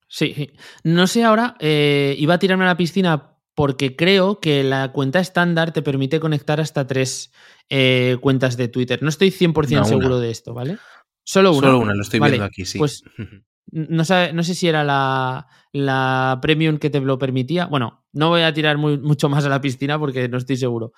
Sí, 0.09 0.33
sí. 0.35 0.51
No 0.83 1.07
sé 1.07 1.23
ahora, 1.23 1.55
eh, 1.61 2.15
iba 2.19 2.33
a 2.33 2.39
tirarme 2.39 2.65
a 2.65 2.67
la 2.67 2.77
piscina 2.77 3.31
porque 3.55 3.95
creo 3.95 4.39
que 4.39 4.63
la 4.63 4.91
cuenta 4.91 5.19
estándar 5.19 5.71
te 5.73 5.81
permite 5.81 6.19
conectar 6.19 6.59
hasta 6.61 6.85
tres 6.85 7.31
eh, 7.69 8.17
cuentas 8.21 8.57
de 8.57 8.67
Twitter. 8.67 9.01
No 9.01 9.09
estoy 9.09 9.31
100% 9.31 9.79
No, 9.79 9.85
seguro 9.85 10.19
de 10.19 10.29
esto, 10.29 10.53
¿vale? 10.53 10.77
Solo 11.23 11.51
una. 11.51 11.67
Solo 11.67 11.79
una, 11.79 11.95
lo 11.95 12.01
estoy 12.03 12.19
Vale, 12.19 12.33
viendo 12.33 12.45
aquí, 12.45 12.65
sí. 12.65 12.77
Pues 12.77 13.03
no, 13.71 14.03
sabe- 14.05 14.33
no 14.33 14.43
sé 14.43 14.53
si 14.53 14.67
era 14.67 14.83
la, 14.83 15.47
la 15.71 16.37
premium 16.41 16.77
que 16.77 16.89
te 16.89 16.99
lo 16.99 17.17
permitía. 17.17 17.65
Bueno, 17.67 18.05
no 18.11 18.29
voy 18.29 18.41
a 18.41 18.53
tirar 18.53 18.77
muy- 18.77 18.99
mucho 18.99 19.29
más 19.29 19.45
a 19.45 19.49
la 19.49 19.61
piscina 19.61 19.97
porque 19.97 20.27
no 20.27 20.37
estoy 20.37 20.57
seguro. 20.57 20.91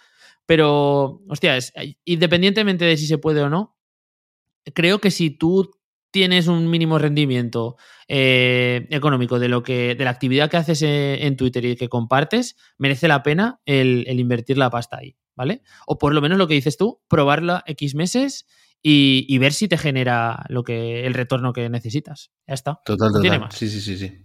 Pero, 0.45 1.21
hostia, 1.29 1.57
es- 1.57 1.71
independientemente 2.05 2.85
de 2.85 2.97
si 2.97 3.05
se 3.05 3.17
puede 3.19 3.41
o 3.41 3.49
no, 3.49 3.77
creo 4.73 4.99
que 4.99 5.11
si 5.11 5.29
tú 5.29 5.71
tienes 6.11 6.47
un 6.47 6.69
mínimo 6.69 6.97
rendimiento 6.99 7.75
eh, 8.07 8.87
económico 8.89 9.39
de 9.39 9.49
lo 9.49 9.63
que 9.63 9.95
de 9.95 10.03
la 10.03 10.09
actividad 10.11 10.49
que 10.49 10.57
haces 10.57 10.81
en, 10.81 10.89
en 11.23 11.35
Twitter 11.37 11.63
y 11.65 11.75
que 11.75 11.89
compartes, 11.89 12.55
merece 12.77 13.07
la 13.07 13.23
pena 13.23 13.59
el, 13.65 14.05
el 14.07 14.19
invertir 14.19 14.57
la 14.57 14.69
pasta 14.69 14.97
ahí, 14.97 15.15
¿vale? 15.35 15.61
O 15.85 15.97
por 15.97 16.13
lo 16.13 16.21
menos 16.21 16.37
lo 16.37 16.47
que 16.47 16.53
dices 16.55 16.77
tú, 16.77 17.01
probarla 17.07 17.63
X 17.67 17.95
meses 17.95 18.45
y, 18.81 19.25
y 19.27 19.37
ver 19.39 19.53
si 19.53 19.67
te 19.67 19.77
genera 19.77 20.45
lo 20.49 20.63
que 20.63 21.05
el 21.05 21.13
retorno 21.13 21.51
que 21.53 21.69
necesitas. 21.69 22.31
Ya 22.47 22.53
está. 22.53 22.79
Total, 22.85 23.09
total. 23.09 23.21
tiene 23.21 23.39
más. 23.39 23.55
Sí, 23.55 23.67
sí, 23.67 23.81
sí, 23.81 23.97
sí. 23.97 24.23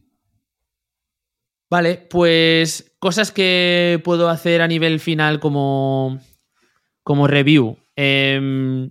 Vale, 1.71 1.97
pues 2.11 2.95
cosas 2.99 3.33
que 3.33 4.01
puedo 4.05 4.29
hacer 4.29 4.61
a 4.61 4.69
nivel 4.69 5.01
final 5.01 5.41
como, 5.41 6.21
como 7.03 7.27
review. 7.27 7.79
Em, 7.97 8.91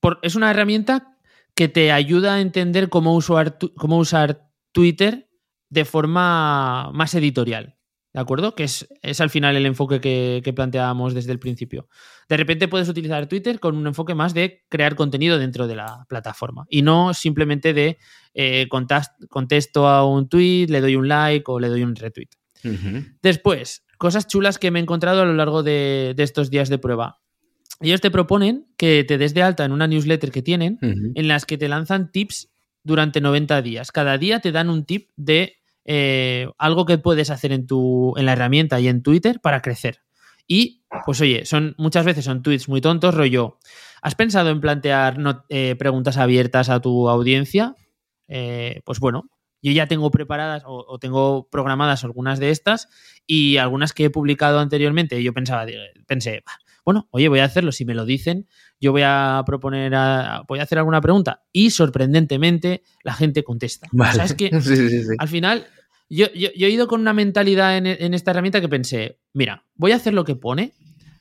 por- 0.00 0.18
es 0.22 0.34
una 0.34 0.50
herramienta 0.50 1.18
que 1.60 1.68
te 1.68 1.92
ayuda 1.92 2.36
a 2.36 2.40
entender 2.40 2.88
cómo 2.88 3.14
usar, 3.14 3.58
cómo 3.76 3.98
usar 3.98 4.48
Twitter 4.72 5.28
de 5.68 5.84
forma 5.84 6.90
más 6.94 7.14
editorial. 7.14 7.76
¿De 8.14 8.20
acuerdo? 8.20 8.54
Que 8.54 8.64
es, 8.64 8.88
es 9.02 9.20
al 9.20 9.28
final 9.28 9.54
el 9.56 9.66
enfoque 9.66 10.00
que, 10.00 10.40
que 10.42 10.54
planteábamos 10.54 11.12
desde 11.12 11.32
el 11.32 11.38
principio. 11.38 11.86
De 12.30 12.38
repente 12.38 12.66
puedes 12.66 12.88
utilizar 12.88 13.26
Twitter 13.26 13.60
con 13.60 13.76
un 13.76 13.86
enfoque 13.86 14.14
más 14.14 14.32
de 14.32 14.64
crear 14.70 14.94
contenido 14.94 15.38
dentro 15.38 15.66
de 15.66 15.76
la 15.76 16.06
plataforma 16.08 16.64
y 16.70 16.80
no 16.80 17.12
simplemente 17.12 17.74
de 17.74 17.98
eh, 18.32 18.66
contesto 19.28 19.86
a 19.86 20.06
un 20.06 20.30
tweet, 20.30 20.68
le 20.68 20.80
doy 20.80 20.96
un 20.96 21.08
like 21.08 21.44
o 21.46 21.60
le 21.60 21.68
doy 21.68 21.82
un 21.82 21.94
retweet. 21.94 22.30
Después, 23.20 23.84
cosas 23.98 24.28
chulas 24.28 24.58
que 24.58 24.70
me 24.70 24.78
he 24.78 24.82
encontrado 24.82 25.20
a 25.20 25.26
lo 25.26 25.34
largo 25.34 25.62
de, 25.62 26.14
de 26.16 26.22
estos 26.22 26.48
días 26.48 26.70
de 26.70 26.78
prueba. 26.78 27.20
Ellos 27.80 28.00
te 28.00 28.10
proponen 28.10 28.66
que 28.76 29.04
te 29.04 29.16
des 29.18 29.32
de 29.34 29.42
alta 29.42 29.64
en 29.64 29.72
una 29.72 29.86
newsletter 29.86 30.30
que 30.30 30.42
tienen 30.42 30.78
en 31.14 31.28
las 31.28 31.46
que 31.46 31.56
te 31.58 31.68
lanzan 31.68 32.10
tips 32.12 32.50
durante 32.82 33.20
90 33.20 33.62
días. 33.62 33.90
Cada 33.92 34.18
día 34.18 34.40
te 34.40 34.52
dan 34.52 34.68
un 34.70 34.84
tip 34.84 35.10
de 35.16 35.56
eh, 35.84 36.46
algo 36.58 36.84
que 36.84 36.98
puedes 36.98 37.30
hacer 37.30 37.52
en, 37.52 37.66
tu, 37.66 38.14
en 38.16 38.26
la 38.26 38.32
herramienta 38.34 38.78
y 38.80 38.88
en 38.88 39.02
Twitter 39.02 39.40
para 39.40 39.62
crecer. 39.62 40.00
Y, 40.46 40.82
pues 41.06 41.20
oye, 41.20 41.44
son, 41.46 41.74
muchas 41.78 42.04
veces 42.04 42.24
son 42.24 42.42
tweets 42.42 42.68
muy 42.68 42.80
tontos, 42.80 43.14
rollo. 43.14 43.58
¿Has 44.02 44.14
pensado 44.14 44.50
en 44.50 44.60
plantear 44.60 45.18
no- 45.18 45.44
eh, 45.48 45.74
preguntas 45.78 46.16
abiertas 46.16 46.68
a 46.68 46.80
tu 46.80 47.08
audiencia? 47.08 47.74
Eh, 48.28 48.82
pues 48.84 48.98
bueno, 49.00 49.30
yo 49.62 49.72
ya 49.72 49.86
tengo 49.86 50.10
preparadas 50.10 50.64
o, 50.66 50.84
o 50.88 50.98
tengo 50.98 51.48
programadas 51.50 52.04
algunas 52.04 52.38
de 52.40 52.50
estas 52.50 52.88
y 53.26 53.56
algunas 53.58 53.92
que 53.92 54.06
he 54.06 54.10
publicado 54.10 54.58
anteriormente. 54.58 55.22
Yo 55.22 55.32
pensaba, 55.32 55.66
pensé, 56.06 56.42
"Bah, 56.44 56.58
bueno, 56.84 57.08
oye, 57.10 57.28
voy 57.28 57.38
a 57.40 57.44
hacerlo. 57.44 57.72
Si 57.72 57.84
me 57.84 57.94
lo 57.94 58.04
dicen, 58.04 58.46
yo 58.80 58.92
voy 58.92 59.02
a 59.04 59.42
proponer, 59.46 59.94
a- 59.94 60.42
voy 60.48 60.58
a 60.58 60.62
hacer 60.62 60.78
alguna 60.78 61.00
pregunta 61.00 61.42
y 61.52 61.70
sorprendentemente 61.70 62.82
la 63.04 63.14
gente 63.14 63.44
contesta. 63.44 63.88
Vale. 63.92 64.10
O 64.10 64.14
sea, 64.14 64.24
es 64.24 64.34
que 64.34 64.50
Sí, 64.60 64.76
sí, 64.76 64.88
sí, 65.02 65.08
al 65.18 65.28
final, 65.28 65.66
yo, 66.08 66.26
yo- 66.34 66.50
yo 66.56 66.66
he 66.66 66.70
ido 66.70 66.86
con 66.88 67.00
una 67.00 67.12
mentalidad 67.12 67.76
en, 67.76 67.86
en 67.86 68.14
esta 68.14 68.30
herramienta 68.32 68.60
que 68.60 68.68
pensé, 68.68 69.18
mira, 69.32 69.64
voy 69.76 69.92
a 69.92 69.96
hacer 69.96 70.14
lo 70.14 70.24
que 70.24 70.34
pone, 70.36 70.72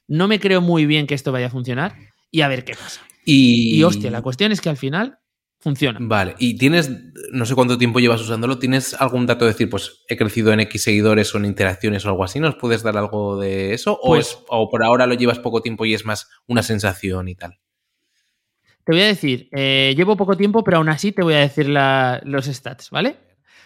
no 0.07 0.27
me 0.27 0.39
creo 0.39 0.61
muy 0.61 0.85
bien 0.85 1.05
que 1.07 1.13
esto 1.15 1.31
vaya 1.31 1.47
a 1.47 1.51
funcionar 1.51 1.95
y 2.31 2.41
a 2.41 2.47
ver 2.47 2.63
qué 2.63 2.73
pasa. 2.73 3.01
Y, 3.25 3.75
Y 3.77 3.83
hostia, 3.83 4.09
la 4.09 4.21
cuestión 4.23 4.51
es 4.51 4.61
que 4.61 4.69
al 4.69 4.77
final 4.77 5.19
funciona. 5.59 5.99
Vale, 6.01 6.35
y 6.39 6.57
tienes, 6.57 6.89
no 7.31 7.45
sé 7.45 7.53
cuánto 7.55 7.77
tiempo 7.77 7.99
llevas 7.99 8.21
usándolo, 8.21 8.59
¿tienes 8.59 8.93
algún 8.93 9.25
dato 9.25 9.45
de 9.45 9.51
decir, 9.51 9.69
pues 9.69 10.03
he 10.07 10.15
crecido 10.17 10.51
en 10.53 10.61
X 10.61 10.83
seguidores 10.83 11.33
o 11.35 11.37
en 11.37 11.45
interacciones 11.45 12.05
o 12.05 12.09
algo 12.09 12.23
así? 12.23 12.39
¿Nos 12.39 12.55
puedes 12.55 12.81
dar 12.83 12.97
algo 12.97 13.37
de 13.39 13.73
eso? 13.73 13.99
¿O, 14.01 14.07
Pues- 14.07 14.29
es- 14.31 14.37
o 14.47 14.69
por 14.69 14.83
ahora 14.83 15.05
lo 15.05 15.15
llevas 15.15 15.39
poco 15.39 15.61
tiempo 15.61 15.85
y 15.85 15.93
es 15.93 16.05
más 16.05 16.29
una 16.47 16.63
sensación 16.63 17.27
y 17.27 17.35
tal? 17.35 17.59
Te 18.85 18.93
voy 18.93 19.01
a 19.01 19.07
decir, 19.07 19.49
eh, 19.51 19.93
llevo 19.95 20.17
poco 20.17 20.35
tiempo, 20.35 20.63
pero 20.63 20.77
aún 20.77 20.89
así 20.89 21.11
te 21.11 21.21
voy 21.21 21.35
a 21.35 21.39
decir 21.39 21.69
la- 21.69 22.21
los 22.23 22.45
stats, 22.45 22.89
¿vale? 22.89 23.17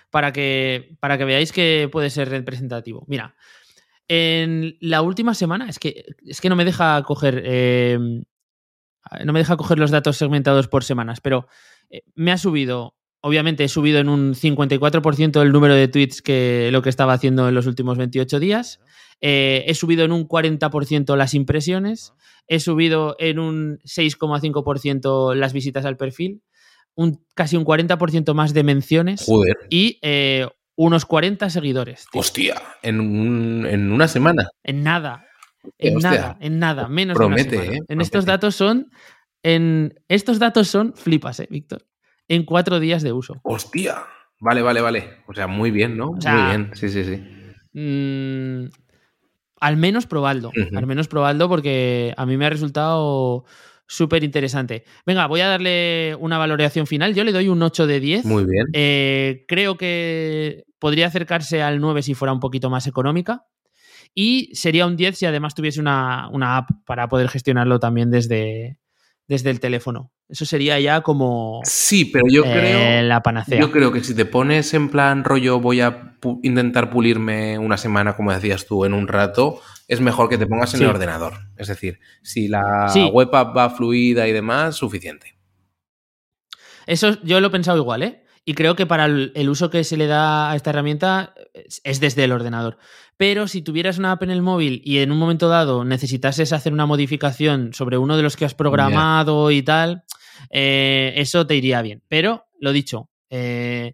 Para 0.10 0.34
que, 0.34 0.98
para 1.00 1.18
que 1.18 1.26
veáis 1.26 1.52
que 1.52 1.88
puede 1.92 2.10
ser 2.10 2.30
representativo. 2.30 3.06
Mira, 3.08 3.36
en 4.08 4.76
la 4.82 5.02
última 5.02 5.34
semana, 5.34 5.70
es 5.70 5.80
que, 5.80 6.04
es 6.26 6.42
que 6.42 6.50
no 6.50 6.56
me 6.56 6.66
deja 6.66 7.02
coger. 7.04 7.42
eh, 7.46 7.98
no 9.26 9.34
me 9.34 9.40
deja 9.40 9.58
coger 9.58 9.80
los 9.80 9.92
datos 9.92 10.18
segmentados 10.18 10.68
por 10.68 10.84
semanas, 10.84 11.20
pero 11.22 11.48
me 12.16 12.32
ha 12.32 12.38
subido. 12.38 12.96
Obviamente 13.22 13.64
he 13.64 13.70
subido 13.70 14.00
en 14.00 14.10
un 14.10 14.34
54% 14.34 15.42
el 15.42 15.52
número 15.54 15.76
de 15.76 15.88
tweets 15.88 16.22
que 16.22 16.70
lo 16.72 16.82
que 16.82 16.90
estaba 16.90 17.14
haciendo 17.14 17.48
en 17.48 17.56
los 17.56 17.68
últimos 17.68 17.98
28 17.98 18.40
días. 18.40 18.80
Eh, 19.22 19.64
he 19.68 19.74
subido 19.76 20.04
en 20.04 20.12
un 20.12 20.28
40% 20.28 21.16
las 21.16 21.34
impresiones. 21.34 22.14
He 22.48 22.60
subido 22.60 23.16
en 23.20 23.40
un 23.40 23.80
6,5% 23.86 25.36
las 25.36 25.54
visitas 25.54 25.86
al 25.86 25.98
perfil. 25.98 26.42
Un, 26.96 27.26
casi 27.34 27.56
un 27.58 27.66
40% 27.66 28.34
más 28.34 28.54
de 28.54 28.64
menciones. 28.64 29.24
Joder. 29.26 29.56
Y 29.70 30.00
eh, 30.02 30.48
unos 30.76 31.06
40 31.06 31.50
seguidores. 31.50 32.06
tío. 32.12 32.20
Hostia, 32.22 32.62
en, 32.82 33.00
un- 33.00 33.66
en 33.66 33.92
una 33.92 34.08
semana. 34.08 34.48
En 34.64 34.84
nada. 34.84 35.26
En 35.78 35.96
Hostia. 35.96 36.12
nada, 36.12 36.38
en 36.42 36.60
nada, 36.60 36.90
menos 36.90 37.16
Promete, 37.16 37.52
de 37.52 37.56
una 37.56 37.64
semana. 37.64 37.74
eh, 37.76 37.80
En 37.80 37.86
promete. 37.86 38.04
estos 38.04 38.26
datos 38.26 38.56
son. 38.56 38.92
En 39.44 39.94
estos 40.08 40.40
datos 40.40 40.70
son 40.70 40.94
flipas, 40.96 41.40
eh, 41.42 41.48
Víctor. 41.50 41.86
En 42.28 42.44
cuatro 42.46 42.80
días 42.80 43.04
de 43.04 43.12
uso. 43.12 43.36
Hostia. 43.44 43.98
Vale, 44.40 44.62
vale, 44.62 44.82
vale. 44.82 45.10
O 45.28 45.34
sea, 45.34 45.48
muy 45.48 45.72
bien, 45.72 45.98
¿no? 45.98 46.12
O 46.12 46.22
sea- 46.22 46.34
muy 46.34 46.44
bien, 46.50 46.72
sí, 46.74 46.90
sí, 46.90 47.04
sí. 47.04 47.22
Mm, 47.74 48.70
al 49.60 49.78
menos 49.78 50.06
probadlo. 50.08 50.50
Ujú. 50.50 50.78
Al 50.78 50.86
menos 50.86 51.08
probadlo 51.08 51.48
porque 51.50 52.14
a 52.18 52.26
mí 52.26 52.38
me 52.38 52.46
ha 52.46 52.50
resultado 52.50 53.46
súper 53.88 54.24
interesante. 54.24 54.84
Venga, 55.06 55.28
voy 55.28 55.42
a 55.42 55.48
darle 55.48 56.16
una 56.20 56.38
valoración 56.38 56.88
final. 56.88 57.14
Yo 57.14 57.24
le 57.24 57.32
doy 57.32 57.48
un 57.50 57.62
8 57.62 57.86
de 57.88 58.00
10. 58.00 58.26
Muy 58.26 58.46
bien. 58.46 58.66
Eh, 58.74 59.46
creo 59.48 59.78
que 59.78 60.64
podría 60.80 61.08
acercarse 61.08 61.62
al 61.62 61.80
9 61.80 62.02
si 62.02 62.14
fuera 62.14 62.34
un 62.34 62.40
poquito 62.40 62.70
más 62.70 62.88
económica. 62.88 63.46
Y 64.16 64.50
sería 64.56 64.86
un 64.86 64.96
10 64.96 65.18
si 65.18 65.26
además 65.26 65.56
tuviese 65.56 65.80
una, 65.80 66.30
una 66.32 66.58
app 66.58 66.70
para 66.86 67.08
poder 67.08 67.30
gestionarlo 67.30 67.80
también 67.80 68.12
desde, 68.12 68.78
desde 69.28 69.50
el 69.50 69.60
teléfono. 69.60 70.12
Eso 70.30 70.46
sería 70.46 70.80
ya 70.80 71.02
como 71.02 71.62
Sí, 71.64 72.06
pero 72.06 72.26
yo 72.30 72.44
eh, 72.46 72.52
creo. 72.52 73.04
la 73.08 73.22
panacea. 73.22 73.60
Yo 73.60 73.72
creo 73.72 73.92
que 73.92 74.04
si 74.04 74.14
te 74.16 74.26
pones 74.26 74.74
en 74.74 74.90
plan 74.90 75.24
rollo 75.24 75.60
voy 75.60 75.82
a 75.82 76.20
pu- 76.20 76.40
intentar 76.44 76.90
pulirme 76.90 77.58
una 77.58 77.78
semana, 77.78 78.16
como 78.16 78.34
decías 78.34 78.66
tú, 78.66 78.86
en 78.86 78.94
un 78.94 79.08
rato, 79.08 79.60
es 79.88 80.02
mejor 80.02 80.30
que 80.30 80.38
te 80.38 80.48
pongas 80.48 80.74
en 80.74 80.80
Sí. 80.80 80.84
el 80.84 80.90
ordenador. 80.90 81.34
Es 81.58 81.68
decir, 81.68 82.00
si 82.22 82.48
la 82.48 82.90
Sí. 82.90 83.10
web 83.14 83.34
app 83.36 83.56
va 83.56 83.70
fluida 83.70 84.28
y 84.28 84.32
demás, 84.34 84.76
suficiente. 84.76 85.38
Eso 86.86 87.18
yo 87.24 87.40
lo 87.40 87.48
he 87.48 87.52
pensado 87.52 87.78
igual, 87.78 88.04
¿eh? 88.04 88.23
Y 88.46 88.56
creo 88.56 88.76
que 88.76 88.86
para 88.86 89.06
el, 89.06 89.50
uso 89.50 89.70
que 89.70 89.84
se 89.84 89.96
le 89.96 90.08
da 90.08 90.52
a 90.52 90.56
esta 90.56 90.72
herramienta 90.72 91.34
es, 91.54 91.82
es 91.84 92.00
desde 92.00 92.26
el 92.26 92.32
ordenador. 92.32 92.78
Pero 93.18 93.48
si 93.48 93.62
tuvieras 93.62 93.98
una 93.98 94.12
app 94.12 94.24
en 94.24 94.32
el 94.32 94.42
móvil 94.42 94.82
y 94.84 94.98
en 94.98 95.12
un 95.12 95.18
momento 95.18 95.48
dado 95.48 95.86
necesitases 95.86 96.52
hacer 96.52 96.74
una 96.74 96.86
modificación 96.86 97.74
sobre 97.74 97.98
uno 97.98 98.18
de 98.18 98.24
los 98.24 98.36
que 98.36 98.46
has 98.46 98.56
programado 98.56 99.52
y 99.52 99.62
tal, 99.62 100.04
eh, 100.50 101.14
eso 101.16 101.46
te 101.46 101.56
iría 101.56 101.82
bien. 101.82 102.02
Pero, 102.08 102.46
lo 102.60 102.72
dicho, 102.72 103.10
eh, 103.30 103.94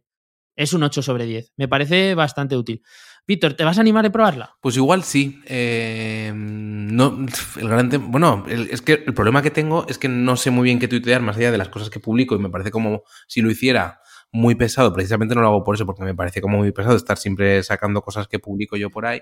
es 0.55 0.73
un 0.73 0.83
8 0.83 1.01
sobre 1.01 1.25
10. 1.25 1.53
Me 1.57 1.67
parece 1.67 2.15
bastante 2.15 2.57
útil. 2.57 2.81
Víctor, 3.27 3.53
¿te 3.53 3.63
vas 3.63 3.77
a 3.77 3.81
animar 3.81 4.05
a 4.05 4.11
probarla? 4.11 4.55
Pues 4.61 4.75
igual 4.75 5.03
sí. 5.03 5.41
Eh, 5.45 6.31
no, 6.33 7.25
el 7.57 7.69
gran 7.69 7.89
bueno, 8.11 8.45
es 8.47 8.81
que 8.81 9.03
el 9.05 9.13
problema 9.13 9.41
que 9.41 9.51
tengo 9.51 9.85
es 9.87 9.99
que 9.99 10.09
no 10.09 10.35
sé 10.35 10.49
muy 10.49 10.63
bien 10.63 10.79
qué 10.79 10.87
tuitear 10.87 11.21
más 11.21 11.37
allá 11.37 11.51
de 11.51 11.57
las 11.59 11.69
cosas 11.69 11.89
que 11.89 11.99
publico 11.99 12.35
y 12.35 12.39
me 12.39 12.49
parece 12.49 12.71
como 12.71 13.03
si 13.27 13.41
lo 13.41 13.51
hiciera 13.51 14.01
muy 14.31 14.55
pesado. 14.55 14.93
Precisamente 14.93 15.35
no 15.35 15.41
lo 15.41 15.47
hago 15.47 15.63
por 15.63 15.75
eso, 15.75 15.85
porque 15.85 16.03
me 16.03 16.15
parece 16.15 16.41
como 16.41 16.57
muy 16.57 16.71
pesado 16.71 16.95
estar 16.95 17.17
siempre 17.17 17.63
sacando 17.63 18.01
cosas 18.01 18.27
que 18.27 18.39
publico 18.39 18.77
yo 18.77 18.89
por 18.89 19.05
ahí. 19.05 19.21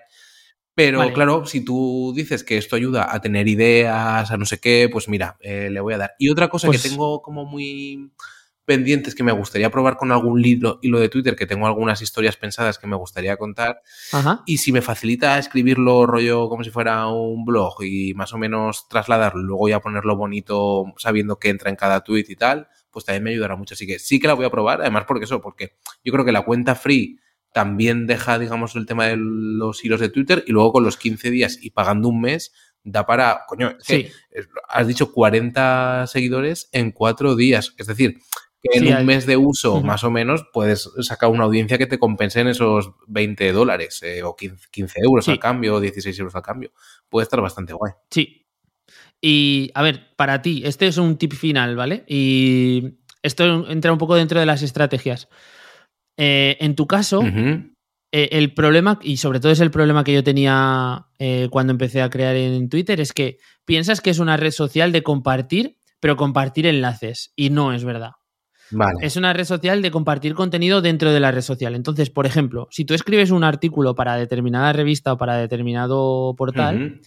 Pero 0.77 1.11
claro, 1.11 1.47
si 1.47 1.65
tú 1.65 2.13
dices 2.15 2.43
que 2.43 2.55
esto 2.57 2.75
ayuda 2.75 3.11
a 3.11 3.19
tener 3.19 3.47
ideas, 3.47 4.29
a 4.29 4.37
no 4.37 4.45
sé 4.45 4.59
qué, 4.59 4.87
pues 4.91 5.09
mira, 5.09 5.35
eh, 5.41 5.69
le 5.71 5.79
voy 5.79 5.95
a 5.95 5.97
dar. 5.97 6.11
Y 6.19 6.29
otra 6.29 6.49
cosa 6.49 6.67
que 6.67 6.77
pues 6.77 6.83
tengo 6.83 7.23
como 7.23 7.45
muy 7.45 8.11
pendientes 8.63 9.15
que 9.15 9.23
me 9.23 9.31
gustaría 9.31 9.71
probar 9.71 9.95
con 9.95 10.11
algún 10.11 10.43
hilo, 10.45 10.77
hilo 10.83 10.99
de 10.99 11.09
Twitter, 11.09 11.35
que 11.35 11.47
tengo 11.47 11.65
algunas 11.65 12.01
historias 12.01 12.35
pensadas 12.35 12.77
que 12.77 12.85
me 12.85 12.95
gustaría 12.95 13.37
contar. 13.37 13.81
Y 14.45 14.57
si 14.57 14.71
me 14.71 14.83
facilita 14.83 15.39
escribirlo 15.39 16.05
rollo 16.05 16.47
como 16.47 16.63
si 16.63 16.69
fuera 16.69 17.07
un 17.07 17.43
blog 17.43 17.81
y 17.83 18.13
más 18.13 18.33
o 18.33 18.37
menos 18.37 18.87
trasladarlo, 18.87 19.41
luego 19.41 19.69
ya 19.69 19.79
ponerlo 19.79 20.15
bonito 20.15 20.83
sabiendo 20.97 21.39
que 21.39 21.49
entra 21.49 21.71
en 21.71 21.75
cada 21.77 22.03
tweet 22.03 22.25
y 22.27 22.35
tal, 22.35 22.67
pues 22.97 23.05
también 23.05 23.25
me 23.25 23.29
ayudará 23.29 23.55
mucho. 23.55 23.75
Así 23.75 23.85
que 23.85 23.99
sí 23.99 24.19
que 24.19 24.25
la 24.25 24.33
voy 24.33 24.47
a 24.47 24.49
probar, 24.49 24.81
además 24.81 25.03
porque 25.07 25.25
eso, 25.25 25.39
porque 25.39 25.75
yo 26.03 26.11
creo 26.11 26.25
que 26.25 26.31
la 26.31 26.41
cuenta 26.41 26.73
free 26.73 27.19
también 27.53 28.07
deja, 28.07 28.39
digamos, 28.39 28.75
el 28.75 28.87
tema 28.87 29.05
de 29.05 29.17
los 29.19 29.85
hilos 29.85 29.99
de 29.99 30.09
Twitter 30.09 30.43
y 30.47 30.51
luego 30.51 30.71
con 30.71 30.83
los 30.83 30.97
15 30.97 31.29
días 31.29 31.59
y 31.61 31.69
pagando 31.69 32.09
un 32.09 32.21
mes 32.21 32.53
da 32.83 33.05
para, 33.05 33.41
coño, 33.47 33.77
has 34.67 34.87
dicho 34.87 35.11
40 35.11 36.07
seguidores 36.07 36.69
en 36.71 36.91
cuatro 36.91 37.35
días. 37.35 37.75
Es 37.77 37.85
decir, 37.85 38.17
que 38.63 38.79
en 38.79 38.97
un 38.97 39.05
mes 39.05 39.27
de 39.27 39.37
uso, 39.37 39.83
más 39.83 40.03
o 40.03 40.09
menos, 40.09 40.47
puedes 40.51 40.89
sacar 41.01 41.29
una 41.29 41.43
audiencia 41.43 41.77
que 41.77 41.85
te 41.85 41.99
compense 41.99 42.39
en 42.39 42.47
esos 42.47 42.93
20 43.05 43.51
dólares 43.51 44.01
eh, 44.01 44.23
o 44.23 44.35
15, 44.35 45.01
euros 45.03 45.29
al 45.29 45.37
cambio 45.37 45.75
o 45.75 45.79
16 45.79 46.17
euros 46.17 46.33
al 46.33 46.41
cambio. 46.41 46.71
Puede 47.09 47.25
estar 47.25 47.41
bastante 47.41 47.73
guay. 47.73 47.93
Sí. 48.09 48.46
Y 49.21 49.71
a 49.73 49.81
ver, 49.81 50.15
para 50.15 50.41
ti, 50.41 50.61
este 50.65 50.87
es 50.87 50.97
un 50.97 51.17
tip 51.17 51.33
final, 51.33 51.75
¿vale? 51.75 52.03
Y 52.07 52.99
esto 53.23 53.69
entra 53.69 53.91
un 53.91 53.97
poco 53.97 54.15
dentro 54.15 54.39
de 54.39 54.45
las 54.45 54.61
estrategias. 54.61 55.27
Eh, 56.17 56.57
en 56.59 56.75
tu 56.75 56.87
caso, 56.87 57.21
eh, 57.23 58.29
el 58.31 58.53
problema, 58.53 58.99
y 59.01 59.17
sobre 59.17 59.39
todo 59.39 59.51
es 59.51 59.59
el 59.59 59.71
problema 59.71 60.03
que 60.03 60.13
yo 60.13 60.23
tenía 60.23 61.07
cuando 61.49 61.71
empecé 61.71 62.01
a 62.01 62.09
crear 62.09 62.35
en 62.35 62.69
Twitter, 62.69 63.01
es 63.01 63.11
que 63.11 63.37
piensas 63.65 64.01
que 64.01 64.11
es 64.11 64.19
una 64.19 64.37
red 64.37 64.51
social 64.51 64.91
de 64.91 65.03
compartir, 65.03 65.77
pero 65.99 66.15
compartir 66.15 66.67
enlaces. 66.67 67.33
Y 67.35 67.49
no 67.49 67.73
es 67.73 67.83
verdad. 67.83 68.11
Es 69.01 69.15
una 69.15 69.33
red 69.33 69.45
social 69.45 69.81
de 69.81 69.91
compartir 69.91 70.33
contenido 70.33 70.81
dentro 70.81 71.11
de 71.11 71.19
la 71.19 71.31
red 71.31 71.41
social. 71.41 71.73
Entonces, 71.73 72.09
por 72.09 72.25
ejemplo, 72.25 72.67
si 72.69 72.85
tú 72.85 72.93
escribes 72.93 73.31
un 73.31 73.43
artículo 73.43 73.95
para 73.95 74.17
determinada 74.17 74.73
revista 74.73 75.13
o 75.13 75.17
para 75.17 75.37
determinado 75.37 76.35
portal, 76.37 76.99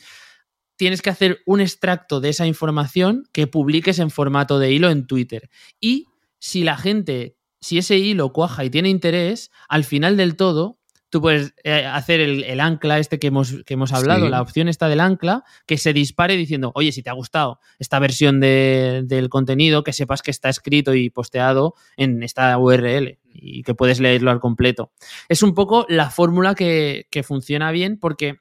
tienes 0.80 1.02
que 1.02 1.10
hacer 1.10 1.42
un 1.44 1.60
extracto 1.60 2.22
de 2.22 2.30
esa 2.30 2.46
información 2.46 3.28
que 3.32 3.46
publiques 3.46 3.98
en 3.98 4.08
formato 4.08 4.58
de 4.58 4.72
hilo 4.72 4.88
en 4.88 5.06
Twitter. 5.06 5.50
Y 5.78 6.06
si 6.38 6.64
la 6.64 6.78
gente, 6.78 7.36
si 7.60 7.76
ese 7.76 7.98
hilo 7.98 8.32
cuaja 8.32 8.64
y 8.64 8.70
tiene 8.70 8.88
interés, 8.88 9.50
al 9.68 9.84
final 9.84 10.16
del 10.16 10.36
todo 10.36 10.78
tú 11.10 11.20
puedes 11.20 11.52
eh, 11.64 11.84
hacer 11.84 12.20
el, 12.20 12.60
ancla 12.60 12.98
este 12.98 13.18
que 13.18 13.26
hemos, 13.26 13.62
que 13.66 13.74
hemos 13.74 13.92
hablado, 13.92 14.30
la 14.30 14.40
opción 14.40 14.68
está 14.68 14.88
del 14.88 15.00
ancla, 15.00 15.44
que 15.66 15.76
se 15.76 15.92
dispare 15.92 16.34
diciendo, 16.36 16.72
oye, 16.74 16.92
si 16.92 17.02
te 17.02 17.10
ha 17.10 17.14
gustado 17.14 17.60
esta 17.78 17.98
versión 17.98 18.40
del 18.40 19.28
contenido, 19.28 19.84
que 19.84 19.92
sepas 19.92 20.22
que 20.22 20.30
está 20.30 20.48
escrito 20.48 20.94
y 20.94 21.10
posteado 21.10 21.74
en 21.98 22.22
esta 22.22 22.56
URL 22.56 23.18
y 23.34 23.64
que 23.64 23.74
puedes 23.74 24.00
leerlo 24.00 24.30
al 24.30 24.40
completo. 24.40 24.92
Es 25.28 25.42
un 25.42 25.52
poco 25.52 25.84
la 25.90 26.08
fórmula 26.08 26.54
que, 26.54 27.06
que 27.10 27.22
funciona 27.22 27.70
bien 27.70 27.98
porque 27.98 28.38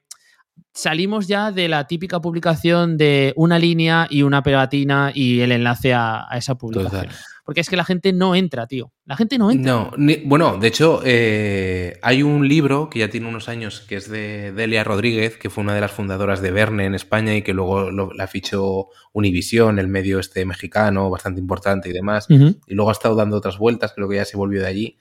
salimos 0.72 1.26
ya 1.26 1.52
de 1.52 1.68
la 1.68 1.86
típica 1.86 2.20
publicación 2.20 2.96
de 2.96 3.32
una 3.36 3.58
línea 3.58 4.06
y 4.08 4.22
una 4.22 4.42
pegatina 4.42 5.10
y 5.14 5.40
el 5.40 5.52
enlace 5.52 5.94
a, 5.94 6.26
esa 6.34 6.56
publicación. 6.56 7.08
Porque 7.44 7.62
es 7.62 7.68
que 7.68 7.76
la 7.76 7.84
gente 7.84 8.12
no 8.12 8.36
entra, 8.36 8.68
tío. 8.68 8.92
La 9.06 9.16
gente 9.16 9.36
no 9.36 9.50
entra. 9.50 9.72
No, 9.72 9.90
bueno, 10.24 10.58
de 10.58 10.68
hecho, 10.68 11.00
eh, 11.04 11.98
hay 12.00 12.22
un 12.22 12.46
libro 12.46 12.88
que 12.88 13.00
ya 13.00 13.10
tiene 13.10 13.26
unos 13.26 13.48
años 13.48 13.80
que 13.80 13.96
es 13.96 14.08
de 14.08 14.52
Delia 14.52 14.84
Rodríguez, 14.84 15.36
que 15.36 15.50
fue 15.50 15.64
una 15.64 15.74
de 15.74 15.80
las 15.80 15.90
fundadoras 15.90 16.40
de 16.42 16.52
Verne 16.52 16.84
en 16.84 16.94
España 16.94 17.34
y 17.34 17.42
que 17.42 17.52
luego 17.52 17.90
la 17.90 18.26
fichó 18.28 18.86
Univisión, 19.12 19.80
el 19.80 19.88
medio 19.88 20.20
este 20.20 20.44
mexicano, 20.44 21.10
bastante 21.10 21.40
importante 21.40 21.88
y 21.88 21.92
demás. 21.92 22.28
Y 22.28 22.74
luego 22.74 22.90
ha 22.90 22.92
estado 22.92 23.16
dando 23.16 23.38
otras 23.38 23.58
vueltas, 23.58 23.92
creo 23.94 24.08
que 24.08 24.16
ya 24.16 24.24
se 24.24 24.36
volvió 24.36 24.60
de 24.60 24.68
allí, 24.68 24.98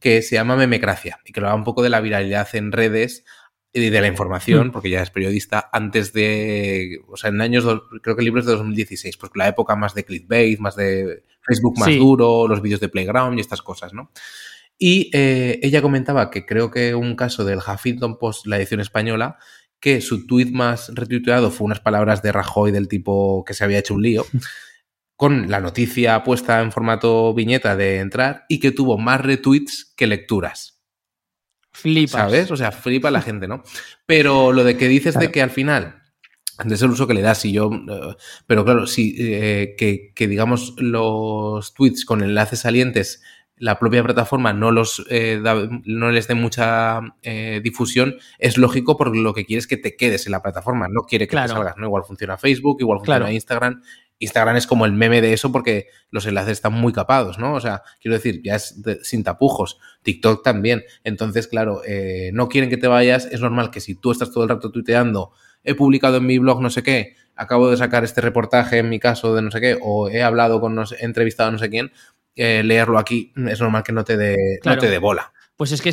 que 0.00 0.22
se 0.22 0.34
llama 0.34 0.56
Memecracia 0.56 1.20
y 1.24 1.32
que 1.32 1.40
lo 1.40 1.46
da 1.46 1.54
un 1.54 1.62
poco 1.62 1.82
de 1.82 1.90
la 1.90 2.00
viralidad 2.00 2.48
en 2.54 2.72
redes 2.72 3.24
de 3.72 4.00
la 4.00 4.06
información, 4.06 4.68
mm. 4.68 4.70
porque 4.70 4.90
ya 4.90 5.02
es 5.02 5.10
periodista, 5.10 5.70
antes 5.72 6.12
de, 6.12 7.00
o 7.08 7.16
sea, 7.16 7.30
en 7.30 7.40
años, 7.40 7.64
creo 8.02 8.16
que 8.16 8.20
el 8.20 8.26
libro 8.26 8.40
es 8.40 8.46
de 8.46 8.52
2016, 8.52 9.16
pues 9.16 9.32
la 9.34 9.48
época 9.48 9.76
más 9.76 9.94
de 9.94 10.04
clickbait, 10.04 10.58
más 10.58 10.76
de 10.76 11.22
Facebook 11.40 11.78
más 11.78 11.96
duro, 11.96 12.46
los 12.46 12.60
vídeos 12.60 12.80
de 12.80 12.88
Playground 12.88 13.38
y 13.38 13.40
estas 13.40 13.62
cosas, 13.62 13.94
¿no? 13.94 14.10
Y 14.78 15.10
eh, 15.12 15.60
ella 15.62 15.80
comentaba 15.80 16.30
que 16.30 16.44
creo 16.44 16.70
que 16.70 16.94
un 16.94 17.16
caso 17.16 17.44
del 17.44 17.60
Huffington 17.60 18.18
Post, 18.18 18.46
la 18.46 18.56
edición 18.56 18.80
española, 18.80 19.38
que 19.80 20.00
su 20.00 20.26
tweet 20.26 20.50
más 20.52 20.92
retuiteado 20.94 21.50
fue 21.50 21.66
unas 21.66 21.80
palabras 21.80 22.22
de 22.22 22.32
Rajoy 22.32 22.72
del 22.72 22.88
tipo 22.88 23.44
que 23.44 23.54
se 23.54 23.64
había 23.64 23.78
hecho 23.78 23.94
un 23.94 24.02
lío, 24.02 24.26
con 25.16 25.50
la 25.50 25.60
noticia 25.60 26.22
puesta 26.24 26.60
en 26.60 26.72
formato 26.72 27.32
viñeta 27.32 27.76
de 27.76 28.00
entrar 28.00 28.44
y 28.48 28.60
que 28.60 28.72
tuvo 28.72 28.98
más 28.98 29.20
retweets 29.20 29.92
que 29.96 30.06
lecturas. 30.06 30.81
Flipas. 31.72 32.20
¿Sabes? 32.20 32.50
O 32.50 32.56
sea, 32.56 32.70
flipa 32.70 33.10
la 33.10 33.22
gente, 33.22 33.48
¿no? 33.48 33.62
Pero 34.06 34.52
lo 34.52 34.62
de 34.62 34.76
que 34.76 34.88
dices 34.88 35.18
de 35.18 35.30
que 35.30 35.42
al 35.42 35.50
final, 35.50 36.02
es 36.70 36.82
el 36.82 36.90
uso 36.90 37.06
que 37.06 37.14
le 37.14 37.22
das, 37.22 37.44
y 37.44 37.52
yo. 37.52 37.70
Eh, 37.72 38.16
pero 38.46 38.64
claro, 38.64 38.86
si 38.86 39.14
eh, 39.18 39.74
que, 39.76 40.28
digamos 40.28 40.74
los 40.78 41.74
tweets 41.74 42.04
con 42.04 42.22
enlaces 42.22 42.60
salientes 42.60 43.22
la 43.56 43.78
propia 43.78 44.02
plataforma 44.02 44.52
no, 44.52 44.72
los, 44.72 45.06
eh, 45.08 45.40
no 45.84 46.10
les 46.10 46.26
dé 46.26 46.34
mucha 46.34 47.00
difusión, 47.62 48.16
es 48.38 48.58
lógico 48.58 48.96
porque 48.96 49.20
lo 49.20 49.34
que 49.34 49.44
quiere 49.44 49.60
es 49.60 49.68
que 49.68 49.76
te 49.76 49.94
quedes 49.94 50.26
en 50.26 50.32
la 50.32 50.42
plataforma, 50.42 50.88
no 50.88 51.02
quiere 51.02 51.28
que 51.28 51.36
te 51.36 51.46
salgas, 51.46 51.76
¿no? 51.76 51.86
Igual 51.86 52.02
funciona 52.02 52.36
Facebook, 52.38 52.78
igual 52.80 52.98
funciona 52.98 53.30
Instagram, 53.30 53.80
Instagram 54.22 54.56
es 54.56 54.66
como 54.66 54.86
el 54.86 54.92
meme 54.92 55.20
de 55.20 55.32
eso 55.32 55.50
porque 55.50 55.88
los 56.10 56.26
enlaces 56.26 56.52
están 56.52 56.72
muy 56.74 56.92
capados, 56.92 57.38
¿no? 57.38 57.54
O 57.54 57.60
sea, 57.60 57.82
quiero 58.00 58.14
decir, 58.14 58.40
ya 58.42 58.54
es 58.54 58.80
sin 59.02 59.24
tapujos. 59.24 59.78
TikTok 60.02 60.44
también. 60.44 60.84
Entonces, 61.02 61.48
claro, 61.48 61.82
eh, 61.84 62.30
no 62.32 62.48
quieren 62.48 62.70
que 62.70 62.76
te 62.76 62.86
vayas. 62.86 63.26
Es 63.26 63.40
normal 63.40 63.70
que 63.70 63.80
si 63.80 63.96
tú 63.96 64.12
estás 64.12 64.30
todo 64.30 64.44
el 64.44 64.50
rato 64.50 64.70
tuiteando, 64.70 65.32
he 65.64 65.74
publicado 65.74 66.18
en 66.18 66.26
mi 66.26 66.38
blog 66.38 66.62
no 66.62 66.70
sé 66.70 66.82
qué, 66.82 67.16
acabo 67.34 67.68
de 67.68 67.76
sacar 67.76 68.04
este 68.04 68.20
reportaje 68.20 68.78
en 68.78 68.88
mi 68.88 69.00
caso 69.00 69.34
de 69.34 69.42
no 69.42 69.50
sé 69.50 69.60
qué, 69.60 69.78
o 69.80 70.08
he 70.08 70.22
hablado 70.22 70.60
con, 70.60 70.74
no 70.74 70.84
he 70.84 71.04
entrevistado 71.04 71.48
a 71.48 71.52
no 71.52 71.58
sé 71.58 71.68
quién, 71.68 71.92
eh, 72.36 72.62
leerlo 72.64 72.98
aquí 72.98 73.32
es 73.48 73.60
normal 73.60 73.82
que 73.82 73.92
no 73.92 74.04
te 74.04 74.16
dé 74.16 74.36
de 74.62 74.98
bola. 74.98 75.32
Pues 75.56 75.72
es 75.72 75.82
que 75.82 75.92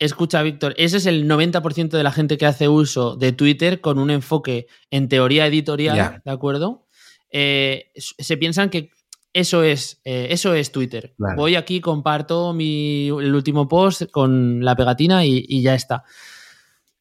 Escucha, 0.00 0.42
Víctor, 0.42 0.74
ese 0.76 0.98
es 0.98 1.06
el 1.06 1.28
90% 1.28 1.88
de 1.88 2.02
la 2.04 2.12
gente 2.12 2.38
que 2.38 2.46
hace 2.46 2.68
uso 2.68 3.16
de 3.16 3.32
Twitter 3.32 3.80
con 3.80 3.98
un 3.98 4.10
enfoque 4.10 4.68
en 4.90 5.08
teoría 5.08 5.46
editorial, 5.46 6.22
¿de 6.24 6.30
acuerdo? 6.30 6.86
Eh, 7.30 7.90
se 7.94 8.36
piensan 8.36 8.70
que 8.70 8.90
eso 9.32 9.62
es, 9.62 10.00
eh, 10.04 10.28
eso 10.30 10.54
es 10.54 10.72
Twitter. 10.72 11.14
Voy 11.36 11.54
aquí, 11.54 11.80
comparto 11.80 12.52
mi, 12.52 13.08
el 13.08 13.34
último 13.34 13.68
post 13.68 14.10
con 14.10 14.64
la 14.64 14.74
pegatina 14.74 15.24
y, 15.24 15.62
ya 15.62 15.74
está. 15.74 16.04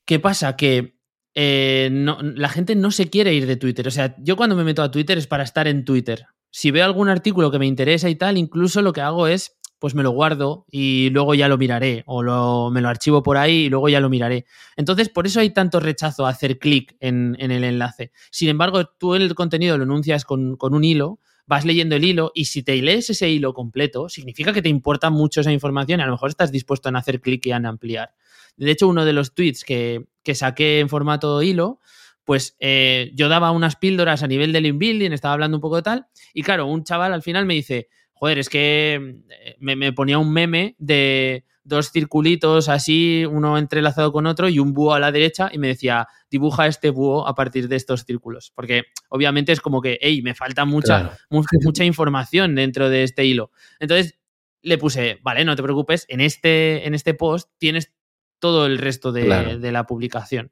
¿Qué 0.05 0.19
pasa? 0.19 0.55
Que 0.55 0.97
eh, 1.33 1.89
la 1.91 2.49
gente 2.49 2.75
no 2.75 2.91
se 2.91 3.09
quiere 3.09 3.33
ir 3.33 3.47
de 3.47 3.55
Twitter. 3.55 3.87
O 3.87 3.91
sea, 3.91 4.15
yo 4.19 4.35
cuando 4.35 4.55
me 4.55 4.63
meto 4.63 4.83
a 4.83 4.91
Twitter 4.91 5.17
es 5.17 5.27
para 5.27 5.43
estar 5.43 5.67
en 5.67 5.85
Twitter. 5.85 6.25
Si 6.51 6.71
veo 6.71 6.85
algún 6.85 7.09
artículo 7.09 7.51
que 7.51 7.59
me 7.59 7.65
interesa 7.65 8.09
y 8.09 8.15
tal, 8.15 8.37
incluso 8.37 8.81
lo 8.81 8.93
que 8.93 9.01
hago 9.01 9.27
es 9.27 9.56
pues 9.79 9.93
me 9.93 10.03
lo 10.03 10.11
guardo 10.11 10.65
y 10.71 11.09
luego 11.11 11.35
ya 11.35 11.47
lo 11.47 11.57
miraré 11.57 12.03
o 12.07 12.71
me 12.71 12.81
lo 12.81 12.89
archivo 12.89 13.21
por 13.21 13.37
ahí 13.37 13.65
y 13.65 13.69
luego 13.69 13.89
ya 13.89 13.99
lo 13.99 14.09
miraré. 14.09 14.45
Entonces, 14.75 15.09
por 15.09 15.27
eso 15.27 15.39
hay 15.39 15.51
tanto 15.51 15.79
rechazo 15.79 16.25
a 16.25 16.29
hacer 16.29 16.57
clic 16.57 16.95
en, 16.99 17.35
el 17.39 17.63
enlace. 17.63 18.11
Sin 18.31 18.49
embargo, 18.49 18.85
tú 18.85 19.15
el 19.15 19.33
contenido 19.35 19.77
lo 19.77 19.83
enuncias 19.83 20.25
con, 20.25 20.57
un 20.59 20.83
hilo, 20.83 21.19
vas 21.45 21.63
leyendo 21.63 21.95
el 21.95 22.03
hilo 22.03 22.31
y 22.33 22.45
si 22.45 22.63
te 22.63 22.81
lees 22.81 23.09
ese 23.09 23.29
hilo 23.29 23.53
completo, 23.53 24.09
significa 24.09 24.51
que 24.51 24.61
te 24.61 24.69
importa 24.69 25.09
mucho 25.09 25.41
esa 25.41 25.51
información 25.51 25.99
y 25.99 26.03
a 26.03 26.07
lo 26.07 26.13
mejor 26.13 26.29
estás 26.29 26.51
dispuesto 26.51 26.89
a 26.89 26.97
hacer 26.97 27.21
clic 27.21 27.45
y 27.45 27.51
a 27.51 27.57
ampliar. 27.57 28.13
De 28.57 28.71
hecho, 28.71 28.87
uno 28.87 29.05
de 29.05 29.13
los 29.13 29.35
tweets 29.35 29.63
que, 29.63 30.07
saqué 30.33 30.79
en 30.79 30.89
formato 30.89 31.41
hilo, 31.41 31.79
pues 32.25 32.57
eh, 32.59 33.11
yo 33.13 33.29
daba 33.29 33.51
unas 33.51 33.77
píldoras 33.77 34.23
a 34.23 34.27
nivel 34.27 34.51
del 34.51 34.65
inbuilding, 34.65 35.13
estaba 35.13 35.35
hablando 35.35 35.57
un 35.57 35.61
poco 35.61 35.77
de 35.77 35.83
tal, 35.83 36.07
y 36.33 36.41
claro, 36.41 36.65
un 36.65 36.83
chaval 36.83 37.13
al 37.13 37.21
final 37.21 37.45
me 37.45 37.53
dice, 37.53 37.87
joder, 38.19 38.39
es 38.39 38.49
que 38.49 39.21
eh, 39.29 39.55
me, 39.59 39.93
ponía 39.93 40.17
un 40.17 40.31
meme 40.31 40.75
de, 40.77 41.45
dos 41.67 41.91
circulitos 41.91 42.69
así, 42.69 43.25
uno 43.25 43.57
entrelazado 43.57 44.13
con 44.13 44.25
otro 44.25 44.47
y 44.47 44.57
un 44.57 44.73
búho 44.73 44.93
a 44.93 44.99
la 44.99 45.11
derecha 45.11 45.49
y 45.51 45.57
me 45.57 45.67
decía, 45.67 46.07
dibuja 46.31 46.65
este 46.65 46.91
búho 46.91 47.27
a 47.27 47.35
partir 47.35 47.67
de 47.67 47.75
estos 47.75 48.05
círculos. 48.05 48.51
Porque 48.55 48.83
obviamente 49.09 49.51
es 49.51 49.59
como 49.59 49.81
que, 49.81 49.99
hey, 50.01 50.21
me 50.21 50.33
falta 50.33 50.63
mucha, 50.63 51.17
mucha 51.29 51.83
información 51.83 52.55
dentro 52.55 52.89
de 52.89 53.03
este 53.03 53.25
hilo. 53.25 53.51
Entonces 53.79 54.17
le 54.61 54.77
puse, 54.77 55.19
vale, 55.23 55.43
no 55.43 55.55
te 55.55 55.63
preocupes, 55.63 56.05
en 56.07 56.21
este, 56.21 56.87
en 56.87 56.95
este 56.95 57.13
post 57.13 57.49
tienes 57.57 57.93
todo 58.39 58.65
el 58.65 58.77
resto 58.77 59.11
de, 59.11 59.25
la 59.25 59.85
publicación. 59.85 60.51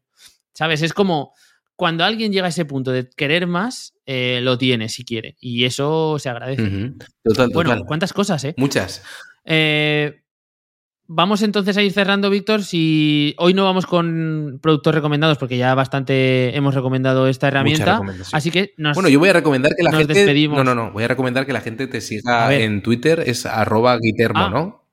¿Sabes? 0.54 0.82
Es 0.82 0.94
como 0.94 1.34
cuando 1.76 2.04
alguien 2.04 2.32
llega 2.32 2.46
a 2.46 2.50
ese 2.50 2.66
punto 2.66 2.92
de 2.92 3.10
querer 3.10 3.48
más, 3.48 3.94
eh, 4.06 4.40
lo 4.42 4.58
tiene 4.58 4.90
si 4.90 5.04
quiere. 5.04 5.36
Y 5.40 5.66
eso 5.66 6.18
se 6.20 6.30
agradece. 6.30 6.94
bueno, 7.54 7.84
¿cuántas 7.86 8.14
cosas, 8.14 8.44
eh? 8.44 8.54
Muchas. 8.58 9.04
Eh, 9.44 10.22
Vamos 11.08 11.44
entonces 11.44 11.78
a 11.78 11.84
ir 11.84 11.92
cerrando, 11.92 12.32
Víctor. 12.32 12.64
Si 12.64 13.36
hoy 13.38 13.54
no 13.54 13.64
vamos 13.64 13.86
con 13.86 14.60
productos 14.62 14.96
recomendados, 14.96 15.38
porque 15.38 15.56
ya 15.58 15.76
bastante 15.76 16.56
hemos 16.58 16.74
recomendado 16.74 17.28
esta 17.28 17.48
herramienta. 17.48 18.02
Así 18.32 18.50
que 18.50 18.74
nos, 18.78 18.96
Bueno, 18.96 19.10
yo 19.10 19.20
voy 19.20 19.30
a 19.30 19.34
recomendar 19.34 19.74
que 19.78 19.84
la 19.84 19.92
gente. 19.92 20.48
No, 20.48 20.64
no, 20.64 20.74
no. 20.74 20.92
Voy 20.92 21.04
a 21.04 21.08
recomendar 21.08 21.46
que 21.46 21.54
la 21.54 21.62
gente 21.62 21.86
te 21.86 22.02
siga 22.02 22.54
en 22.56 22.82
Twitter, 22.82 23.24
es 23.26 23.46
arroba 23.46 23.98
guitermo, 24.00 24.40
ah. 24.40 24.50
¿no? 24.50 24.85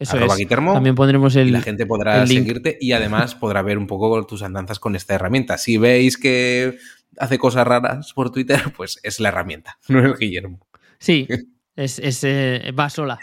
Eso 0.00 0.18
es. 0.18 0.48
También 0.48 0.94
pondremos 0.94 1.36
el. 1.36 1.48
Y 1.48 1.50
la 1.50 1.60
gente 1.60 1.84
podrá 1.84 2.26
seguirte 2.26 2.78
y 2.80 2.92
además 2.92 3.34
podrá 3.34 3.60
ver 3.60 3.76
un 3.76 3.86
poco 3.86 4.26
tus 4.26 4.42
andanzas 4.42 4.78
con 4.78 4.96
esta 4.96 5.14
herramienta. 5.14 5.58
Si 5.58 5.76
veis 5.76 6.16
que 6.16 6.78
hace 7.18 7.38
cosas 7.38 7.66
raras 7.66 8.14
por 8.14 8.32
Twitter, 8.32 8.62
pues 8.76 8.98
es 9.02 9.20
la 9.20 9.28
herramienta, 9.28 9.78
no 9.88 10.04
es 10.04 10.18
Guillermo. 10.18 10.66
Sí, 10.98 11.28
es, 11.76 12.24
eh, 12.24 12.72
va 12.78 12.88
sola. 12.88 13.18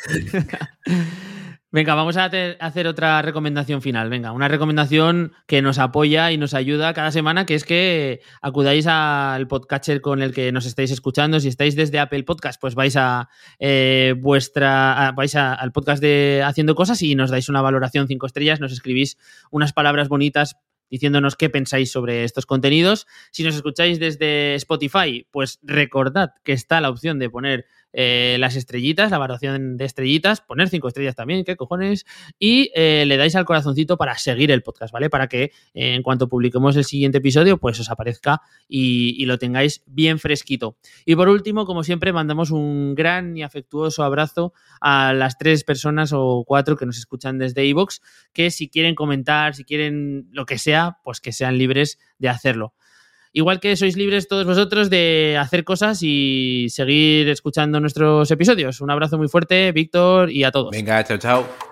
Venga, 1.69 1.95
vamos 1.95 2.15
a 2.15 2.31
hacer 2.59 2.87
otra 2.87 3.21
recomendación 3.21 3.81
final. 3.81 4.09
Venga, 4.09 4.31
una 4.31 4.47
recomendación 4.47 5.33
que 5.47 5.61
nos 5.61 5.79
apoya 5.79 6.31
y 6.31 6.37
nos 6.37 6.53
ayuda 6.53 6.93
cada 6.93 7.11
semana, 7.11 7.45
que 7.45 7.55
es 7.55 7.65
que 7.65 8.21
acudáis 8.41 8.87
al 8.87 9.49
podcatcher 9.49 9.99
con 9.99 10.21
el 10.21 10.33
que 10.33 10.53
nos 10.53 10.65
estáis 10.65 10.91
escuchando. 10.91 11.41
Si 11.41 11.49
estáis 11.49 11.75
desde 11.75 11.99
Apple 11.99 12.23
Podcast, 12.23 12.61
pues 12.61 12.73
vais 12.73 12.95
a 12.95 13.27
eh, 13.59 14.15
vuestra, 14.17 15.11
vais 15.13 15.35
al 15.35 15.73
podcast 15.73 16.01
de 16.01 16.41
Haciendo 16.45 16.73
Cosas 16.73 17.01
y 17.01 17.15
nos 17.15 17.31
dais 17.31 17.49
una 17.49 17.61
valoración 17.61 18.07
cinco 18.07 18.27
estrellas, 18.27 18.61
nos 18.61 18.71
escribís 18.71 19.17
unas 19.51 19.73
palabras 19.73 20.07
bonitas 20.07 20.55
diciéndonos 20.89 21.35
qué 21.35 21.49
pensáis 21.49 21.91
sobre 21.91 22.23
estos 22.23 22.45
contenidos. 22.45 23.07
Si 23.31 23.43
nos 23.43 23.55
escucháis 23.55 23.99
desde 23.99 24.55
Spotify, 24.55 25.27
pues 25.31 25.59
recordad 25.63 26.29
que 26.45 26.53
está 26.53 26.79
la 26.79 26.89
opción 26.89 27.19
de 27.19 27.29
poner 27.29 27.65
eh, 27.93 28.37
las 28.39 28.55
estrellitas, 28.55 29.11
la 29.11 29.17
valoración 29.17 29.77
de 29.77 29.85
estrellitas, 29.85 30.41
poner 30.41 30.69
cinco 30.69 30.87
estrellas 30.87 31.15
también, 31.15 31.43
qué 31.43 31.55
cojones, 31.55 32.05
y 32.37 32.71
eh, 32.75 33.05
le 33.05 33.17
dais 33.17 33.35
al 33.35 33.45
corazoncito 33.45 33.97
para 33.97 34.17
seguir 34.17 34.51
el 34.51 34.61
podcast, 34.61 34.93
¿vale? 34.93 35.09
Para 35.09 35.27
que 35.27 35.43
eh, 35.73 35.95
en 35.95 36.03
cuanto 36.03 36.27
publiquemos 36.27 36.75
el 36.75 36.85
siguiente 36.85 37.19
episodio, 37.19 37.57
pues 37.57 37.79
os 37.79 37.89
aparezca 37.89 38.41
y, 38.67 39.25
lo 39.25 39.37
tengáis 39.37 39.83
bien 39.85 40.19
fresquito. 40.19 40.77
Y 41.05 41.15
por 41.15 41.27
último, 41.27 41.65
como 41.65 41.83
siempre, 41.83 42.13
mandamos 42.13 42.51
un 42.51 42.95
gran 42.95 43.35
y 43.35 43.43
afectuoso 43.43 44.03
abrazo 44.03 44.53
a 44.79 45.11
las 45.13 45.37
tres 45.37 45.65
personas 45.65 46.13
o 46.13 46.43
cuatro 46.47 46.77
que 46.77 46.85
nos 46.85 46.97
escuchan 46.97 47.37
desde 47.37 47.65
iVoox, 47.65 47.99
que 48.31 48.51
si 48.51 48.69
quieren 48.69 48.95
comentar, 48.95 49.53
si 49.53 49.65
quieren 49.65 50.29
lo 50.31 50.45
que 50.45 50.57
sea, 50.57 50.99
pues 51.03 51.19
que 51.19 51.33
sean 51.33 51.57
libres 51.57 51.99
de 52.19 52.29
hacerlo. 52.29 52.73
Igual 53.33 53.59
que 53.59 53.75
sois 53.75 53.95
libres 53.97 54.27
todos 54.27 54.45
vosotros 54.45 54.89
de 54.89 55.37
hacer 55.39 55.63
cosas 55.63 55.99
y 56.01 56.67
seguir 56.69 57.29
escuchando 57.29 57.79
nuestros 57.79 58.29
episodios. 58.31 58.81
Un 58.81 58.91
abrazo 58.91 59.17
muy 59.17 59.27
fuerte, 59.27 59.71
Víctor, 59.71 60.31
y 60.31 60.43
a 60.43 60.51
todos. 60.51 60.71
Venga, 60.71 61.03
chao, 61.03 61.17
chao. 61.17 61.66